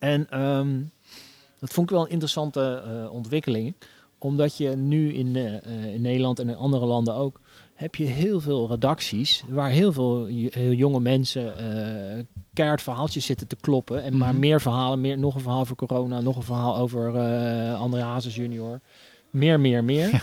en 0.00 0.40
um, 0.42 0.90
dat 1.58 1.72
vond 1.72 1.90
ik 1.90 1.94
wel 1.96 2.04
een 2.04 2.10
interessante 2.10 2.82
uh, 2.86 3.12
ontwikkeling. 3.12 3.74
Omdat 4.18 4.56
je 4.56 4.68
nu 4.68 5.12
in, 5.14 5.26
uh, 5.34 5.94
in 5.94 6.00
Nederland 6.00 6.38
en 6.38 6.48
in 6.48 6.56
andere 6.56 6.86
landen 6.86 7.14
ook 7.14 7.40
heb 7.74 7.94
je 7.94 8.04
heel 8.04 8.40
veel 8.40 8.68
redacties 8.68 9.44
waar 9.48 9.70
heel 9.70 9.92
veel 9.92 10.24
heel 10.50 10.72
jonge 10.72 11.00
mensen 11.00 11.42
uh, 11.44 12.22
keihard 12.52 12.82
verhaaltjes 12.82 13.26
zitten 13.26 13.46
te 13.46 13.56
kloppen. 13.56 14.02
En 14.02 14.10
Mhm. 14.10 14.18
maar 14.18 14.34
meer 14.34 14.60
verhalen, 14.60 15.00
meer, 15.00 15.18
nog 15.18 15.34
een 15.34 15.40
verhaal 15.40 15.60
over 15.60 15.76
corona, 15.76 16.20
nog 16.20 16.36
een 16.36 16.42
verhaal 16.42 16.76
over 16.76 17.18
André 17.74 18.00
Hazes 18.02 18.34
junior. 18.34 18.80
Meer, 19.30 19.60
meer, 19.60 19.84
meer. 19.84 20.10
Ja. 20.10 20.20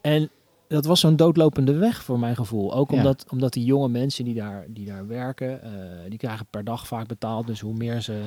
En 0.00 0.30
dat 0.68 0.84
was 0.84 1.00
zo'n 1.00 1.16
doodlopende 1.16 1.72
weg 1.72 2.02
voor 2.02 2.18
mijn 2.18 2.36
gevoel. 2.36 2.74
Ook 2.74 2.90
Ja. 2.90 2.96
omdat, 2.96 3.26
omdat 3.30 3.52
die 3.52 3.64
jonge 3.64 3.88
mensen 3.88 4.24
die 4.24 4.34
daar, 4.34 4.64
die 4.68 4.86
daar 4.86 5.06
werken, 5.06 5.60
uh, 5.64 5.70
die 6.08 6.18
krijgen 6.18 6.46
per 6.50 6.64
dag 6.64 6.86
vaak 6.86 7.06
betaald. 7.06 7.46
Dus 7.46 7.60
hoe 7.60 7.74
meer 7.74 8.00
ze... 8.00 8.22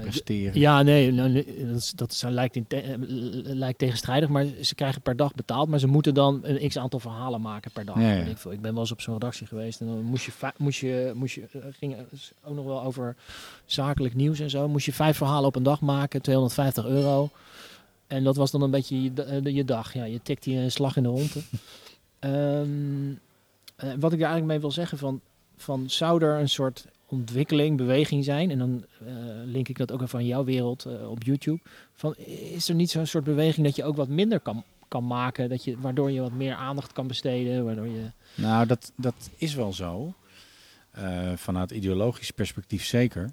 Presteren. 0.00 0.60
ja, 0.60 0.82
nee, 0.82 1.12
nou, 1.12 1.32
dat, 1.32 1.76
is, 1.76 1.90
dat 1.90 2.10
is, 2.10 2.22
lijkt, 2.22 2.56
in 2.56 2.66
te, 2.66 2.80
eh, 2.80 2.94
lijkt 3.42 3.78
tegenstrijdig, 3.78 4.28
maar 4.28 4.46
ze 4.62 4.74
krijgen 4.74 5.02
per 5.02 5.16
dag 5.16 5.34
betaald. 5.34 5.68
Maar 5.68 5.78
ze 5.78 5.86
moeten 5.86 6.14
dan 6.14 6.40
een 6.42 6.68
x 6.68 6.78
aantal 6.78 7.00
verhalen 7.00 7.40
maken 7.40 7.70
per 7.70 7.84
dag. 7.84 7.96
Ja, 8.00 8.12
ja. 8.12 8.22
Ik, 8.24 8.38
veel. 8.38 8.52
ik 8.52 8.60
ben 8.60 8.72
wel 8.72 8.80
eens 8.80 8.92
op 8.92 9.00
zo'n 9.00 9.14
redactie 9.14 9.46
geweest 9.46 9.80
en 9.80 9.86
dan 9.86 10.02
moest 10.02 10.24
je, 10.24 10.32
moest 10.56 10.80
je, 10.80 11.12
moest 11.14 11.34
je 11.34 11.48
uh, 11.52 11.62
ging 11.78 11.96
ook 12.44 12.54
nog 12.54 12.64
wel 12.64 12.82
over 12.82 13.16
zakelijk 13.64 14.14
nieuws 14.14 14.40
en 14.40 14.50
zo. 14.50 14.68
Moest 14.68 14.86
je 14.86 14.92
vijf 14.92 15.16
verhalen 15.16 15.48
op 15.48 15.56
een 15.56 15.62
dag 15.62 15.80
maken, 15.80 16.22
250 16.22 16.84
euro. 16.84 17.30
En 18.06 18.24
dat 18.24 18.36
was 18.36 18.50
dan 18.50 18.62
een 18.62 18.70
beetje 18.70 19.02
je, 19.02 19.54
je 19.54 19.64
dag. 19.64 19.94
Ja, 19.94 20.04
je 20.04 20.22
tikt 20.22 20.44
hier 20.44 20.62
een 20.62 20.72
slag 20.72 20.96
in 20.96 21.02
de 21.02 21.08
ronde. 21.08 21.40
um, 22.60 23.08
uh, 23.84 23.90
wat 23.98 24.12
ik 24.12 24.18
daar 24.18 24.28
eigenlijk 24.28 24.46
mee 24.46 24.60
wil 24.60 24.70
zeggen 24.70 24.98
van, 24.98 25.20
van 25.56 25.90
zou 25.90 26.24
er 26.24 26.38
een 26.38 26.48
soort 26.48 26.86
ontwikkeling, 27.10 27.76
beweging 27.76 28.24
zijn. 28.24 28.50
En 28.50 28.58
dan 28.58 28.84
uh, 29.02 29.08
link 29.44 29.68
ik 29.68 29.78
dat 29.78 29.92
ook 29.92 30.02
even 30.02 30.18
aan 30.18 30.26
jouw 30.26 30.44
wereld 30.44 30.86
uh, 30.86 31.10
op 31.10 31.22
YouTube. 31.22 31.60
Van, 31.94 32.16
is 32.54 32.68
er 32.68 32.74
niet 32.74 32.90
zo'n 32.90 33.06
soort 33.06 33.24
beweging 33.24 33.66
dat 33.66 33.76
je 33.76 33.84
ook 33.84 33.96
wat 33.96 34.08
minder 34.08 34.40
kan, 34.40 34.64
kan 34.88 35.06
maken? 35.06 35.48
Dat 35.48 35.64
je, 35.64 35.78
waardoor 35.78 36.10
je 36.10 36.20
wat 36.20 36.32
meer 36.32 36.54
aandacht 36.54 36.92
kan 36.92 37.06
besteden? 37.06 37.64
Waardoor 37.64 37.86
je... 37.86 38.10
Nou, 38.34 38.66
dat, 38.66 38.92
dat 38.96 39.30
is 39.36 39.54
wel 39.54 39.72
zo. 39.72 40.14
Uh, 40.98 41.32
vanuit 41.36 41.70
ideologisch 41.70 42.30
perspectief 42.30 42.84
zeker. 42.84 43.30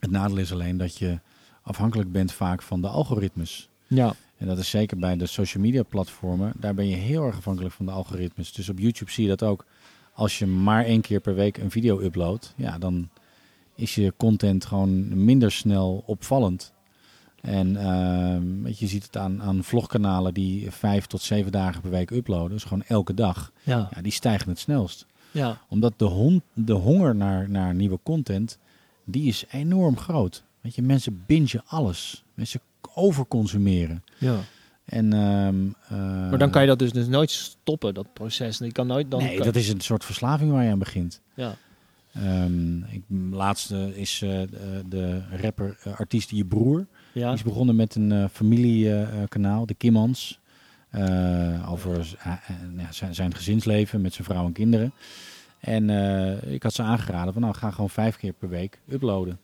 Het 0.00 0.10
nadeel 0.10 0.38
is 0.38 0.52
alleen 0.52 0.76
dat 0.76 0.98
je 0.98 1.18
afhankelijk 1.62 2.12
bent 2.12 2.32
vaak 2.32 2.62
van 2.62 2.80
de 2.80 2.88
algoritmes. 2.88 3.68
Ja. 3.86 4.14
En 4.36 4.46
dat 4.46 4.58
is 4.58 4.70
zeker 4.70 4.98
bij 4.98 5.16
de 5.16 5.26
social 5.26 5.62
media 5.62 5.82
platformen. 5.82 6.52
Daar 6.56 6.74
ben 6.74 6.88
je 6.88 6.96
heel 6.96 7.24
erg 7.24 7.36
afhankelijk 7.36 7.74
van 7.74 7.86
de 7.86 7.92
algoritmes. 7.92 8.52
Dus 8.52 8.68
op 8.68 8.78
YouTube 8.78 9.10
zie 9.10 9.22
je 9.22 9.36
dat 9.36 9.42
ook 9.42 9.64
als 10.12 10.38
je 10.38 10.46
maar 10.46 10.84
één 10.84 11.00
keer 11.00 11.20
per 11.20 11.34
week 11.34 11.56
een 11.56 11.70
video 11.70 12.00
uploadt, 12.00 12.54
ja, 12.56 12.78
dan 12.78 13.08
is 13.74 13.94
je 13.94 14.14
content 14.16 14.64
gewoon 14.64 15.24
minder 15.24 15.52
snel 15.52 16.02
opvallend. 16.06 16.72
En 17.40 17.68
uh, 17.68 18.62
weet 18.62 18.78
je, 18.78 18.84
je 18.84 18.90
ziet 18.90 19.02
het 19.02 19.16
aan, 19.16 19.42
aan 19.42 19.64
vlogkanalen 19.64 20.34
die 20.34 20.70
vijf 20.70 21.06
tot 21.06 21.22
zeven 21.22 21.52
dagen 21.52 21.80
per 21.80 21.90
week 21.90 22.10
uploaden, 22.10 22.50
dus 22.50 22.64
gewoon 22.64 22.84
elke 22.86 23.14
dag. 23.14 23.52
Ja. 23.62 23.88
ja 23.94 24.02
die 24.02 24.12
stijgen 24.12 24.48
het 24.48 24.58
snelst. 24.58 25.06
Ja. 25.30 25.60
Omdat 25.68 25.92
de, 25.96 26.04
hon, 26.04 26.42
de 26.52 26.72
honger 26.72 27.16
naar, 27.16 27.50
naar 27.50 27.74
nieuwe 27.74 27.98
content, 28.02 28.58
die 29.04 29.24
is 29.28 29.44
enorm 29.50 29.98
groot. 29.98 30.44
Weet 30.60 30.74
je, 30.74 30.82
mensen 30.82 31.24
bingen 31.26 31.62
alles. 31.66 32.24
Mensen 32.34 32.60
overconsumeren. 32.94 34.04
Ja. 34.18 34.36
En, 34.84 35.12
um, 35.12 35.74
uh, 35.92 35.98
maar 35.98 36.38
dan 36.38 36.50
kan 36.50 36.62
je 36.62 36.68
dat 36.68 36.78
dus, 36.78 36.92
dus 36.92 37.06
nooit 37.06 37.30
stoppen, 37.30 37.94
dat 37.94 38.12
proces. 38.12 38.58
Je 38.58 38.72
kan 38.72 38.86
nooit 38.86 39.10
dan 39.10 39.20
nee, 39.22 39.36
kan... 39.36 39.46
dat 39.46 39.56
is 39.56 39.68
een 39.68 39.80
soort 39.80 40.04
verslaving 40.04 40.52
waar 40.52 40.64
je 40.64 40.70
aan 40.70 40.78
begint. 40.78 41.20
Ja. 41.34 41.56
Um, 42.16 42.84
ik, 42.84 43.02
laatste 43.30 43.96
is 43.96 44.20
uh, 44.20 44.42
de, 44.88 45.22
rapper, 45.40 45.78
uh, 45.86 45.98
artiest 45.98 46.30
Je 46.30 46.44
Broer. 46.44 46.86
Ja. 47.12 47.26
Die 47.26 47.36
is 47.36 47.42
begonnen 47.42 47.76
met 47.76 47.94
een 47.94 48.28
familiekanaal, 48.28 49.66
de 49.66 49.74
Kimmans. 49.74 50.40
over 51.68 52.16
zijn, 52.90 53.14
zijn 53.14 53.34
gezinsleven 53.34 54.00
met 54.00 54.14
zijn 54.14 54.26
vrouw 54.26 54.46
en 54.46 54.52
kinderen. 54.52 54.92
En 55.60 55.90
ik 56.52 56.62
had 56.62 56.74
ze 56.74 56.82
aangeraden 56.82 57.32
van 57.32 57.42
nou, 57.42 57.54
ga 57.54 57.70
gewoon 57.70 57.90
vijf 57.90 58.16
keer 58.16 58.32
per 58.32 58.48
week 58.48 58.80
uploaden. 58.88 59.38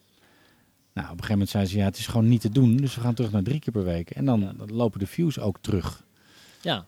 Nou, 0.99 1.11
op 1.11 1.19
een 1.19 1.25
gegeven 1.25 1.33
moment 1.33 1.49
zei 1.51 1.67
ze, 1.67 1.77
ja, 1.77 1.85
het 1.85 1.99
is 1.99 2.07
gewoon 2.07 2.29
niet 2.29 2.41
te 2.41 2.51
doen. 2.51 2.77
Dus 2.77 2.95
we 2.95 3.01
gaan 3.01 3.15
terug 3.15 3.33
naar 3.33 3.43
drie 3.43 3.61
keer 3.61 3.73
per 3.73 3.85
week. 3.85 4.11
En 4.11 4.25
dan, 4.25 4.41
ja. 4.41 4.53
lopen 4.67 4.99
de 4.99 5.07
views 5.07 5.39
ook 5.39 5.59
terug. 5.61 6.05
Ja. 6.61 6.87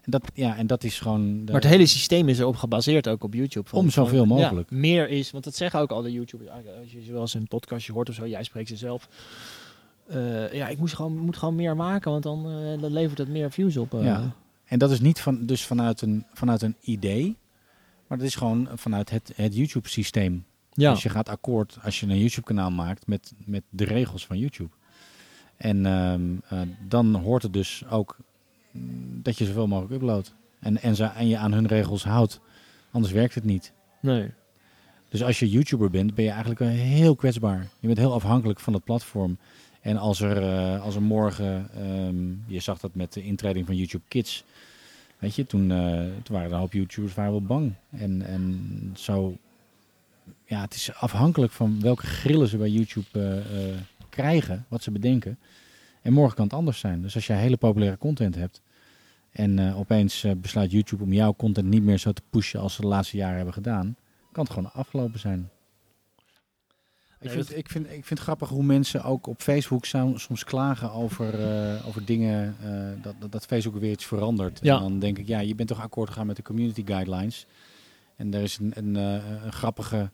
En 0.00 0.10
dat, 0.10 0.30
ja, 0.34 0.56
en 0.56 0.66
dat 0.66 0.84
is 0.84 1.00
gewoon... 1.00 1.44
De... 1.44 1.52
Maar 1.52 1.60
het 1.60 1.70
hele 1.70 1.86
systeem 1.86 2.28
is 2.28 2.38
erop 2.38 2.56
gebaseerd, 2.56 3.08
ook 3.08 3.24
op 3.24 3.34
YouTube. 3.34 3.68
Om 3.72 3.90
zoveel 3.90 4.24
mogelijk. 4.24 4.70
Ja, 4.70 4.76
meer 4.76 5.08
is, 5.08 5.30
want 5.30 5.44
dat 5.44 5.56
zeggen 5.56 5.80
ook 5.80 5.90
al 5.90 6.02
de 6.02 6.12
YouTubers. 6.12 6.50
Als 6.50 6.92
je 6.92 7.12
wel 7.12 7.20
eens 7.20 7.34
een 7.34 7.48
podcastje 7.48 7.92
hoort 7.92 8.08
of 8.08 8.14
zo, 8.14 8.26
jij 8.26 8.42
spreekt 8.42 8.68
ze 8.68 8.76
zelf. 8.76 9.08
Uh, 10.10 10.52
ja, 10.52 10.68
ik 10.68 10.78
moet 10.78 10.92
gewoon, 10.92 11.18
moet 11.18 11.36
gewoon 11.36 11.54
meer 11.54 11.76
maken, 11.76 12.10
want 12.10 12.22
dan, 12.22 12.46
uh, 12.46 12.80
dan 12.80 12.92
levert 12.92 13.18
het 13.18 13.28
meer 13.28 13.50
views 13.50 13.76
op. 13.76 13.94
Uh. 13.94 14.04
Ja. 14.04 14.34
En 14.64 14.78
dat 14.78 14.90
is 14.90 15.00
niet 15.00 15.20
van, 15.20 15.46
dus 15.46 15.64
vanuit 15.64 16.00
een, 16.00 16.24
vanuit 16.32 16.62
een 16.62 16.76
idee, 16.80 17.36
maar 18.06 18.18
dat 18.18 18.26
is 18.26 18.34
gewoon 18.34 18.68
vanuit 18.74 19.10
het, 19.10 19.32
het 19.36 19.54
YouTube-systeem. 19.56 20.44
Ja. 20.72 20.92
Dus 20.92 21.02
je 21.02 21.08
gaat 21.08 21.28
akkoord 21.28 21.78
als 21.82 22.00
je 22.00 22.06
een 22.06 22.18
YouTube-kanaal 22.18 22.70
maakt 22.70 23.06
met, 23.06 23.32
met 23.44 23.62
de 23.70 23.84
regels 23.84 24.26
van 24.26 24.38
YouTube. 24.38 24.70
En 25.56 25.86
um, 25.86 26.42
uh, 26.52 26.60
dan 26.88 27.14
hoort 27.14 27.42
het 27.42 27.52
dus 27.52 27.84
ook 27.90 28.16
mm, 28.70 29.22
dat 29.22 29.38
je 29.38 29.44
zoveel 29.44 29.66
mogelijk 29.66 29.94
uploadt. 29.94 30.34
En, 30.60 30.82
en, 30.82 31.14
en 31.14 31.28
je 31.28 31.36
aan 31.36 31.52
hun 31.52 31.66
regels 31.66 32.04
houdt. 32.04 32.40
Anders 32.90 33.12
werkt 33.12 33.34
het 33.34 33.44
niet. 33.44 33.72
Nee. 34.00 34.30
Dus 35.08 35.22
als 35.22 35.38
je 35.38 35.48
YouTuber 35.48 35.90
bent, 35.90 36.14
ben 36.14 36.24
je 36.24 36.30
eigenlijk 36.30 36.60
heel 36.60 37.14
kwetsbaar. 37.14 37.68
Je 37.80 37.86
bent 37.86 37.98
heel 37.98 38.12
afhankelijk 38.12 38.60
van 38.60 38.72
het 38.72 38.84
platform. 38.84 39.38
En 39.80 39.96
als 39.96 40.20
er, 40.20 40.42
eh, 40.42 40.82
als 40.82 40.94
er 40.94 41.02
morgen, 41.02 41.68
ehm, 41.74 42.52
je 42.52 42.60
zag 42.60 42.78
dat 42.78 42.94
met 42.94 43.12
de 43.12 43.22
intreding 43.22 43.66
van 43.66 43.76
YouTube 43.76 44.04
Kids. 44.08 44.44
Weet 45.18 45.34
je, 45.34 45.46
toen, 45.46 45.70
eh, 45.70 45.78
toen 45.96 46.34
waren 46.34 46.46
er 46.46 46.52
een 46.52 46.60
hoop 46.60 46.72
YouTubers 46.72 47.14
waren 47.14 47.30
wel 47.30 47.42
bang. 47.42 47.72
En, 47.90 48.22
en 48.22 48.92
zo, 48.96 49.36
ja, 50.52 50.60
het 50.60 50.74
is 50.74 50.94
afhankelijk 50.94 51.52
van 51.52 51.80
welke 51.80 52.06
grillen 52.06 52.48
ze 52.48 52.56
bij 52.56 52.68
YouTube 52.68 53.06
eh, 53.12 53.68
eh, 53.68 53.78
krijgen, 54.08 54.66
wat 54.68 54.82
ze 54.82 54.90
bedenken. 54.90 55.38
En 56.02 56.12
morgen 56.12 56.36
kan 56.36 56.44
het 56.44 56.54
anders 56.54 56.78
zijn. 56.78 57.02
Dus 57.02 57.14
als 57.14 57.26
jij 57.26 57.36
hele 57.36 57.56
populaire 57.56 57.98
content 57.98 58.34
hebt 58.34 58.60
en 59.30 59.58
eh, 59.58 59.78
opeens 59.78 60.26
besluit 60.36 60.70
YouTube 60.70 61.02
om 61.02 61.12
jouw 61.12 61.34
content 61.34 61.68
niet 61.68 61.82
meer 61.82 61.98
zo 61.98 62.12
te 62.12 62.22
pushen 62.30 62.60
als 62.60 62.74
ze 62.74 62.80
de 62.80 62.86
laatste 62.86 63.16
jaren 63.16 63.36
hebben 63.36 63.54
gedaan, 63.54 63.96
kan 64.32 64.44
het 64.44 64.52
gewoon 64.52 64.72
afgelopen 64.72 65.18
zijn. 65.18 65.50
Ik 67.20 67.30
vind, 67.30 67.56
ik, 67.56 67.68
vind, 67.70 67.86
ik 67.86 67.90
vind 67.90 68.08
het 68.08 68.18
grappig 68.18 68.48
hoe 68.48 68.62
mensen 68.62 69.04
ook 69.04 69.26
op 69.26 69.42
Facebook 69.42 69.84
soms 69.84 70.44
klagen 70.44 70.92
over, 70.92 71.34
over 71.86 72.04
dingen, 72.04 72.56
dat, 73.02 73.14
dat, 73.30 73.46
Facebook 73.46 73.80
weer 73.80 73.90
iets 73.90 74.06
verandert. 74.06 74.58
Ja. 74.62 74.76
En 74.76 74.82
dan 74.82 74.98
denk 74.98 75.18
ik, 75.18 75.26
ja, 75.26 75.40
je 75.40 75.54
bent 75.54 75.68
toch 75.68 75.80
akkoord 75.80 76.08
gegaan 76.08 76.26
met 76.26 76.36
de 76.36 76.42
community 76.42 76.82
guidelines. 76.86 77.46
En 78.16 78.34
er 78.34 78.42
is 78.42 78.58
een, 78.58 78.72
een, 78.74 78.94
een 78.94 79.52
grappige 79.52 80.10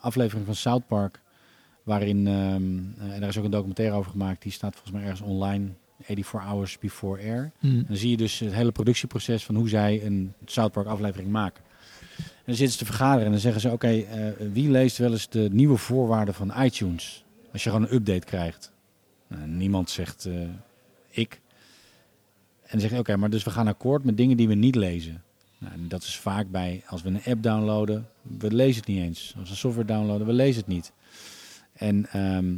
aflevering 0.00 0.46
van 0.46 0.54
South 0.54 0.86
Park, 0.86 1.20
waarin, 1.84 2.26
ehm, 2.26 3.06
eh, 3.08 3.14
en 3.14 3.20
daar 3.20 3.28
is 3.28 3.38
ook 3.38 3.44
een 3.44 3.50
documentaire 3.50 3.94
over 3.94 4.10
gemaakt, 4.10 4.42
die 4.42 4.52
staat 4.52 4.72
volgens 4.72 4.92
mij 4.92 5.02
ergens 5.02 5.20
online, 5.20 5.68
84 6.00 6.50
Hours 6.50 6.78
Before 6.78 7.22
Air. 7.22 7.52
Hm. 7.58 7.82
Dan 7.86 7.96
zie 7.96 8.10
je 8.10 8.16
dus 8.16 8.38
het 8.38 8.54
hele 8.54 8.72
productieproces 8.72 9.44
van 9.44 9.54
hoe 9.54 9.68
zij 9.68 10.04
een 10.04 10.32
South 10.44 10.72
Park 10.72 10.86
aflevering 10.86 11.30
maken. 11.30 11.64
En 12.18 12.50
dan 12.50 12.54
zitten 12.54 12.78
ze 12.78 12.84
te 12.84 12.84
vergaderen 12.84 13.24
en 13.24 13.30
dan 13.30 13.40
zeggen 13.40 13.60
ze, 13.60 13.70
oké, 13.70 13.88
eh, 13.88 14.32
wie 14.52 14.70
leest 14.70 14.98
wel 14.98 15.12
eens 15.12 15.28
de 15.28 15.48
nieuwe 15.52 15.76
voorwaarden 15.76 16.34
van 16.34 16.52
iTunes? 16.62 17.24
Als 17.52 17.64
je 17.64 17.70
gewoon 17.70 17.84
een 17.84 17.94
update 17.94 18.26
krijgt. 18.26 18.72
Nou, 19.26 19.46
niemand 19.46 19.90
zegt 19.90 20.24
eh, 20.24 20.34
ik. 21.10 21.40
En 22.62 22.70
dan 22.70 22.80
zeg 22.80 22.90
je, 22.90 22.98
oké, 22.98 23.16
maar 23.16 23.30
dus 23.30 23.44
we 23.44 23.50
gaan 23.50 23.66
akkoord 23.66 24.04
met 24.04 24.16
dingen 24.16 24.36
die 24.36 24.48
we 24.48 24.54
niet 24.54 24.74
lezen. 24.74 25.22
Nou, 25.64 25.76
en 25.76 25.88
dat 25.88 26.02
is 26.02 26.16
vaak 26.16 26.50
bij, 26.50 26.82
als 26.86 27.02
we 27.02 27.08
een 27.08 27.22
app 27.24 27.42
downloaden, 27.42 28.08
we 28.22 28.54
lezen 28.54 28.76
het 28.76 28.88
niet 28.88 29.02
eens. 29.02 29.34
Als 29.38 29.48
we 29.48 29.56
software 29.56 29.86
downloaden, 29.86 30.26
we 30.26 30.32
lezen 30.32 30.60
het 30.60 30.70
niet. 30.70 30.92
En 31.72 32.06
ehm, 32.06 32.54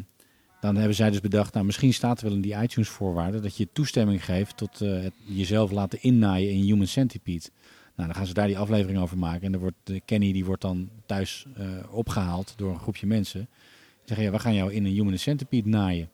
dan 0.61 0.77
hebben 0.77 0.95
zij 0.95 1.11
dus 1.11 1.21
bedacht, 1.21 1.55
nou 1.55 1.67
misschien 1.67 1.95
staat 1.95 2.19
er 2.19 2.27
wel 2.27 2.35
in 2.35 2.41
die 2.41 2.57
iTunes 2.63 2.89
voorwaarden 2.89 3.43
dat 3.43 3.57
je 3.57 3.69
toestemming 3.73 4.25
geeft 4.25 4.57
tot 4.57 4.81
eh, 4.81 5.03
het 5.03 5.13
jezelf 5.25 5.71
laten 5.71 6.03
innaaien 6.03 6.51
in 6.51 6.63
Human 6.63 6.87
Centipede. 6.87 7.49
Nou, 7.97 8.09
dan 8.09 8.15
gaan 8.15 8.27
ze 8.27 8.35
daar 8.35 8.47
die 8.47 8.59
aflevering 8.59 8.99
over 8.99 9.19
maken. 9.19 9.43
En 9.43 9.53
dan 9.53 9.61
wordt 9.61 9.77
de 9.85 10.01
Kenny 10.05 10.33
die 10.33 10.45
wordt 10.45 10.63
dan 10.63 10.91
thuis 11.07 11.47
eh, 11.57 11.67
opgehaald 11.91 12.55
door 12.57 12.71
een 12.71 12.79
groepje 12.79 13.07
mensen. 13.07 13.41
Die 13.41 14.05
zeggen, 14.05 14.27
ja, 14.27 14.33
we 14.33 14.39
gaan 14.39 14.55
jou 14.55 14.73
in 14.73 14.85
een 14.85 14.93
Human 14.93 15.19
Centipede 15.19 15.69
naaien. 15.69 16.11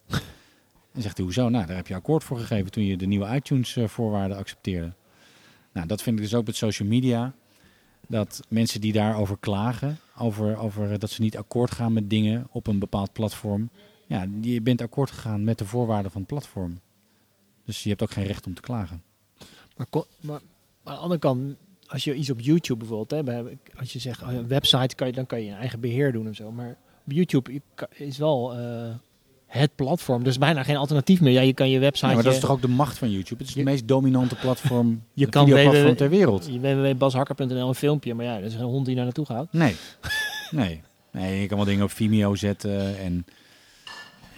en 0.94 1.02
zegt 1.02 1.16
hij, 1.16 1.24
hoezo? 1.24 1.48
Nou, 1.48 1.66
daar 1.66 1.76
heb 1.76 1.86
je 1.86 1.94
akkoord 1.94 2.24
voor 2.24 2.38
gegeven 2.38 2.70
toen 2.70 2.84
je 2.84 2.96
de 2.96 3.06
nieuwe 3.06 3.34
iTunes 3.34 3.76
eh, 3.76 3.88
voorwaarden 3.88 4.36
accepteerde. 4.36 4.92
Nou, 5.72 5.86
dat 5.86 6.02
vind 6.02 6.16
ik 6.16 6.22
dus 6.22 6.34
ook 6.34 6.46
met 6.46 6.56
social 6.56 6.88
media. 6.88 7.34
Dat 8.08 8.40
mensen 8.48 8.80
die 8.80 8.92
daarover 8.92 9.36
klagen, 9.40 9.98
over, 10.18 10.56
over 10.56 10.98
dat 10.98 11.10
ze 11.10 11.20
niet 11.20 11.36
akkoord 11.36 11.70
gaan 11.70 11.92
met 11.92 12.10
dingen 12.10 12.46
op 12.50 12.66
een 12.66 12.78
bepaald 12.78 13.12
platform. 13.12 13.70
Ja, 14.06 14.26
je 14.40 14.60
bent 14.60 14.80
akkoord 14.80 15.10
gegaan 15.10 15.44
met 15.44 15.58
de 15.58 15.64
voorwaarden 15.64 16.10
van 16.10 16.20
het 16.20 16.30
platform. 16.30 16.80
Dus 17.64 17.82
je 17.82 17.88
hebt 17.88 18.02
ook 18.02 18.10
geen 18.10 18.26
recht 18.26 18.46
om 18.46 18.54
te 18.54 18.60
klagen. 18.60 19.02
Maar, 19.76 19.86
maar, 20.20 20.40
aan 20.84 20.94
de 20.94 21.00
andere 21.00 21.20
kant, 21.20 21.56
als 21.86 22.04
je 22.04 22.14
iets 22.14 22.30
op 22.30 22.40
YouTube 22.40 22.78
bijvoorbeeld, 22.78 23.24
bij- 23.24 23.58
als 23.76 23.92
je 23.92 23.98
zegt 23.98 24.22
oh, 24.22 24.32
een 24.32 24.48
website, 24.48 24.94
kan 24.94 25.06
je, 25.06 25.12
dan 25.12 25.26
kan 25.26 25.38
je 25.40 25.46
je 25.46 25.52
eigen 25.52 25.80
beheer 25.80 26.12
doen 26.12 26.26
en 26.26 26.34
zo. 26.34 26.52
Maar 26.52 26.76
op 27.06 27.12
YouTube 27.12 27.60
is 27.94 28.18
wel 28.18 28.54
eh, 28.56 28.94
het 29.58 29.74
platform, 29.76 30.24
dus 30.24 30.38
bijna 30.38 30.62
geen 30.62 30.76
alternatief 30.76 31.20
meer. 31.20 31.32
Ja, 31.32 31.40
je 31.40 31.52
kan 31.52 31.70
je 31.70 31.78
website. 31.78 32.06
Ja, 32.06 32.14
maar 32.14 32.22
dat 32.22 32.32
is 32.34 32.40
toch 32.40 32.50
ook 32.50 32.60
de 32.60 32.68
macht 32.68 32.98
van 32.98 33.10
YouTube? 33.10 33.34
Het 33.40 33.48
is 33.48 33.52
Je- 33.54 33.60
het 33.60 33.68
meest 33.68 33.88
dominante 33.88 34.34
platform, 34.34 35.02
Je 35.12 35.26
kan 35.26 35.44
videoplatform 35.46 35.86
www 35.88 35.96
ter 35.96 36.08
wereld. 36.10 36.46
www.bashakker.nl 36.60 37.68
een 37.68 37.74
filmpje, 37.74 38.14
maar 38.14 38.24
ja, 38.24 38.34
dat 38.40 38.50
is 38.50 38.54
een 38.54 38.60
hond 38.62 38.86
die 38.86 38.94
naar 38.94 39.04
naartoe 39.04 39.26
gaat. 39.26 39.52
Nee. 39.52 39.74
nee. 40.50 40.80
Nee, 41.12 41.40
je 41.40 41.46
kan 41.46 41.56
wel 41.56 41.66
dingen 41.66 41.84
op 41.84 41.90
Vimeo 41.90 42.34
zetten 42.34 42.98
en 42.98 43.26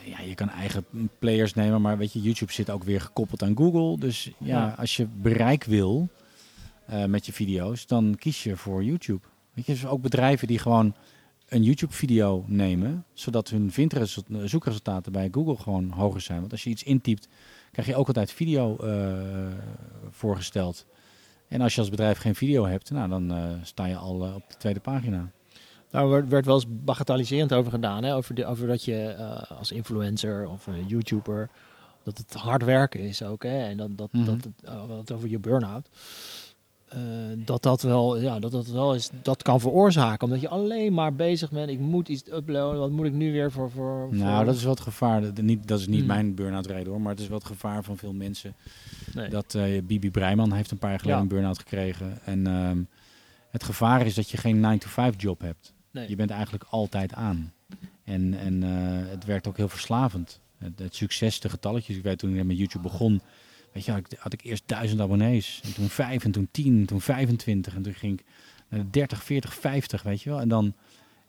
ja, 0.05 0.21
je 0.21 0.35
kan 0.35 0.51
eigen 0.51 0.85
players 1.19 1.55
nemen, 1.55 1.81
maar 1.81 1.99
weet 1.99 2.13
je, 2.13 2.21
YouTube 2.21 2.53
zit 2.53 2.71
ook 2.71 2.85
weer 2.85 3.01
gekoppeld 3.01 3.43
aan 3.43 3.57
Google. 3.57 3.99
Dus 3.99 4.25
ja, 4.25 4.35
Ja. 4.39 4.75
als 4.79 4.97
je 4.97 5.07
bereik 5.23 5.65
wil 5.65 6.09
eh, 6.87 7.05
met 7.05 7.27
je 7.27 7.33
video's, 7.33 7.87
dan 7.87 8.15
kies 8.19 8.43
je 8.43 8.57
voor 8.57 8.85
YouTube. 8.85 9.21
Weet 9.53 9.67
je, 9.67 9.73
dus 9.73 9.87
ook 9.87 10.03
bedrijven 10.03 10.47
die 10.49 10.59
gewoon 10.59 10.95
een 11.55 11.63
YouTube-video 11.63 12.45
nemen, 12.47 13.05
zodat 13.13 13.49
hun 13.49 13.73
vindresul- 13.73 14.23
zoekresultaten 14.45 15.13
bij 15.13 15.29
Google 15.33 15.57
gewoon 15.57 15.91
hoger 15.91 16.21
zijn. 16.21 16.41
Want 16.41 16.53
als 16.53 16.65
je 16.65 16.71
iets 16.71 16.83
intypt, 16.83 17.29
krijg 17.73 17.89
je 17.89 17.95
ook 17.97 18.07
altijd 18.07 18.33
video 18.33 18.77
eh, 18.77 19.13
voorgesteld. 20.11 20.87
En 21.49 21.61
als 21.61 21.75
je 21.75 21.81
als 21.81 21.91
bedrijf 21.91 22.19
geen 22.19 22.35
video 22.35 22.67
hebt, 22.67 22.91
nou, 22.91 23.09
dan 23.09 23.33
eh, 23.33 23.45
sta 23.63 23.87
je 23.87 23.97
al 23.97 24.25
eh, 24.25 24.35
op 24.35 24.43
de 24.49 24.57
tweede 24.57 24.81
pagina. 24.81 25.31
Daar 25.91 26.09
werd, 26.09 26.29
werd 26.29 26.47
wel 26.47 26.55
eens 26.55 26.67
bagatelliserend 26.69 27.53
over 27.53 27.71
gedaan, 27.71 28.05
hè? 28.05 28.15
Over, 28.15 28.35
de, 28.35 28.47
over 28.47 28.67
dat 28.67 28.85
je 28.85 29.07
eh, 29.09 29.51
als 29.59 29.73
influencer 29.73 30.49
of 30.49 30.67
eh, 30.69 30.75
YouTuber, 30.87 31.51
dat 32.03 32.19
het 32.19 32.35
hard 32.35 32.65
werken 32.65 33.01
is 33.01 33.23
ook, 33.23 33.43
hè? 33.43 33.65
En 33.69 33.77
dat, 33.77 33.97
dat, 33.99 34.13
Mhm. 34.13 34.25
dat 34.25 34.49
het 34.99 35.13
over 35.13 35.29
je 35.29 35.39
burn-out. 35.39 35.89
Eh, 36.95 37.01
dat 37.37 37.63
dat 37.63 37.83
wel, 37.83 38.21
ja, 38.21 38.39
dat 38.39 38.51
dat 38.51 38.67
wel 38.67 38.95
is, 38.95 39.11
dat 39.23 39.43
kan 39.43 39.61
veroorzaken. 39.61 40.27
Omdat 40.27 40.41
je 40.41 40.49
alleen 40.49 40.93
maar 40.95 41.15
bezig 41.15 41.51
bent, 41.51 41.71
ik 41.71 41.79
moet 41.79 42.09
iets 42.09 42.33
uploaden, 42.33 42.81
wat 42.81 42.91
moet 42.91 43.07
ik 43.07 43.13
nu 43.13 43.33
weer 43.33 43.53
voor... 43.53 43.71
voor, 43.71 44.09
Nou, 44.11 44.45
dat 44.45 44.55
is 44.55 44.65
het 44.65 44.81
gevaar. 44.81 45.21
Dat, 45.21 45.37
niet, 45.41 45.69
dat 45.69 45.81
is 45.81 45.87
niet 45.87 45.99
Hmm. 45.99 46.07
mijn 46.07 46.35
burn-out 46.35 46.67
reden 46.67 46.93
hoor, 46.93 47.01
maar 47.01 47.13
het 47.13 47.21
is 47.21 47.29
wel 47.29 47.39
het 47.39 47.47
gevaar 47.47 47.83
van 47.83 47.97
veel 47.97 48.13
mensen. 48.13 48.55
Nee. 49.15 49.29
Dat 49.29 49.55
eh, 49.55 49.83
Bibi 49.83 50.11
Breiman 50.11 50.53
heeft 50.53 50.71
een 50.71 50.79
paar 50.79 50.91
jaar 50.91 50.99
geleden 50.99 51.19
Ja. 51.19 51.27
een 51.27 51.35
burn-out 51.35 51.59
gekregen. 51.59 52.19
En 52.25 52.47
ehm, 52.47 52.83
het 53.51 53.65
gevaar 53.65 54.07
is 54.07 54.15
dat 54.15 54.31
je 54.31 54.37
geen 54.37 54.61
9-to-5 54.61 55.17
job 55.17 55.41
hebt. 55.41 55.73
Nee. 55.91 56.09
Je 56.09 56.17
bent 56.17 56.31
eigenlijk 56.31 56.65
altijd 56.71 57.15
aan. 57.15 57.53
En, 58.05 58.35
en 58.35 58.63
eh, 58.63 59.11
het 59.11 59.25
werkt 59.25 59.47
ook 59.49 59.57
heel 59.57 59.69
verslavend. 59.69 60.41
Het, 60.59 60.79
het 60.79 60.95
succes, 60.95 61.41
de 61.41 61.49
getalletjes. 61.49 61.97
Ik 61.97 62.03
weet 62.03 62.19
toen 62.19 62.37
ik 62.37 62.45
met 62.45 62.59
YouTube 62.59 62.83
begon, 62.89 63.21
weet 63.75 63.85
je, 63.85 63.91
had 63.91 64.01
ik, 64.01 64.19
had 64.19 64.33
ik 64.33 64.43
eerst 64.43 64.63
duizend 64.67 65.01
abonnees. 65.01 65.61
En 65.65 65.75
toen 65.75 65.89
vijf, 65.89 66.25
en 66.25 66.31
toen 66.31 66.49
tien, 66.51 66.79
en 66.79 66.87
toen 66.87 67.01
25. 67.01 67.75
En 67.75 67.83
toen 67.83 67.95
ging 67.95 68.21
ik 68.21 68.27
naar 68.69 68.81
de 68.81 68.91
30, 68.91 69.25
40, 69.25 69.55
50, 69.55 70.03
weet 70.03 70.23
je 70.23 70.31
wel. 70.31 70.41
En 70.41 70.49
dan, 70.49 70.75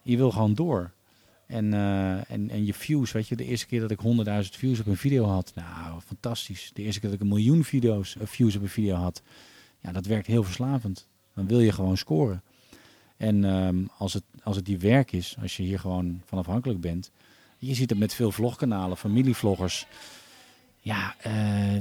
je 0.02 0.18
wil 0.18 0.32
gewoon 0.32 0.54
door. 0.54 0.92
En, 1.48 1.74
eh, 1.74 2.32
en, 2.32 2.50
en 2.50 2.66
je 2.66 2.74
views, 2.74 3.12
weet 3.12 3.28
je, 3.28 3.36
de 3.36 3.46
eerste 3.46 3.66
keer 3.66 3.80
dat 3.80 3.92
ik 3.92 4.00
100.000 4.00 4.58
views 4.58 4.80
op 4.80 4.88
een 4.88 4.98
video 4.98 5.26
had, 5.26 5.52
nou, 5.56 6.02
fantastisch. 6.02 6.72
De 6.74 6.82
eerste 6.82 7.00
keer 7.00 7.10
dat 7.10 7.20
ik 7.20 7.26
een 7.26 7.34
miljoen 7.34 7.64
video's, 7.64 8.16
eh, 8.16 8.28
views 8.28 8.56
op 8.56 8.62
een 8.62 8.70
video 8.70 8.96
had, 8.96 9.22
ja, 9.80 9.92
dat 9.92 10.06
werkt 10.06 10.28
heel 10.28 10.44
verslavend. 10.44 11.08
Dan 11.34 11.48
wil 11.48 11.60
je 11.60 11.72
gewoon 11.72 11.98
scoren. 11.98 12.44
En 13.18 13.44
ehm, 13.44 13.86
als, 13.98 14.14
het, 14.14 14.24
als 14.44 14.56
het 14.56 14.66
die 14.66 14.80
werk 14.80 15.12
is, 15.12 15.36
als 15.42 15.58
je 15.58 15.64
hier 15.64 15.80
gewoon 15.80 16.22
van 16.26 16.38
afhankelijk 16.38 16.82
bent, 16.82 17.12
je 17.58 17.74
ziet 17.74 17.90
het 17.90 18.00
met 18.00 18.14
veel 18.14 18.32
vlogkanalen, 18.32 18.98
familievloggers, 18.98 19.88
ja, 20.86 21.16
eh, 21.20 21.34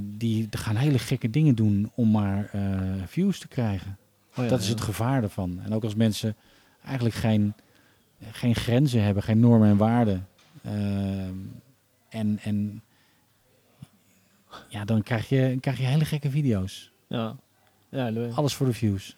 die 0.03 0.49
gaan 0.51 0.77
hele 0.77 0.99
gekke 0.99 1.31
dingen 1.31 1.55
doen 1.55 1.91
om 1.95 2.11
maar 2.11 2.49
eh, 2.53 2.81
views 3.07 3.39
te 3.39 3.49
krijgen. 3.49 3.99
Oh 4.37 4.45
ja, 4.45 4.51
dat 4.51 4.61
is 4.61 4.69
het 4.69 4.81
gevaar 4.81 5.23
ervan. 5.23 5.61
En 5.65 5.75
ook 5.75 5.85
als 5.85 5.95
mensen 5.95 6.37
eigenlijk 6.85 7.15
geen, 7.17 7.55
geen 8.31 8.55
grenzen 8.55 9.03
hebben, 9.03 9.23
geen 9.23 9.41
normen 9.41 9.69
en 9.69 9.77
waarden. 9.77 10.29
ehm, 10.63 11.35
en, 12.09 12.39
en 12.43 12.83
ja, 14.69 14.85
dan 14.85 15.03
krijg 15.03 15.29
je, 15.29 15.57
krijg 15.61 15.79
je 15.79 15.85
hele 15.85 16.05
gekke 16.05 16.31
video's. 16.31 16.91
Ja. 17.09 17.37
Ja, 17.89 18.11
Alles 18.35 18.55
voor 18.55 18.67
de 18.67 18.73
views. 18.73 19.17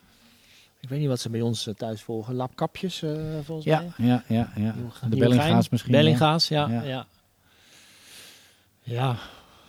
ik 0.81 0.89
weet 0.89 0.99
niet 1.01 1.09
wat 1.09 1.21
ze 1.21 1.31
bij 1.31 1.41
ons 1.41 1.67
eh, 1.67 1.75
thuis 1.75 2.03
volgen. 2.03 2.35
Lapkapjes, 2.35 2.99
volgens 3.43 3.65
Ja, 3.67 3.85
mij. 3.97 4.07
ja, 4.07 4.25
ja, 4.29 4.53
ja. 4.57 4.75
De 5.09 5.17
Bellinga's 5.17 5.69
misschien. 5.69 5.93
ja. 6.49 6.69
Ja. 6.69 6.83
Ja, 6.83 7.07
ja. 8.83 9.17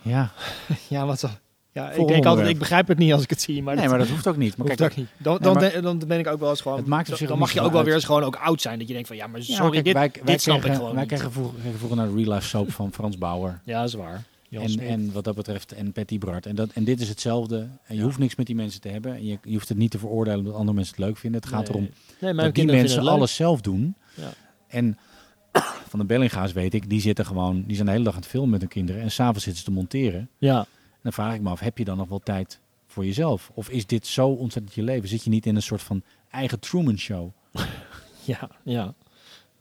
Ja, 0.02 0.30
ja 0.88 1.06
wat 1.06 1.18
zo. 1.18 1.28
Ja, 1.72 1.90
ik 1.90 2.06
denk 2.08 2.24
altijd, 2.26 2.48
ik 2.48 2.58
begrijp 2.58 2.88
het 2.88 2.98
niet 2.98 3.12
als 3.12 3.22
ik 3.22 3.30
het 3.30 3.40
zie. 3.40 3.62
Maar 3.62 3.72
nee, 3.74 3.82
dat, 3.82 3.90
maar 3.90 4.00
dat 4.00 4.08
hoeft 4.08 4.26
ook 4.26 4.36
niet. 4.36 4.56
Maar 4.56 4.66
hoeft 4.66 4.78
kijk, 4.78 4.90
ook 4.90 4.96
niet. 4.96 5.08
Dan, 5.18 5.32
Nee, 5.32 5.42
dan, 5.42 5.54
maar- 5.82 5.82
dan 5.82 6.08
ben 6.08 6.18
ik 6.18 6.26
ook 6.26 6.40
wel 6.40 6.50
eens 6.50 6.60
gewoon... 6.60 6.76
Het 6.78 6.86
maakt 6.86 7.08
dan- 7.08 7.16
zich 7.16 7.28
dan 7.28 7.38
mag 7.38 7.52
je 7.52 7.60
ook 7.60 7.72
wel 7.72 7.84
weer 7.84 7.94
eens 7.94 8.04
gewoon 8.04 8.22
ook 8.22 8.36
oud 8.36 8.60
zijn. 8.60 8.78
Dat 8.78 8.86
je 8.88 8.92
denkt 8.92 9.08
van, 9.08 9.16
ja, 9.16 9.26
maar 9.26 9.42
sorry, 9.42 9.70
kijk, 9.70 9.84
dit, 9.84 9.92
wij, 9.94 10.08
dit 10.08 10.22
wij 10.24 10.38
snap 10.38 10.54
kregen, 10.60 10.70
ik 10.70 10.76
gewoon 10.78 10.94
Wij 10.94 11.06
kregen 11.06 11.32
vroeger, 11.32 11.96
naar 11.96 12.08
de 12.08 12.14
Real 12.14 12.32
Life 12.34 12.46
Soap 12.48 12.72
van 12.72 12.92
Frans 12.92 13.18
Bauer. 13.18 13.60
Ja, 13.64 13.78
dat 13.80 13.88
is 13.88 13.94
waar. 13.94 14.22
En, 14.50 14.78
en 14.80 15.12
wat 15.12 15.24
dat 15.24 15.34
betreft, 15.34 15.72
en 15.72 15.92
Patty 15.92 16.18
Bart. 16.18 16.46
En, 16.46 16.54
dat, 16.54 16.70
en 16.74 16.84
dit 16.84 17.00
is 17.00 17.08
hetzelfde. 17.08 17.56
En 17.58 17.70
je 17.86 17.96
Ja. 17.96 18.02
hoeft 18.02 18.18
niks 18.18 18.34
met 18.34 18.46
die 18.46 18.54
mensen 18.54 18.80
te 18.80 18.88
hebben. 18.88 19.14
En 19.14 19.26
je, 19.26 19.38
je 19.42 19.52
hoeft 19.52 19.68
het 19.68 19.78
niet 19.78 19.90
te 19.90 19.98
veroordelen 19.98 20.38
omdat 20.38 20.54
andere 20.54 20.72
mensen 20.76 20.94
het 20.96 21.04
leuk 21.04 21.16
vinden. 21.16 21.40
Het 21.40 21.50
gaat 21.50 21.60
Nee. 21.60 21.68
erom 21.68 21.88
Nee, 22.20 22.34
dat 22.34 22.54
die 22.54 22.64
mensen 22.66 23.08
alles 23.08 23.34
zelf 23.34 23.60
doen. 23.60 23.94
Ja. 24.14 24.28
En 24.68 24.98
van 25.90 25.98
de 25.98 26.04
Bellinga's 26.04 26.52
weet 26.52 26.74
ik, 26.74 26.88
die 26.90 27.00
zitten 27.00 27.26
gewoon, 27.26 27.62
die 27.66 27.74
zijn 27.74 27.86
de 27.86 27.92
hele 27.92 28.04
dag 28.04 28.14
aan 28.14 28.20
het 28.20 28.28
filmen 28.28 28.50
met 28.50 28.60
hun 28.60 28.68
kinderen. 28.68 29.02
En 29.02 29.10
s'avonds 29.10 29.42
zitten 29.44 29.62
ze 29.62 29.68
te 29.68 29.74
monteren. 29.76 30.28
Ja, 30.38 30.58
En 30.92 30.98
dan 31.02 31.12
vraag 31.12 31.34
ik 31.34 31.40
me 31.40 31.50
af, 31.50 31.60
heb 31.60 31.78
je 31.78 31.84
dan 31.84 31.96
nog 31.96 32.08
wel 32.08 32.18
tijd 32.18 32.60
voor 32.86 33.04
jezelf? 33.04 33.50
Of 33.54 33.68
is 33.68 33.86
dit 33.86 34.06
zo 34.06 34.28
ontzettend 34.28 34.74
je 34.74 34.82
leven? 34.82 35.08
Zit 35.08 35.24
je 35.24 35.30
niet 35.30 35.46
in 35.46 35.56
een 35.56 35.62
soort 35.62 35.82
van 35.82 36.02
eigen 36.30 36.60
Truman 36.60 36.98
Show? 36.98 37.28
Ja, 38.24 38.48
ja. 38.62 38.94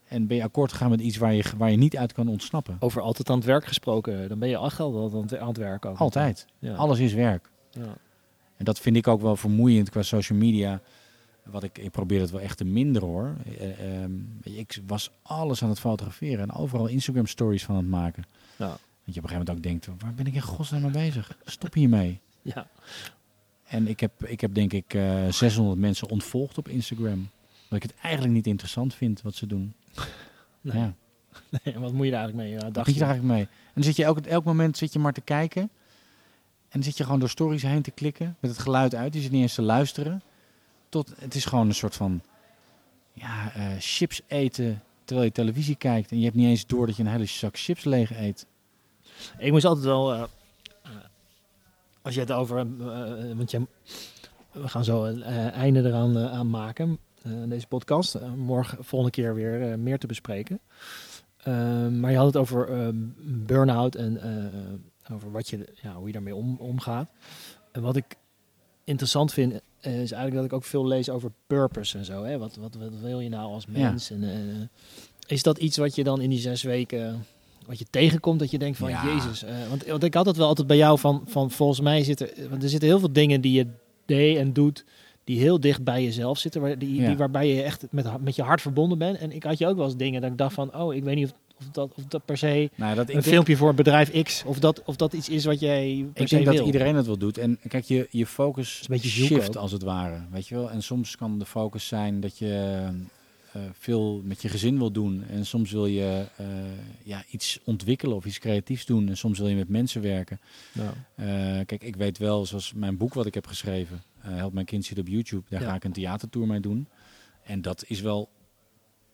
En 0.08 0.28
ben 0.28 0.38
je 0.38 0.44
akkoord 0.44 0.72
gegaan 0.72 0.90
met 0.90 1.00
iets 1.00 1.18
waar 1.18 1.34
je, 1.34 1.44
waar 1.58 1.72
je 1.72 1.78
niet 1.78 1.98
uit 1.98 2.14
kan 2.14 2.28
ontsnappen? 2.28 2.78
Over 2.80 3.02
altijd 3.02 3.30
aan 3.30 3.36
het 3.38 3.46
werk 3.46 3.66
gesproken. 3.66 4.30
Dan 4.30 4.40
ben 4.40 4.50
je 4.50 4.58
altijd 4.58 4.80
aan 5.14 5.22
het- 5.22 5.38
aan 5.38 5.48
het 5.48 5.58
werk 5.58 5.86
ook. 5.86 5.98
Altijd. 5.98 6.46
Ja. 6.60 6.76
Alles 6.76 7.00
is 7.00 7.14
werk. 7.14 7.50
Ja. 7.72 7.82
En 8.58 8.66
dat 8.66 8.80
vind 8.80 8.96
ik 8.96 9.08
ook 9.08 9.22
wel 9.22 9.36
vermoeiend 9.36 9.90
qua 9.90 10.02
social 10.02 10.38
media. 10.40 10.82
Wat 11.52 11.64
ik, 11.64 11.78
ik 11.78 11.92
probeer 11.92 12.22
het 12.22 12.30
wel 12.32 12.42
echt 12.42 12.58
te 12.58 12.66
minderen 12.66 13.08
hoor. 13.08 13.36
Eh, 13.60 14.02
ehm, 14.04 14.12
ik 14.44 14.80
was 14.88 15.12
alles 15.22 15.64
aan 15.64 15.70
het 15.70 15.80
fotograferen 15.80 16.40
en 16.40 16.52
overal 16.52 16.88
Instagram 16.88 17.26
stories 17.26 17.64
van 17.64 17.76
aan 17.76 17.82
het 17.82 17.90
maken. 17.92 18.24
Ja. 18.56 18.68
Dat 18.68 19.16
je 19.16 19.22
op 19.22 19.30
een 19.30 19.30
gegeven 19.30 19.38
moment 19.38 19.50
ook 19.50 19.64
denkt, 19.64 20.02
waar 20.04 20.14
ben 20.14 20.26
ik 20.26 20.34
in 20.34 20.42
godsnaam 20.42 20.82
mee 20.82 20.92
bezig? 20.92 21.38
Stop 21.46 21.74
hiermee. 21.74 22.20
Ja. 22.42 22.68
En 23.64 23.88
ik 23.88 24.00
heb, 24.00 24.26
ik 24.26 24.42
heb 24.42 24.54
denk 24.54 24.74
ik 24.74 24.94
eh 24.94 25.28
600 25.30 25.80
mensen 25.80 26.10
ontvolgd 26.10 26.58
op 26.58 26.68
Instagram. 26.68 27.30
Dat 27.70 27.78
ik 27.84 27.84
het 27.84 27.94
eigenlijk 28.02 28.34
niet 28.34 28.48
interessant 28.48 28.94
vind 28.94 29.22
wat 29.22 29.36
ze 29.36 29.48
doen. 29.48 29.74
Nee. 30.62 30.78
Ja. 30.78 30.94
Nee, 31.64 31.80
wat 31.80 31.94
moet 31.94 32.06
je 32.06 32.12
daar 32.12 32.20
eigenlijk 32.20 32.50
mee? 32.50 32.58
Ja, 32.60 32.66
Wat 32.66 32.74
dacht 32.74 32.86
moet 32.88 32.96
je? 32.96 33.02
daar 33.02 33.10
eigenlijk 33.10 33.40
mee? 33.40 33.48
En 33.66 33.72
dan 33.74 33.84
zit 33.84 33.96
je 33.96 34.04
elk, 34.04 34.20
elk 34.20 34.44
moment 34.44 34.78
zit 34.78 34.94
je 34.94 35.00
maar 35.00 35.14
te 35.14 35.22
kijken. 35.22 35.62
En 35.62 35.70
dan 36.70 36.84
zit 36.84 36.98
je 36.98 37.04
gewoon 37.04 37.20
door 37.20 37.30
stories 37.30 37.62
heen 37.62 37.82
te 37.82 37.92
klikken. 37.92 38.36
Met 38.40 38.52
het 38.52 38.60
geluid 38.60 38.96
uit. 38.96 39.14
Je 39.14 39.22
zit 39.22 39.32
niet 39.32 39.42
eens 39.42 39.54
te 39.54 39.62
luisteren. 39.62 40.22
Tot, 40.90 41.14
het 41.20 41.36
is 41.36 41.46
gewoon 41.46 41.68
een 41.68 41.76
soort 41.76 41.96
van 41.96 42.22
ja, 43.14 43.54
eh, 43.54 43.66
chips 43.80 44.22
eten 44.28 44.84
terwijl 45.04 45.28
je 45.28 45.34
televisie 45.34 45.76
kijkt. 45.76 46.12
En 46.12 46.18
je 46.18 46.24
hebt 46.24 46.36
niet 46.36 46.48
eens 46.48 46.66
door 46.66 46.86
dat 46.86 46.96
je 46.96 47.04
een 47.04 47.10
hele 47.10 47.26
zak 47.26 47.58
chips 47.58 47.84
leeg 47.84 48.12
eet. 48.20 48.46
Ik 49.38 49.52
moest 49.52 49.66
altijd 49.66 49.86
wel, 49.86 50.14
eh, 50.14 50.22
eh, 50.84 50.92
als 52.02 52.14
je 52.14 52.20
het 52.20 52.32
over, 52.32 52.56
want 53.36 53.52
je, 53.52 53.68
we 54.52 54.68
gaan 54.68 54.84
zo 54.84 55.06
een 55.06 55.24
einde 55.52 55.84
eraan 55.84 56.18
aan 56.18 56.50
maken, 56.50 57.00
deze 57.48 57.68
podcast. 57.68 58.20
Morgen, 58.36 58.84
volgende 58.84 59.14
keer 59.14 59.36
weer 59.36 59.80
meer 59.80 60.00
te 60.00 60.08
bespreken. 60.08 60.60
Eh, 61.48 61.88
maar 61.88 62.12
je 62.12 62.18
had 62.18 62.26
het 62.26 62.38
over 62.38 62.70
eh, 62.70 62.88
burn-out 63.24 63.96
en 63.96 64.20
over 65.12 65.32
wat 65.32 65.50
je, 65.50 65.68
ja, 65.82 65.94
hoe 65.94 66.08
je 66.08 66.14
daarmee 66.14 66.36
om, 66.36 66.58
omgaat. 66.60 67.12
En 67.72 67.82
wat 67.82 67.96
ik 67.96 68.16
interessant 68.88 69.34
vind, 69.34 69.54
eh, 69.80 69.92
is 70.02 70.12
eigenlijk 70.12 70.34
dat 70.36 70.46
ik 70.46 70.54
ook 70.54 70.64
veel 70.64 70.88
lees 70.88 71.10
over 71.10 71.32
purpose 71.48 71.98
en 71.98 72.06
zo. 72.06 72.24
Hè? 72.24 72.38
Wat, 72.38 72.56
wat, 72.56 72.76
wat 72.76 72.92
wil 73.02 73.20
je 73.20 73.30
nou 73.30 73.52
als 73.54 73.66
Ja. 73.74 73.90
mens? 73.90 74.12
En, 74.12 74.24
eh, 74.24 74.68
is 75.28 75.44
dat 75.44 75.58
iets 75.58 75.78
wat 75.78 75.96
je 75.96 76.04
dan 76.04 76.22
in 76.22 76.30
die 76.30 76.40
zes 76.40 76.64
weken 76.64 77.26
wat 77.66 77.80
je 77.80 77.86
tegenkomt 77.90 78.40
dat 78.40 78.52
je 78.52 78.58
denkt 78.58 78.78
van 78.78 78.90
Ja. 78.90 79.06
Jezus. 79.06 79.44
eh, 79.44 79.68
want, 79.70 79.86
want 79.86 80.04
ik 80.04 80.14
had 80.14 80.26
het 80.26 80.38
wel 80.38 80.48
altijd 80.48 80.68
bij 80.68 80.78
jou 80.78 81.00
van, 81.00 81.24
van 81.26 81.52
volgens 81.52 81.80
mij 81.80 82.04
zitten, 82.04 82.30
want 82.50 82.64
er 82.64 82.70
zitten 82.70 82.90
heel 82.90 83.00
veel 83.00 83.12
dingen 83.14 83.42
die 83.42 83.52
je 83.54 83.68
deed 84.06 84.38
en 84.38 84.54
doet 84.54 84.86
die 85.24 85.40
heel 85.40 85.60
dicht 85.60 85.84
bij 85.84 86.04
jezelf 86.04 86.38
zitten, 86.38 86.62
waar, 86.62 86.78
die, 86.78 86.96
Ja. 86.96 87.08
die, 87.08 87.18
waarbij 87.18 87.48
je 87.54 87.62
echt 87.64 87.86
met, 87.92 88.22
met 88.22 88.36
je 88.36 88.42
hart 88.42 88.62
verbonden 88.62 88.98
bent. 88.98 89.18
En 89.18 89.32
ik 89.32 89.44
had 89.44 89.58
je 89.58 89.68
ook 89.68 89.76
wel 89.76 89.86
eens 89.86 89.96
dingen 89.98 90.22
dat 90.22 90.32
ik 90.32 90.38
dacht 90.38 90.54
van, 90.54 90.76
oh, 90.76 90.94
ik 90.94 91.04
weet 91.04 91.16
niet 91.16 91.26
of, 91.32 91.34
of, 91.60 91.66
dat, 91.72 91.92
of 91.96 92.04
dat 92.06 92.26
per 92.26 92.38
se 92.38 92.70
Nou, 92.76 92.96
dat, 92.96 93.08
een 93.08 93.14
denk- 93.14 93.26
filmpje 93.26 93.58
voor 93.58 93.74
bedrijf 93.74 94.24
X, 94.24 94.44
of 94.46 94.60
dat, 94.60 94.84
of 94.86 94.96
dat 94.96 95.14
iets 95.14 95.30
is 95.30 95.46
wat 95.46 95.60
jij 95.60 96.06
per 96.14 96.24
Ik 96.24 96.30
denk 96.30 96.46
dat 96.46 96.54
wil. 96.56 96.66
iedereen 96.66 96.96
het 96.96 97.06
wel 97.06 97.18
doet. 97.18 97.38
En 97.38 97.60
kijk, 97.68 97.84
je, 97.86 98.08
je 98.12 98.26
focus 98.26 98.68
is 98.74 98.80
een 98.82 98.96
beetje 98.96 99.10
shift 99.26 99.58
als 99.58 99.72
het 99.72 99.84
ware. 99.84 100.20
Weet 100.32 100.48
je 100.48 100.56
wel? 100.56 100.72
En 100.72 100.84
soms 100.84 101.16
kan 101.16 101.40
de 101.40 101.46
focus 101.46 101.88
zijn 101.88 102.20
dat 102.20 102.38
je 102.38 102.86
eh, 103.54 103.62
veel 103.74 104.22
met 104.24 104.42
je 104.42 104.50
gezin 104.50 104.78
wil 104.78 104.92
doen. 104.92 105.24
En 105.30 105.46
soms 105.46 105.72
wil 105.72 105.86
je 105.86 106.26
eh, 106.38 106.46
ja, 107.04 107.24
iets 107.30 107.60
ontwikkelen 107.64 108.16
of 108.16 108.26
iets 108.26 108.40
creatiefs 108.40 108.86
doen. 108.86 109.08
En 109.10 109.18
soms 109.18 109.40
wil 109.40 109.48
je 109.48 109.56
met 109.56 109.70
mensen 109.70 110.02
werken. 110.02 110.40
Nou, 110.74 110.90
Eh, 111.16 111.26
kijk, 111.66 111.84
ik 111.84 111.96
weet 111.96 112.18
wel, 112.18 112.46
zoals 112.46 112.74
mijn 112.76 112.98
boek 112.98 113.14
wat 113.14 113.26
ik 113.26 113.34
heb 113.34 113.48
geschreven, 113.48 114.02
eh, 114.22 114.36
Help 114.36 114.54
Mijn 114.54 114.66
Kind 114.66 114.86
Zit 114.86 115.00
op 115.00 115.08
YouTube. 115.08 115.44
Daar 115.50 115.62
Ja. 115.62 115.68
ga 115.70 115.76
ik 115.76 115.84
een 115.84 115.92
theatertour 115.92 116.48
mee 116.48 116.60
doen. 116.60 116.88
En 117.44 117.62
dat 117.62 117.84
is 117.88 118.02
wel 118.02 118.30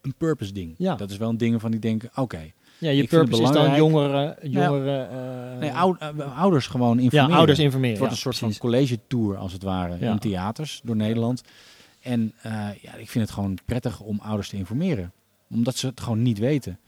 een 0.05 0.13
purpose 0.17 0.51
ding. 0.53 0.75
Ja. 0.77 0.95
Dat 0.95 1.09
is 1.11 1.17
wel 1.17 1.29
een 1.29 1.37
ding 1.37 1.51
waarvan 1.51 1.73
ik 1.73 1.81
denk, 1.81 2.03
oké. 2.15 2.51
ja, 2.77 2.89
je 2.89 3.03
purpose 3.07 3.43
is 3.43 3.51
dan 3.51 3.75
jongeren, 3.75 4.37
jongeren 4.49 5.09
eh, 5.53 5.59
Nee, 5.59 5.71
ou- 5.73 5.95
eh, 5.99 6.37
ouders 6.39 6.67
gewoon 6.67 6.97
ja, 6.97 7.03
informeren. 7.03 7.37
ouders 7.37 7.59
informeren. 7.59 7.89
Het 7.91 7.99
wordt 7.99 8.13
ja, 8.13 8.25
een 8.25 8.33
soort 8.33 8.39
precies. 8.39 8.57
van 8.59 8.69
college 8.69 8.99
tour 9.07 9.37
als 9.37 9.53
het 9.53 9.63
ware 9.63 9.97
Ja. 9.99 10.11
in 10.11 10.19
theaters 10.19 10.81
door 10.83 10.95
Nederland. 10.95 11.43
En 12.01 12.33
eh, 12.41 12.51
ja, 12.81 12.93
ik 12.95 13.09
vind 13.09 13.25
het 13.25 13.33
gewoon 13.33 13.57
prettig 13.65 13.99
om 13.99 14.19
ouders 14.19 14.49
te 14.49 14.55
informeren. 14.57 15.11
Omdat 15.49 15.75
ze 15.77 15.87
het 15.87 16.01
gewoon 16.01 16.21
niet 16.21 16.37
weten. 16.39 16.79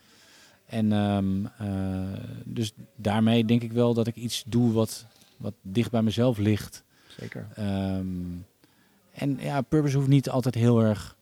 En 0.66 0.92
ehm, 0.92 1.46
eh, 1.58 2.20
dus 2.44 2.72
daarmee 2.96 3.46
denk 3.46 3.62
ik 3.62 3.72
wel 3.72 3.94
dat 3.94 4.08
ik 4.08 4.16
iets 4.16 4.44
doe 4.48 4.72
wat, 4.74 5.06
wat 5.38 5.54
dicht 5.62 5.92
bij 5.92 6.02
mezelf 6.02 6.38
ligt. 6.38 6.84
Zeker. 7.20 7.48
Ehm, 7.56 8.06
en 9.14 9.38
ja, 9.40 9.62
purpose 9.62 9.96
hoeft 9.98 10.08
niet 10.10 10.30
altijd 10.30 10.56
heel 10.56 10.82
erg, 10.82 11.16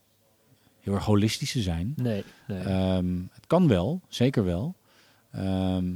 heel 0.83 0.93
erg 0.93 1.05
holistisch 1.05 1.51
te 1.51 1.61
zijn. 1.61 1.93
Nee, 1.95 2.23
nee. 2.47 2.59
Ehm, 2.59 3.15
het 3.31 3.47
kan 3.47 3.67
wel, 3.67 4.01
zeker 4.07 4.45
wel. 4.45 4.75
Ehm, 5.31 5.87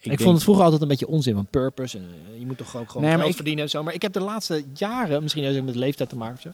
ik 0.00 0.04
denk- 0.08 0.20
vond 0.20 0.34
het 0.34 0.42
vroeger 0.42 0.64
altijd 0.64 0.82
een 0.82 0.88
beetje 0.88 1.06
onzin 1.08 1.34
van 1.34 1.46
purpose. 1.46 1.98
En, 1.98 2.04
eh, 2.32 2.38
je 2.38 2.46
moet 2.46 2.58
toch 2.58 2.76
ook 2.76 2.90
gewoon 2.90 3.06
Nee, 3.06 3.16
geld 3.16 3.28
ik- 3.28 3.34
verdienen 3.34 3.64
en 3.64 3.70
zo. 3.70 3.82
Maar 3.82 3.94
ik 3.94 4.02
heb 4.02 4.12
de 4.12 4.20
laatste 4.20 4.64
jaren, 4.74 5.22
misschien 5.22 5.42
heeft 5.44 5.56
het 5.56 5.64
met 5.64 5.74
leeftijd 5.74 6.08
te 6.08 6.16
maken 6.16 6.34
of 6.34 6.40
zo, 6.40 6.50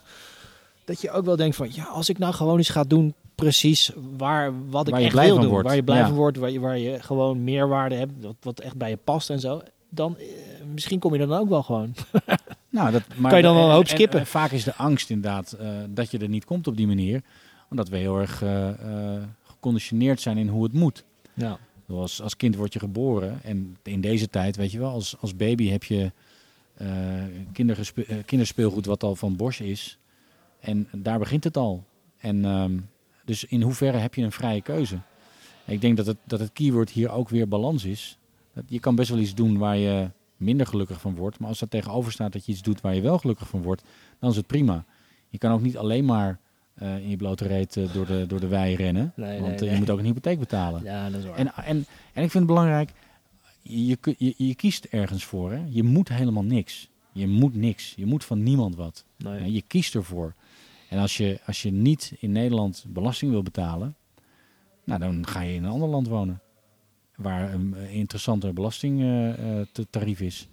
dat 0.84 1.00
je 1.00 1.10
ook 1.10 1.24
wel 1.24 1.36
denkt 1.36 1.56
van, 1.56 1.68
ja, 1.72 1.84
als 1.84 2.08
ik 2.08 2.18
nou 2.18 2.34
gewoon 2.34 2.56
eens 2.58 2.68
ga 2.68 2.84
doen 2.84 3.14
precies 3.34 3.90
waar, 4.16 4.52
wat 4.70 4.86
ik 4.86 4.90
Waar 4.92 5.00
je 5.00 5.06
echt 5.06 5.14
blij 5.14 5.26
wil 5.26 5.34
van 5.34 5.42
doen, 5.44 5.52
wordt, 5.52 5.66
waar 5.68 5.76
je 5.76 5.82
blij 5.84 5.98
ja. 5.98 6.06
van 6.06 6.14
wordt, 6.14 6.36
waar 6.38 6.50
je, 6.50 6.60
waar 6.60 6.78
je 6.78 7.02
gewoon 7.02 7.44
meerwaarde 7.44 7.94
hebt, 7.94 8.12
wat, 8.20 8.34
wat 8.40 8.60
echt 8.60 8.76
bij 8.76 8.90
je 8.90 8.96
past 8.96 9.30
en 9.30 9.40
zo, 9.40 9.62
dan 9.88 10.16
eh, 10.18 10.24
misschien 10.72 10.98
kom 10.98 11.12
je 11.12 11.26
dan 11.26 11.38
ook 11.38 11.48
wel 11.48 11.62
gewoon. 11.62 11.94
Nou, 12.68 12.90
dat, 12.92 13.02
maar 13.16 13.30
Kan 13.30 13.38
je 13.38 13.44
dan 13.44 13.54
wel 13.54 13.62
een 13.64 13.68
en- 13.68 13.74
hoop 13.74 13.84
en- 13.84 13.90
skippen? 13.90 14.20
en 14.20 14.26
vaak 14.26 14.50
is 14.50 14.64
de 14.64 14.74
angst 14.74 15.10
inderdaad 15.10 15.52
eh, 15.52 15.68
dat 15.88 16.10
je 16.10 16.18
er 16.18 16.28
niet 16.28 16.44
komt 16.44 16.66
op 16.66 16.76
die 16.76 16.86
manier. 16.86 17.22
Omdat 17.70 17.88
we 17.88 17.96
heel 17.96 18.18
erg 18.18 18.42
eh, 18.42 18.68
eh, 19.16 19.22
geconditioneerd 19.42 20.20
zijn 20.20 20.38
in 20.38 20.48
hoe 20.48 20.62
het 20.62 20.72
moet. 20.72 21.04
Ja. 21.34 21.58
Zoals 21.86 22.22
als 22.22 22.36
kind 22.36 22.56
word 22.56 22.72
je 22.72 22.78
geboren. 22.78 23.42
En 23.42 23.76
in 23.82 24.00
deze 24.00 24.30
tijd, 24.30 24.56
weet 24.56 24.72
je 24.72 24.78
wel, 24.78 24.90
als, 24.90 25.16
als 25.20 25.36
baby 25.36 25.68
heb 25.68 25.84
je 25.84 26.12
eh, 26.74 27.22
kinderspeelgoed 28.24 28.86
wat 28.86 29.02
al 29.02 29.16
van 29.16 29.36
Bosch 29.36 29.60
is. 29.60 29.98
En 30.60 30.88
daar 30.92 31.18
begint 31.18 31.44
het 31.44 31.56
al. 31.56 31.84
En 32.18 32.44
ehm, 32.44 32.78
dus 33.24 33.44
in 33.44 33.62
hoeverre 33.62 33.98
heb 33.98 34.14
je 34.14 34.22
een 34.22 34.32
vrije 34.32 34.60
keuze? 34.60 34.98
Ik 35.64 35.80
denk 35.80 35.96
dat 35.96 36.06
het, 36.06 36.16
dat 36.24 36.40
het 36.40 36.52
keyword 36.52 36.90
hier 36.90 37.10
ook 37.10 37.28
weer 37.28 37.48
balans 37.48 37.84
is. 37.84 38.18
Je 38.66 38.80
kan 38.80 38.94
best 38.94 39.10
wel 39.10 39.18
iets 39.18 39.34
doen 39.34 39.58
waar 39.58 39.76
je 39.76 40.10
minder 40.36 40.66
gelukkig 40.66 41.00
van 41.00 41.14
wordt. 41.14 41.38
Maar 41.38 41.48
als 41.48 41.58
dat 41.58 41.70
tegenover 41.70 42.12
staat 42.12 42.32
dat 42.32 42.46
je 42.46 42.52
iets 42.52 42.62
doet 42.62 42.80
waar 42.80 42.94
je 42.94 43.00
wel 43.00 43.18
gelukkig 43.18 43.48
van 43.48 43.62
wordt, 43.62 43.82
dan 44.18 44.30
is 44.30 44.36
het 44.36 44.46
prima. 44.46 44.84
Je 45.28 45.38
kan 45.38 45.52
ook 45.52 45.62
niet 45.62 45.76
alleen 45.76 46.04
maar 46.04 46.38
eh, 46.74 46.96
in 46.96 47.08
je 47.08 47.16
blote 47.16 47.46
reet 47.46 47.76
eh, 47.76 47.92
door, 47.92 48.06
de, 48.06 48.24
door 48.26 48.40
de 48.40 48.46
wei 48.46 48.76
rennen. 48.76 49.12
Nee, 49.16 49.40
want 49.40 49.50
nee, 49.50 49.54
eh, 49.54 49.60
je 49.60 49.66
nee. 49.66 49.78
moet 49.78 49.90
ook 49.90 49.98
een 49.98 50.04
hypotheek 50.04 50.38
betalen. 50.38 50.82
ja, 50.84 51.10
dat 51.10 51.20
is 51.20 51.26
waar. 51.26 51.36
En, 51.36 51.54
en, 51.54 51.86
en 52.12 52.22
ik 52.22 52.30
vind 52.30 52.32
het 52.32 52.46
belangrijk, 52.46 52.90
je, 53.62 53.98
je, 54.18 54.34
je 54.36 54.54
kiest 54.54 54.84
ergens 54.84 55.24
voor. 55.24 55.52
Hè? 55.52 55.64
Je 55.68 55.82
moet 55.82 56.08
helemaal 56.08 56.44
niks. 56.44 56.88
Je 57.12 57.26
moet 57.26 57.54
niks. 57.54 57.94
Je 57.96 58.06
moet 58.06 58.24
van 58.24 58.42
niemand 58.42 58.76
wat. 58.76 59.04
Je 59.46 59.62
kiest 59.66 59.94
ervoor. 59.94 60.34
En 60.88 60.98
als 60.98 61.16
je, 61.16 61.40
als 61.46 61.62
je 61.62 61.70
niet 61.70 62.12
in 62.18 62.32
Nederland 62.32 62.84
belasting 62.88 63.30
wil 63.30 63.42
betalen, 63.42 63.94
nou, 64.84 65.00
dan 65.00 65.26
ga 65.26 65.40
je 65.40 65.54
in 65.54 65.64
een 65.64 65.70
ander 65.70 65.88
land 65.88 66.08
wonen. 66.08 66.40
Waar 67.16 67.54
een 67.54 67.74
interessanter 67.74 68.52
belastingtarief 68.52 70.20
is. 70.20 70.48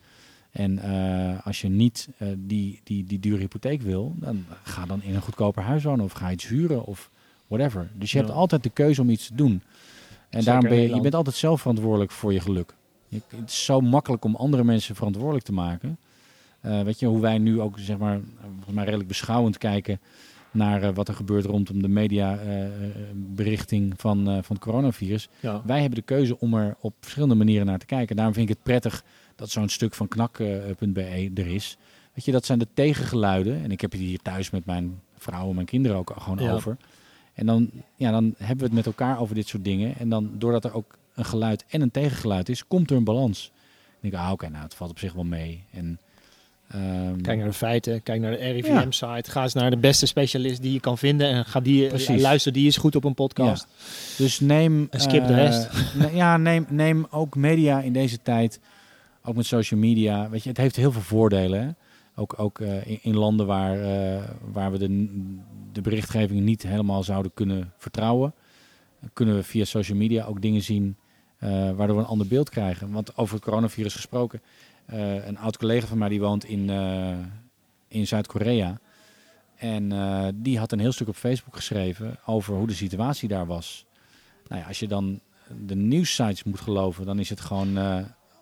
En 0.52 0.80
eh, 0.80 1.46
als 1.46 1.62
je 1.62 1.70
niet 1.70 2.08
eh, 2.18 2.28
die, 2.38 2.80
die, 2.84 3.04
die 3.04 3.20
dure 3.20 3.40
hypotheek 3.40 3.82
wil, 3.82 4.16
dan 4.20 4.46
ga 4.64 4.86
dan 4.86 5.04
in 5.04 5.16
een 5.16 5.22
goedkoper 5.22 5.64
huis 5.64 5.84
wonen 5.84 6.06
of 6.06 6.12
ga 6.12 6.32
iets 6.32 6.48
huren 6.48 6.86
of 6.86 7.10
whatever. 7.48 7.90
Dus 7.94 8.12
je 8.12 8.18
Ja. 8.18 8.24
hebt 8.24 8.36
altijd 8.36 8.64
de 8.64 8.70
keuze 8.70 9.02
om 9.02 9.10
iets 9.10 9.28
te 9.28 9.36
doen. 9.36 9.52
En 9.52 9.62
Zeker 10.44 10.46
daarom 10.46 10.70
ben 10.70 10.78
je, 10.90 10.96
je 10.96 11.02
bent 11.02 11.16
altijd 11.16 11.36
zelf 11.36 11.60
verantwoordelijk 11.62 12.12
voor 12.12 12.34
je 12.34 12.40
geluk. 12.40 12.74
Je, 13.08 13.22
het 13.36 13.50
is 13.50 13.66
zo 13.66 13.82
makkelijk 13.82 14.26
om 14.26 14.36
andere 14.36 14.64
mensen 14.64 14.96
verantwoordelijk 14.96 15.46
te 15.46 15.54
maken. 15.54 15.98
Eh, 16.62 16.82
weet 16.82 17.00
je, 17.00 17.06
hoe 17.06 17.22
wij 17.22 17.38
nu 17.38 17.62
ook 17.62 17.80
zeg 17.80 17.98
maar, 17.98 18.20
volgens 18.54 18.76
mij 18.76 18.84
redelijk 18.84 19.08
beschouwend 19.08 19.58
kijken 19.58 20.00
naar 20.52 20.94
wat 20.94 21.08
er 21.08 21.14
gebeurt 21.14 21.46
rondom 21.46 21.82
de 21.82 21.88
mediaberichting 21.88 23.94
van, 23.98 24.20
eh, 24.28 24.34
van 24.34 24.56
het 24.56 24.60
coronavirus. 24.66 25.30
ja. 25.40 25.62
Wij 25.66 25.80
hebben 25.80 26.00
de 26.00 26.06
keuze 26.06 26.40
om 26.40 26.54
er 26.54 26.76
op 26.80 26.94
verschillende 27.00 27.36
manieren 27.36 27.66
naar 27.66 27.80
te 27.80 27.86
kijken. 27.86 28.16
Daarom 28.16 28.34
vind 28.34 28.50
ik 28.50 28.56
het 28.56 28.64
prettig 28.64 29.04
dat 29.42 29.50
zo'n 29.50 29.70
stuk 29.70 29.94
van 29.94 30.08
knak.be 30.08 31.32
er 31.36 31.48
is. 31.48 31.78
Weet 32.14 32.26
je, 32.26 32.32
dat 32.32 32.46
zijn 32.46 32.60
de 32.60 32.68
tegengeluiden. 32.74 33.64
En 33.64 33.72
ik 33.72 33.82
heb 33.82 33.92
het 33.92 34.00
hier 34.00 34.20
thuis 34.22 34.50
met 34.50 34.66
mijn 34.66 35.02
vrouw 35.18 35.50
en 35.50 35.56
mijn 35.56 35.68
kinderen 35.68 35.98
ook 35.98 36.14
gewoon 36.18 36.44
Ja. 36.44 36.52
over. 36.52 36.78
En 37.34 37.46
dan, 37.46 37.70
ja, 37.96 38.12
dan 38.12 38.34
hebben 38.38 38.58
we 38.58 38.64
het 38.64 38.74
met 38.74 38.86
elkaar 38.86 39.20
over 39.20 39.36
dit 39.36 39.48
soort 39.48 39.64
dingen. 39.64 39.98
En 40.00 40.10
dan, 40.10 40.30
doordat 40.38 40.64
er 40.66 40.74
ook 40.74 40.98
een 41.16 41.26
geluid 41.26 41.66
en 41.68 41.82
een 41.82 41.92
tegengeluid 41.92 42.50
is, 42.50 42.68
komt 42.68 42.90
er 42.92 42.98
een 42.98 43.04
balans. 43.04 43.52
En 44.02 44.08
ik 44.08 44.12
denk, 44.12 44.24
ah, 44.24 44.32
oké, 44.32 44.50
nou, 44.50 44.64
het 44.64 44.74
valt 44.74 44.90
op 44.92 45.00
zich 45.00 45.14
wel 45.14 45.24
mee. 45.24 45.64
En, 45.72 46.00
ehm, 46.68 47.22
Kijk 47.22 47.38
naar 47.38 47.48
de 47.48 47.54
feiten, 47.54 48.04
kijk 48.04 48.22
naar 48.22 48.32
de 48.32 48.38
RIVM-site. 48.38 49.32
Ga 49.32 49.44
eens 49.44 49.54
naar 49.54 49.70
de 49.70 49.78
beste 49.78 50.06
specialist 50.06 50.62
die 50.62 50.74
je 50.74 50.80
kan 50.80 50.98
vinden. 50.98 51.28
En 51.30 51.46
ga 51.46 51.60
die, 51.60 51.88
Precies. 51.88 52.22
luister 52.22 52.52
die 52.52 52.68
is 52.68 52.78
goed 52.78 52.96
op 52.96 53.04
een 53.04 53.14
podcast. 53.14 53.68
Dus 54.18 54.40
neem. 54.40 54.88
En 54.90 55.00
skip 55.02 55.28
de 55.28 55.34
eh, 55.34 55.40
rest. 55.40 55.70
ja, 56.22 56.38
neem, 56.38 56.66
neem 56.70 57.08
ook 57.10 57.36
media 57.36 57.82
in 57.82 57.94
deze 57.94 58.22
tijd. 58.24 58.60
Ook 59.24 59.36
met 59.36 59.46
social 59.46 59.80
media. 59.80 60.30
Weet 60.30 60.44
je, 60.44 60.50
het 60.50 60.58
heeft 60.58 60.76
heel 60.76 60.92
veel 60.92 61.02
voordelen. 61.02 61.78
Ook, 62.16 62.40
ook 62.40 62.60
eh, 62.60 63.06
in, 63.06 63.16
landen 63.16 63.46
waar, 63.46 63.80
eh, 63.82 64.24
waar 64.52 64.72
we 64.72 64.78
de, 64.78 65.20
de 65.72 65.82
berichtgeving 65.82 66.42
niet 66.42 66.64
helemaal 66.64 67.04
zouden 67.04 67.34
kunnen 67.34 67.74
vertrouwen, 67.78 68.34
kunnen 69.14 69.36
we 69.36 69.44
via 69.44 69.66
social 69.66 69.98
media 69.98 70.26
ook 70.26 70.42
dingen 70.42 70.62
zien 70.62 70.96
eh, 71.38 71.50
waardoor 71.50 71.96
we 71.96 72.02
een 72.02 72.08
ander 72.08 72.28
beeld 72.28 72.50
krijgen. 72.50 72.92
Want 72.92 73.18
over 73.18 73.36
het 73.36 73.44
coronavirus 73.44 73.94
gesproken, 73.94 74.42
een 75.26 75.38
oud 75.38 75.58
collega 75.58 75.88
van 75.88 75.98
mij 75.98 76.10
die 76.10 76.20
woont 76.20 76.46
in, 76.46 76.70
in 77.88 78.08
Zuid-Korea. 78.08 78.80
En 79.56 79.92
die 80.36 80.60
had 80.60 80.72
een 80.72 80.80
heel 80.80 80.92
stuk 80.92 81.08
op 81.08 81.16
Facebook 81.16 81.56
geschreven 81.56 82.20
over 82.26 82.56
hoe 82.56 82.68
de 82.68 82.74
situatie 82.74 83.28
daar 83.28 83.46
was. 83.46 83.86
Nou 84.48 84.62
ja, 84.62 84.68
als 84.68 84.80
je 84.80 84.88
dan 84.88 85.20
de 85.66 85.76
nieuwssites 85.76 86.44
moet 86.44 86.60
geloven, 86.60 87.06
dan 87.06 87.20
is 87.20 87.30
het 87.30 87.40
gewoon 87.40 87.78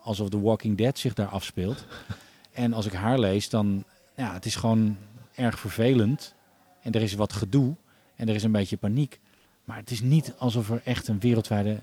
alsof 0.10 0.30
The 0.30 0.42
Walking 0.42 0.78
Dead 0.78 0.98
zich 0.98 1.14
daar 1.14 1.28
afspeelt. 1.28 1.86
en 2.52 2.74
als 2.74 2.86
ik 2.86 2.94
haar 2.94 3.20
lees, 3.20 3.50
dan 3.50 3.84
ja, 4.16 4.34
het 4.34 4.46
is 4.46 4.56
gewoon 4.56 4.98
erg 5.36 5.60
vervelend. 5.60 6.34
En 6.82 6.92
er 6.92 7.02
is 7.02 7.14
wat 7.14 7.34
gedoe 7.34 7.76
en 8.16 8.30
er 8.30 8.36
is 8.36 8.44
een 8.44 8.52
beetje 8.52 8.78
paniek. 8.78 9.20
Maar 9.64 9.78
het 9.78 9.92
is 9.92 10.02
niet 10.02 10.34
alsof 10.38 10.70
er 10.70 10.82
echt 10.84 11.08
een 11.08 11.20
wereldwijde 11.20 11.82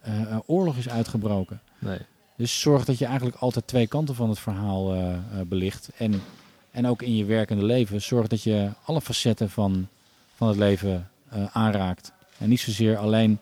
eh, 0.00 0.20
eh, 0.20 0.38
oorlog 0.46 0.76
is 0.76 0.88
uitgebroken. 0.88 1.60
Nee. 1.78 1.98
Dus 2.36 2.60
zorg 2.60 2.84
dat 2.84 2.98
je 2.98 3.06
eigenlijk 3.06 3.36
altijd 3.36 3.66
twee 3.66 3.86
kanten 3.86 4.14
van 4.14 4.28
het 4.28 4.38
verhaal 4.38 4.94
eh, 4.94 5.16
belicht. 5.46 5.90
En, 5.96 6.22
en 6.70 6.86
ook 6.86 7.02
in 7.02 7.16
je 7.16 7.24
werkende 7.24 7.64
leven, 7.64 8.02
zorg 8.02 8.26
dat 8.26 8.42
je 8.42 8.70
alle 8.84 9.00
facetten 9.00 9.50
van, 9.50 9.88
van 10.34 10.48
het 10.48 10.56
leven 10.56 11.10
aanraakt. 11.52 12.12
En 12.38 12.48
niet 12.48 12.60
zozeer 12.60 12.96
alleen 12.96 13.38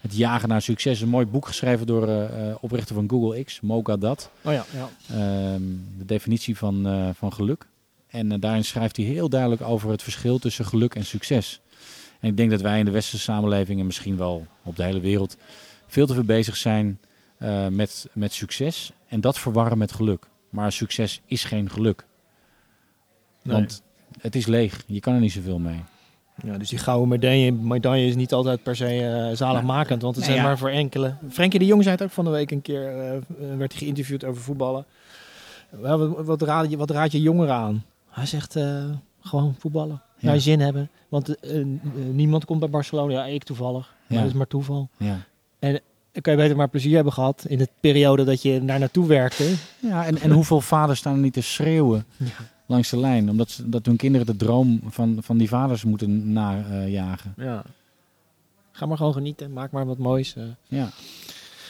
het 0.00 0.16
jagen 0.16 0.48
naar 0.48 0.62
succes. 0.62 1.00
Een 1.00 1.08
mooi 1.08 1.26
boek 1.26 1.46
geschreven 1.46 1.86
door 1.86 2.08
eh, 2.08 2.50
eh, 2.50 2.56
oprichter 2.60 2.94
van 2.94 3.10
Google 3.10 3.44
X, 3.44 3.60
Moga 3.60 3.96
Dat. 3.96 4.30
Oh 4.42 4.52
ja, 4.52 4.64
ja. 4.72 4.88
Ehm, 5.08 5.62
de 5.98 6.04
definitie 6.04 6.56
van, 6.56 6.86
eh, 6.86 7.08
van 7.14 7.32
geluk. 7.32 7.66
En 8.06 8.40
daarin 8.40 8.64
schrijft 8.64 8.96
hij 8.96 9.06
heel 9.06 9.28
duidelijk 9.28 9.62
over 9.62 9.90
het 9.90 10.02
verschil 10.02 10.38
tussen 10.38 10.64
geluk 10.64 10.94
en 10.94 11.04
succes. 11.04 11.60
En 12.20 12.28
ik 12.28 12.36
denk 12.36 12.50
dat 12.50 12.60
wij 12.60 12.78
in 12.78 12.84
de 12.84 12.90
westerse 12.90 13.24
samenleving 13.24 13.80
en 13.80 13.86
misschien 13.86 14.16
wel 14.16 14.46
op 14.64 14.76
de 14.76 14.82
hele 14.82 15.00
wereld 15.00 15.36
veel 15.86 16.06
te 16.06 16.14
veel 16.14 16.24
bezig 16.24 16.56
zijn 16.56 17.00
met, 17.70 18.08
met 18.12 18.32
succes 18.32 18.92
en 19.08 19.20
dat 19.20 19.38
verwarren 19.38 19.78
met 19.78 19.92
geluk. 19.92 20.26
Maar 20.48 20.72
succes 20.72 21.20
is 21.26 21.44
geen 21.44 21.70
geluk. 21.70 22.06
Nee. 23.42 23.56
Want 23.56 23.82
het 24.20 24.34
is 24.34 24.46
leeg. 24.46 24.82
Je 24.86 25.00
kan 25.00 25.14
er 25.14 25.20
niet 25.20 25.32
zoveel 25.32 25.58
mee. 25.58 25.80
Ja, 26.44 26.58
dus 26.58 26.68
die 26.68 26.78
gouden 26.78 27.08
medaille, 27.08 27.52
medaille 27.52 28.06
is 28.06 28.14
niet 28.16 28.32
altijd 28.32 28.62
per 28.62 28.76
se 28.76 28.86
eh, 29.06 29.36
zaligmakend, 29.36 30.02
want 30.02 30.16
het 30.16 30.24
Nee, 30.24 30.32
zijn 30.34 30.44
ja. 30.44 30.50
maar 30.50 30.58
voor 30.58 30.68
enkele. 30.68 31.14
Frenkie 31.30 31.58
de 31.58 31.66
Jong 31.66 31.82
zei 31.82 31.94
het 31.94 32.04
ook 32.04 32.10
van 32.10 32.24
de 32.24 32.30
week 32.30 32.50
een 32.50 32.62
keer, 32.62 32.86
eh, 32.88 33.18
werd 33.56 33.72
hij 33.72 33.80
geïnterviewd 33.80 34.24
over 34.24 34.42
voetballen. 34.42 34.84
Wat, 35.70 36.24
wat, 36.24 36.42
raad 36.42 36.70
je, 36.70 36.76
wat 36.76 36.90
raad 36.90 37.12
je 37.12 37.20
jongeren 37.20 37.54
aan? 37.54 37.84
Hij 38.10 38.26
zegt 38.26 38.56
eh, 38.56 38.84
gewoon 39.20 39.54
voetballen, 39.58 40.02
Ja. 40.16 40.26
naar 40.26 40.34
je 40.34 40.40
zin 40.40 40.60
hebben. 40.60 40.88
Want 41.08 41.34
niemand 42.12 42.44
komt 42.44 42.60
bij 42.60 42.70
Barcelona, 42.70 43.12
ja, 43.12 43.24
ik 43.24 43.44
toevallig, 43.44 43.94
maar 44.06 44.18
dat 44.18 44.26
is 44.28 44.32
maar 44.32 44.46
toeval. 44.46 44.88
Ja, 44.96 45.18
Dan 45.58 46.22
kan 46.22 46.32
je 46.32 46.38
beter 46.38 46.56
maar 46.56 46.68
plezier 46.68 46.94
hebben 46.94 47.12
gehad 47.12 47.44
in 47.48 47.58
de 47.58 47.68
periode 47.80 48.24
dat 48.24 48.42
je 48.42 48.64
daar 48.64 48.78
naartoe 48.78 49.06
werkte. 49.06 49.54
ja 49.80 50.06
en, 50.06 50.18
en 50.20 50.30
hoeveel 50.30 50.60
vaders 50.60 50.98
staan 50.98 51.12
er 51.14 51.18
niet 51.20 51.32
te 51.32 51.40
schreeuwen 51.40 52.04
langs 52.70 52.90
de 52.90 52.98
lijn? 52.98 53.30
Omdat, 53.30 53.50
ze, 53.50 53.68
dat 53.68 53.86
hun 53.86 53.96
kinderen 53.96 54.26
de 54.26 54.36
droom 54.36 54.80
van, 54.86 55.18
van 55.20 55.38
die 55.38 55.48
vaders 55.48 55.84
moeten 55.84 56.32
najagen. 56.32 57.34
Ja. 57.36 57.64
Ga 58.72 58.86
maar 58.86 58.96
gewoon 58.96 59.12
genieten, 59.12 59.52
maak 59.52 59.70
maar 59.70 59.86
wat 59.86 59.98
moois. 59.98 60.36
eh. 60.36 60.42
ja. 60.68 60.90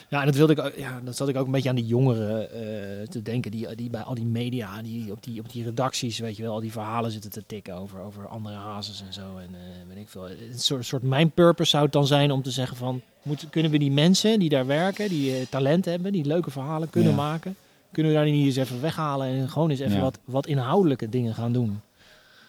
Ja, 0.08 0.20
en 0.20 0.26
dat 0.26 0.34
wilde 0.34 0.52
ik 0.52 0.58
ook, 0.58 0.72
ja, 0.76 1.00
dat 1.04 1.16
zat 1.16 1.28
ik 1.28 1.36
ook 1.36 1.46
een 1.46 1.52
beetje 1.52 1.68
aan 1.68 1.74
die 1.74 1.86
jongeren 1.86 2.50
eh, 2.52 3.06
te 3.08 3.22
denken, 3.22 3.50
die, 3.50 3.74
die 3.74 3.90
bij 3.90 4.02
al 4.02 4.14
die 4.14 4.24
media, 4.24 4.82
die 4.82 5.12
op, 5.12 5.22
die 5.24 5.40
op 5.40 5.52
die 5.52 5.64
redacties, 5.64 6.18
weet 6.18 6.36
je 6.36 6.42
wel, 6.42 6.52
al 6.52 6.60
die 6.60 6.72
verhalen 6.72 7.10
zitten 7.10 7.30
te 7.30 7.42
tikken 7.46 7.74
over, 7.74 8.00
over 8.00 8.26
andere 8.28 8.54
hazes 8.56 9.02
en 9.06 9.12
zo. 9.12 9.20
En 9.38 9.48
eh 9.54 9.88
weet 9.88 9.96
ik 9.96 10.08
veel. 10.08 10.30
Een 10.30 10.36
soort, 10.58 10.86
soort 10.86 11.02
mijn 11.02 11.30
purpose 11.30 11.70
zou 11.70 11.82
het 11.84 11.92
dan 11.92 12.06
zijn 12.06 12.30
om 12.30 12.42
te 12.42 12.50
zeggen 12.50 12.76
van, 12.76 13.00
moeten, 13.22 13.50
kunnen 13.50 13.70
we 13.70 13.78
die 13.78 13.90
mensen 13.90 14.38
die 14.38 14.48
daar 14.48 14.66
werken, 14.66 15.08
die 15.08 15.48
talent 15.48 15.84
hebben, 15.84 16.12
die 16.12 16.24
leuke 16.24 16.50
verhalen 16.50 16.90
kunnen 16.90 17.10
Ja. 17.10 17.16
maken, 17.16 17.56
kunnen 17.92 18.12
we 18.12 18.18
daar 18.18 18.26
niet 18.28 18.46
eens 18.46 18.56
even 18.56 18.80
weghalen 18.80 19.26
en 19.28 19.48
gewoon 19.50 19.70
eens 19.70 19.80
even 19.80 19.94
Ja. 19.96 20.00
wat, 20.00 20.18
wat 20.24 20.46
inhoudelijke 20.46 21.08
dingen 21.08 21.34
gaan 21.34 21.52
doen. 21.52 21.80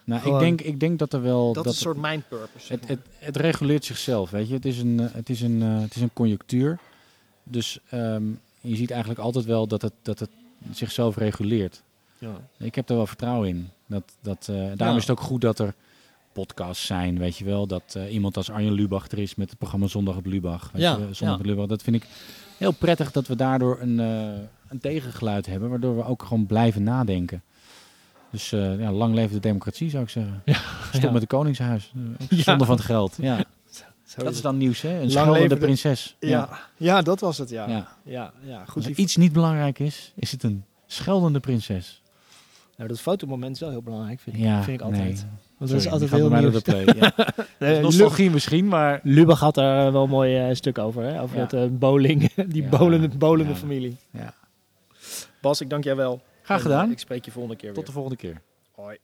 Nou, 0.03 0.33
ik 0.33 0.39
denk, 0.39 0.61
ik 0.61 0.79
denk 0.79 0.99
dat 0.99 1.13
er 1.13 1.21
wel... 1.21 1.53
Dat, 1.53 1.65
is 1.65 1.71
een 1.71 1.77
soort 1.77 1.97
mijn 1.97 2.23
purpose. 2.27 2.73
Het, 2.73 2.87
het, 2.87 2.99
het 3.17 3.35
reguleert 3.37 3.85
zichzelf, 3.85 4.29
weet 4.29 4.47
je. 4.47 4.53
Het 4.53 4.65
is 4.65 4.79
een, 4.79 4.99
eh, 4.99 5.05
het 5.11 5.29
is 5.29 5.41
een, 5.41 5.61
eh, 5.61 5.79
het 5.81 5.95
is 5.95 6.01
een 6.01 6.13
conjunctuur. 6.13 6.79
Dus 7.43 7.79
ehm, 7.89 8.23
je 8.61 8.75
ziet 8.75 8.91
eigenlijk 8.91 9.19
altijd 9.21 9.45
wel 9.45 9.67
dat 9.67 9.81
het, 9.81 9.93
dat 10.01 10.19
het 10.19 10.29
zichzelf 10.73 11.17
reguleert. 11.17 11.81
ja. 12.17 12.29
Ik 12.57 12.75
heb 12.75 12.89
er 12.89 12.95
wel 12.95 13.07
vertrouwen 13.07 13.47
in. 13.49 13.69
Dat, 13.87 14.03
dat, 14.21 14.47
eh, 14.49 14.55
daarom 14.55 14.77
Ja. 14.77 14.95
is 14.95 15.01
het 15.07 15.11
ook 15.11 15.19
goed 15.25 15.41
dat 15.41 15.59
er 15.59 15.73
podcasts 16.31 16.85
zijn, 16.85 17.17
weet 17.17 17.37
je 17.37 17.45
wel. 17.45 17.67
Dat 17.67 17.93
eh, 17.97 18.13
iemand 18.13 18.37
als 18.37 18.49
Arjen 18.51 18.73
Lubach 18.73 19.07
er 19.11 19.17
is 19.19 19.35
met 19.35 19.49
het 19.49 19.57
programma 19.57 19.87
Zondag 19.87 20.15
op 20.15 20.25
Lubach. 20.25 20.69
Weet 20.73 20.81
Ja, 20.81 20.91
je, 20.91 20.97
Zondag 21.13 21.35
ja. 21.35 21.41
op 21.41 21.45
Lubach. 21.45 21.67
Dat 21.67 21.81
vind 21.83 21.95
ik 21.95 22.05
heel 22.57 22.71
prettig 22.71 23.11
dat 23.11 23.27
we 23.27 23.35
daardoor 23.35 23.77
een, 23.81 23.99
eh, 23.99 24.29
een 24.72 24.80
tegengeluid 24.80 25.45
hebben. 25.45 25.69
Waardoor 25.69 25.95
we 25.95 26.05
ook 26.05 26.24
gewoon 26.24 26.45
blijven 26.45 26.84
nadenken. 26.84 27.43
Dus 28.32 28.51
eh, 28.51 28.80
ja, 28.80 28.91
lang 28.91 29.13
leven 29.13 29.34
de 29.34 29.39
democratie 29.39 29.89
zou 29.89 30.03
ik 30.03 30.09
zeggen. 30.09 30.43
Stop 30.89 31.01
Ja. 31.01 31.11
met 31.11 31.22
de 31.22 31.28
Koningshuis. 31.28 31.91
Eh, 31.95 32.38
Ja. 32.38 32.43
Zonde 32.43 32.65
van 32.65 32.76
het 32.76 32.86
geld. 32.86 33.15
Ja. 33.22 33.38
Zo 34.05 34.24
Dat 34.24 34.34
is 34.34 34.41
dan 34.41 34.57
nieuws, 34.57 34.82
hè? 34.82 35.01
Een 35.01 35.11
scheldende 35.11 35.57
prinses. 35.57 36.15
Ja. 36.19 36.49
Ja. 36.78 37.01
dat 37.01 37.19
was 37.19 37.38
het, 37.38 37.49
ja. 37.49 37.67
Ja. 37.69 37.88
Ja, 38.03 38.32
ja, 38.43 38.65
goed. 38.65 38.76
Als 38.76 38.86
er 38.86 38.91
iets 38.99 39.15
niet 39.15 39.34
belangrijk 39.34 39.80
is, 39.80 40.11
is 40.15 40.32
het 40.32 40.43
een 40.43 40.63
scheldende 40.88 41.39
prinses. 41.39 42.01
Nou, 42.78 42.89
dat 42.89 42.99
fotomoment 43.01 43.53
is 43.55 43.59
wel 43.61 43.69
heel 43.69 43.82
belangrijk, 43.82 44.19
vind 44.19 44.36
ik, 44.36 44.41
Ja, 44.41 44.63
vind 44.63 44.80
ik 44.80 44.86
altijd. 44.86 45.03
nee. 45.03 45.15
Want 45.57 45.72
Sorry, 45.72 45.74
dat 45.74 46.01
is 46.01 46.09
altijd 46.09 46.11
heel 46.11 46.30
nieuws. 46.51 46.61
play. 46.61 46.86
Ja. 46.99 47.13
Nee, 47.59 47.82
Nostalgie 47.82 48.30
misschien, 48.30 48.67
maar... 48.67 48.99
Lubach 49.03 49.39
had 49.39 49.57
er 49.57 49.91
wel 49.91 50.03
een 50.03 50.09
mooi 50.09 50.38
eh, 50.38 50.55
stuk 50.55 50.78
over, 50.78 51.03
hè? 51.03 51.22
over 51.22 51.38
het 51.38 51.53
eh, 51.53 51.63
bowling, 51.72 52.34
die 52.53 52.63
bolende, 52.63 53.07
bolende 53.07 53.55
familie. 53.55 53.97
Ja. 54.11 54.34
Bas, 55.41 55.61
ik 55.61 55.69
dank 55.69 55.83
jij 55.83 55.95
wel. 55.95 56.21
Graag 56.43 56.57
En, 56.57 56.63
gedaan. 56.63 56.85
eh, 56.85 56.91
ik 56.91 56.99
spreek 56.99 57.25
je 57.25 57.31
volgende 57.31 57.57
keer 57.57 57.67
Tot 57.67 57.77
weer. 57.77 57.85
de 57.85 57.91
volgende 57.91 58.17
keer. 58.17 58.41
Hoi. 58.71 58.97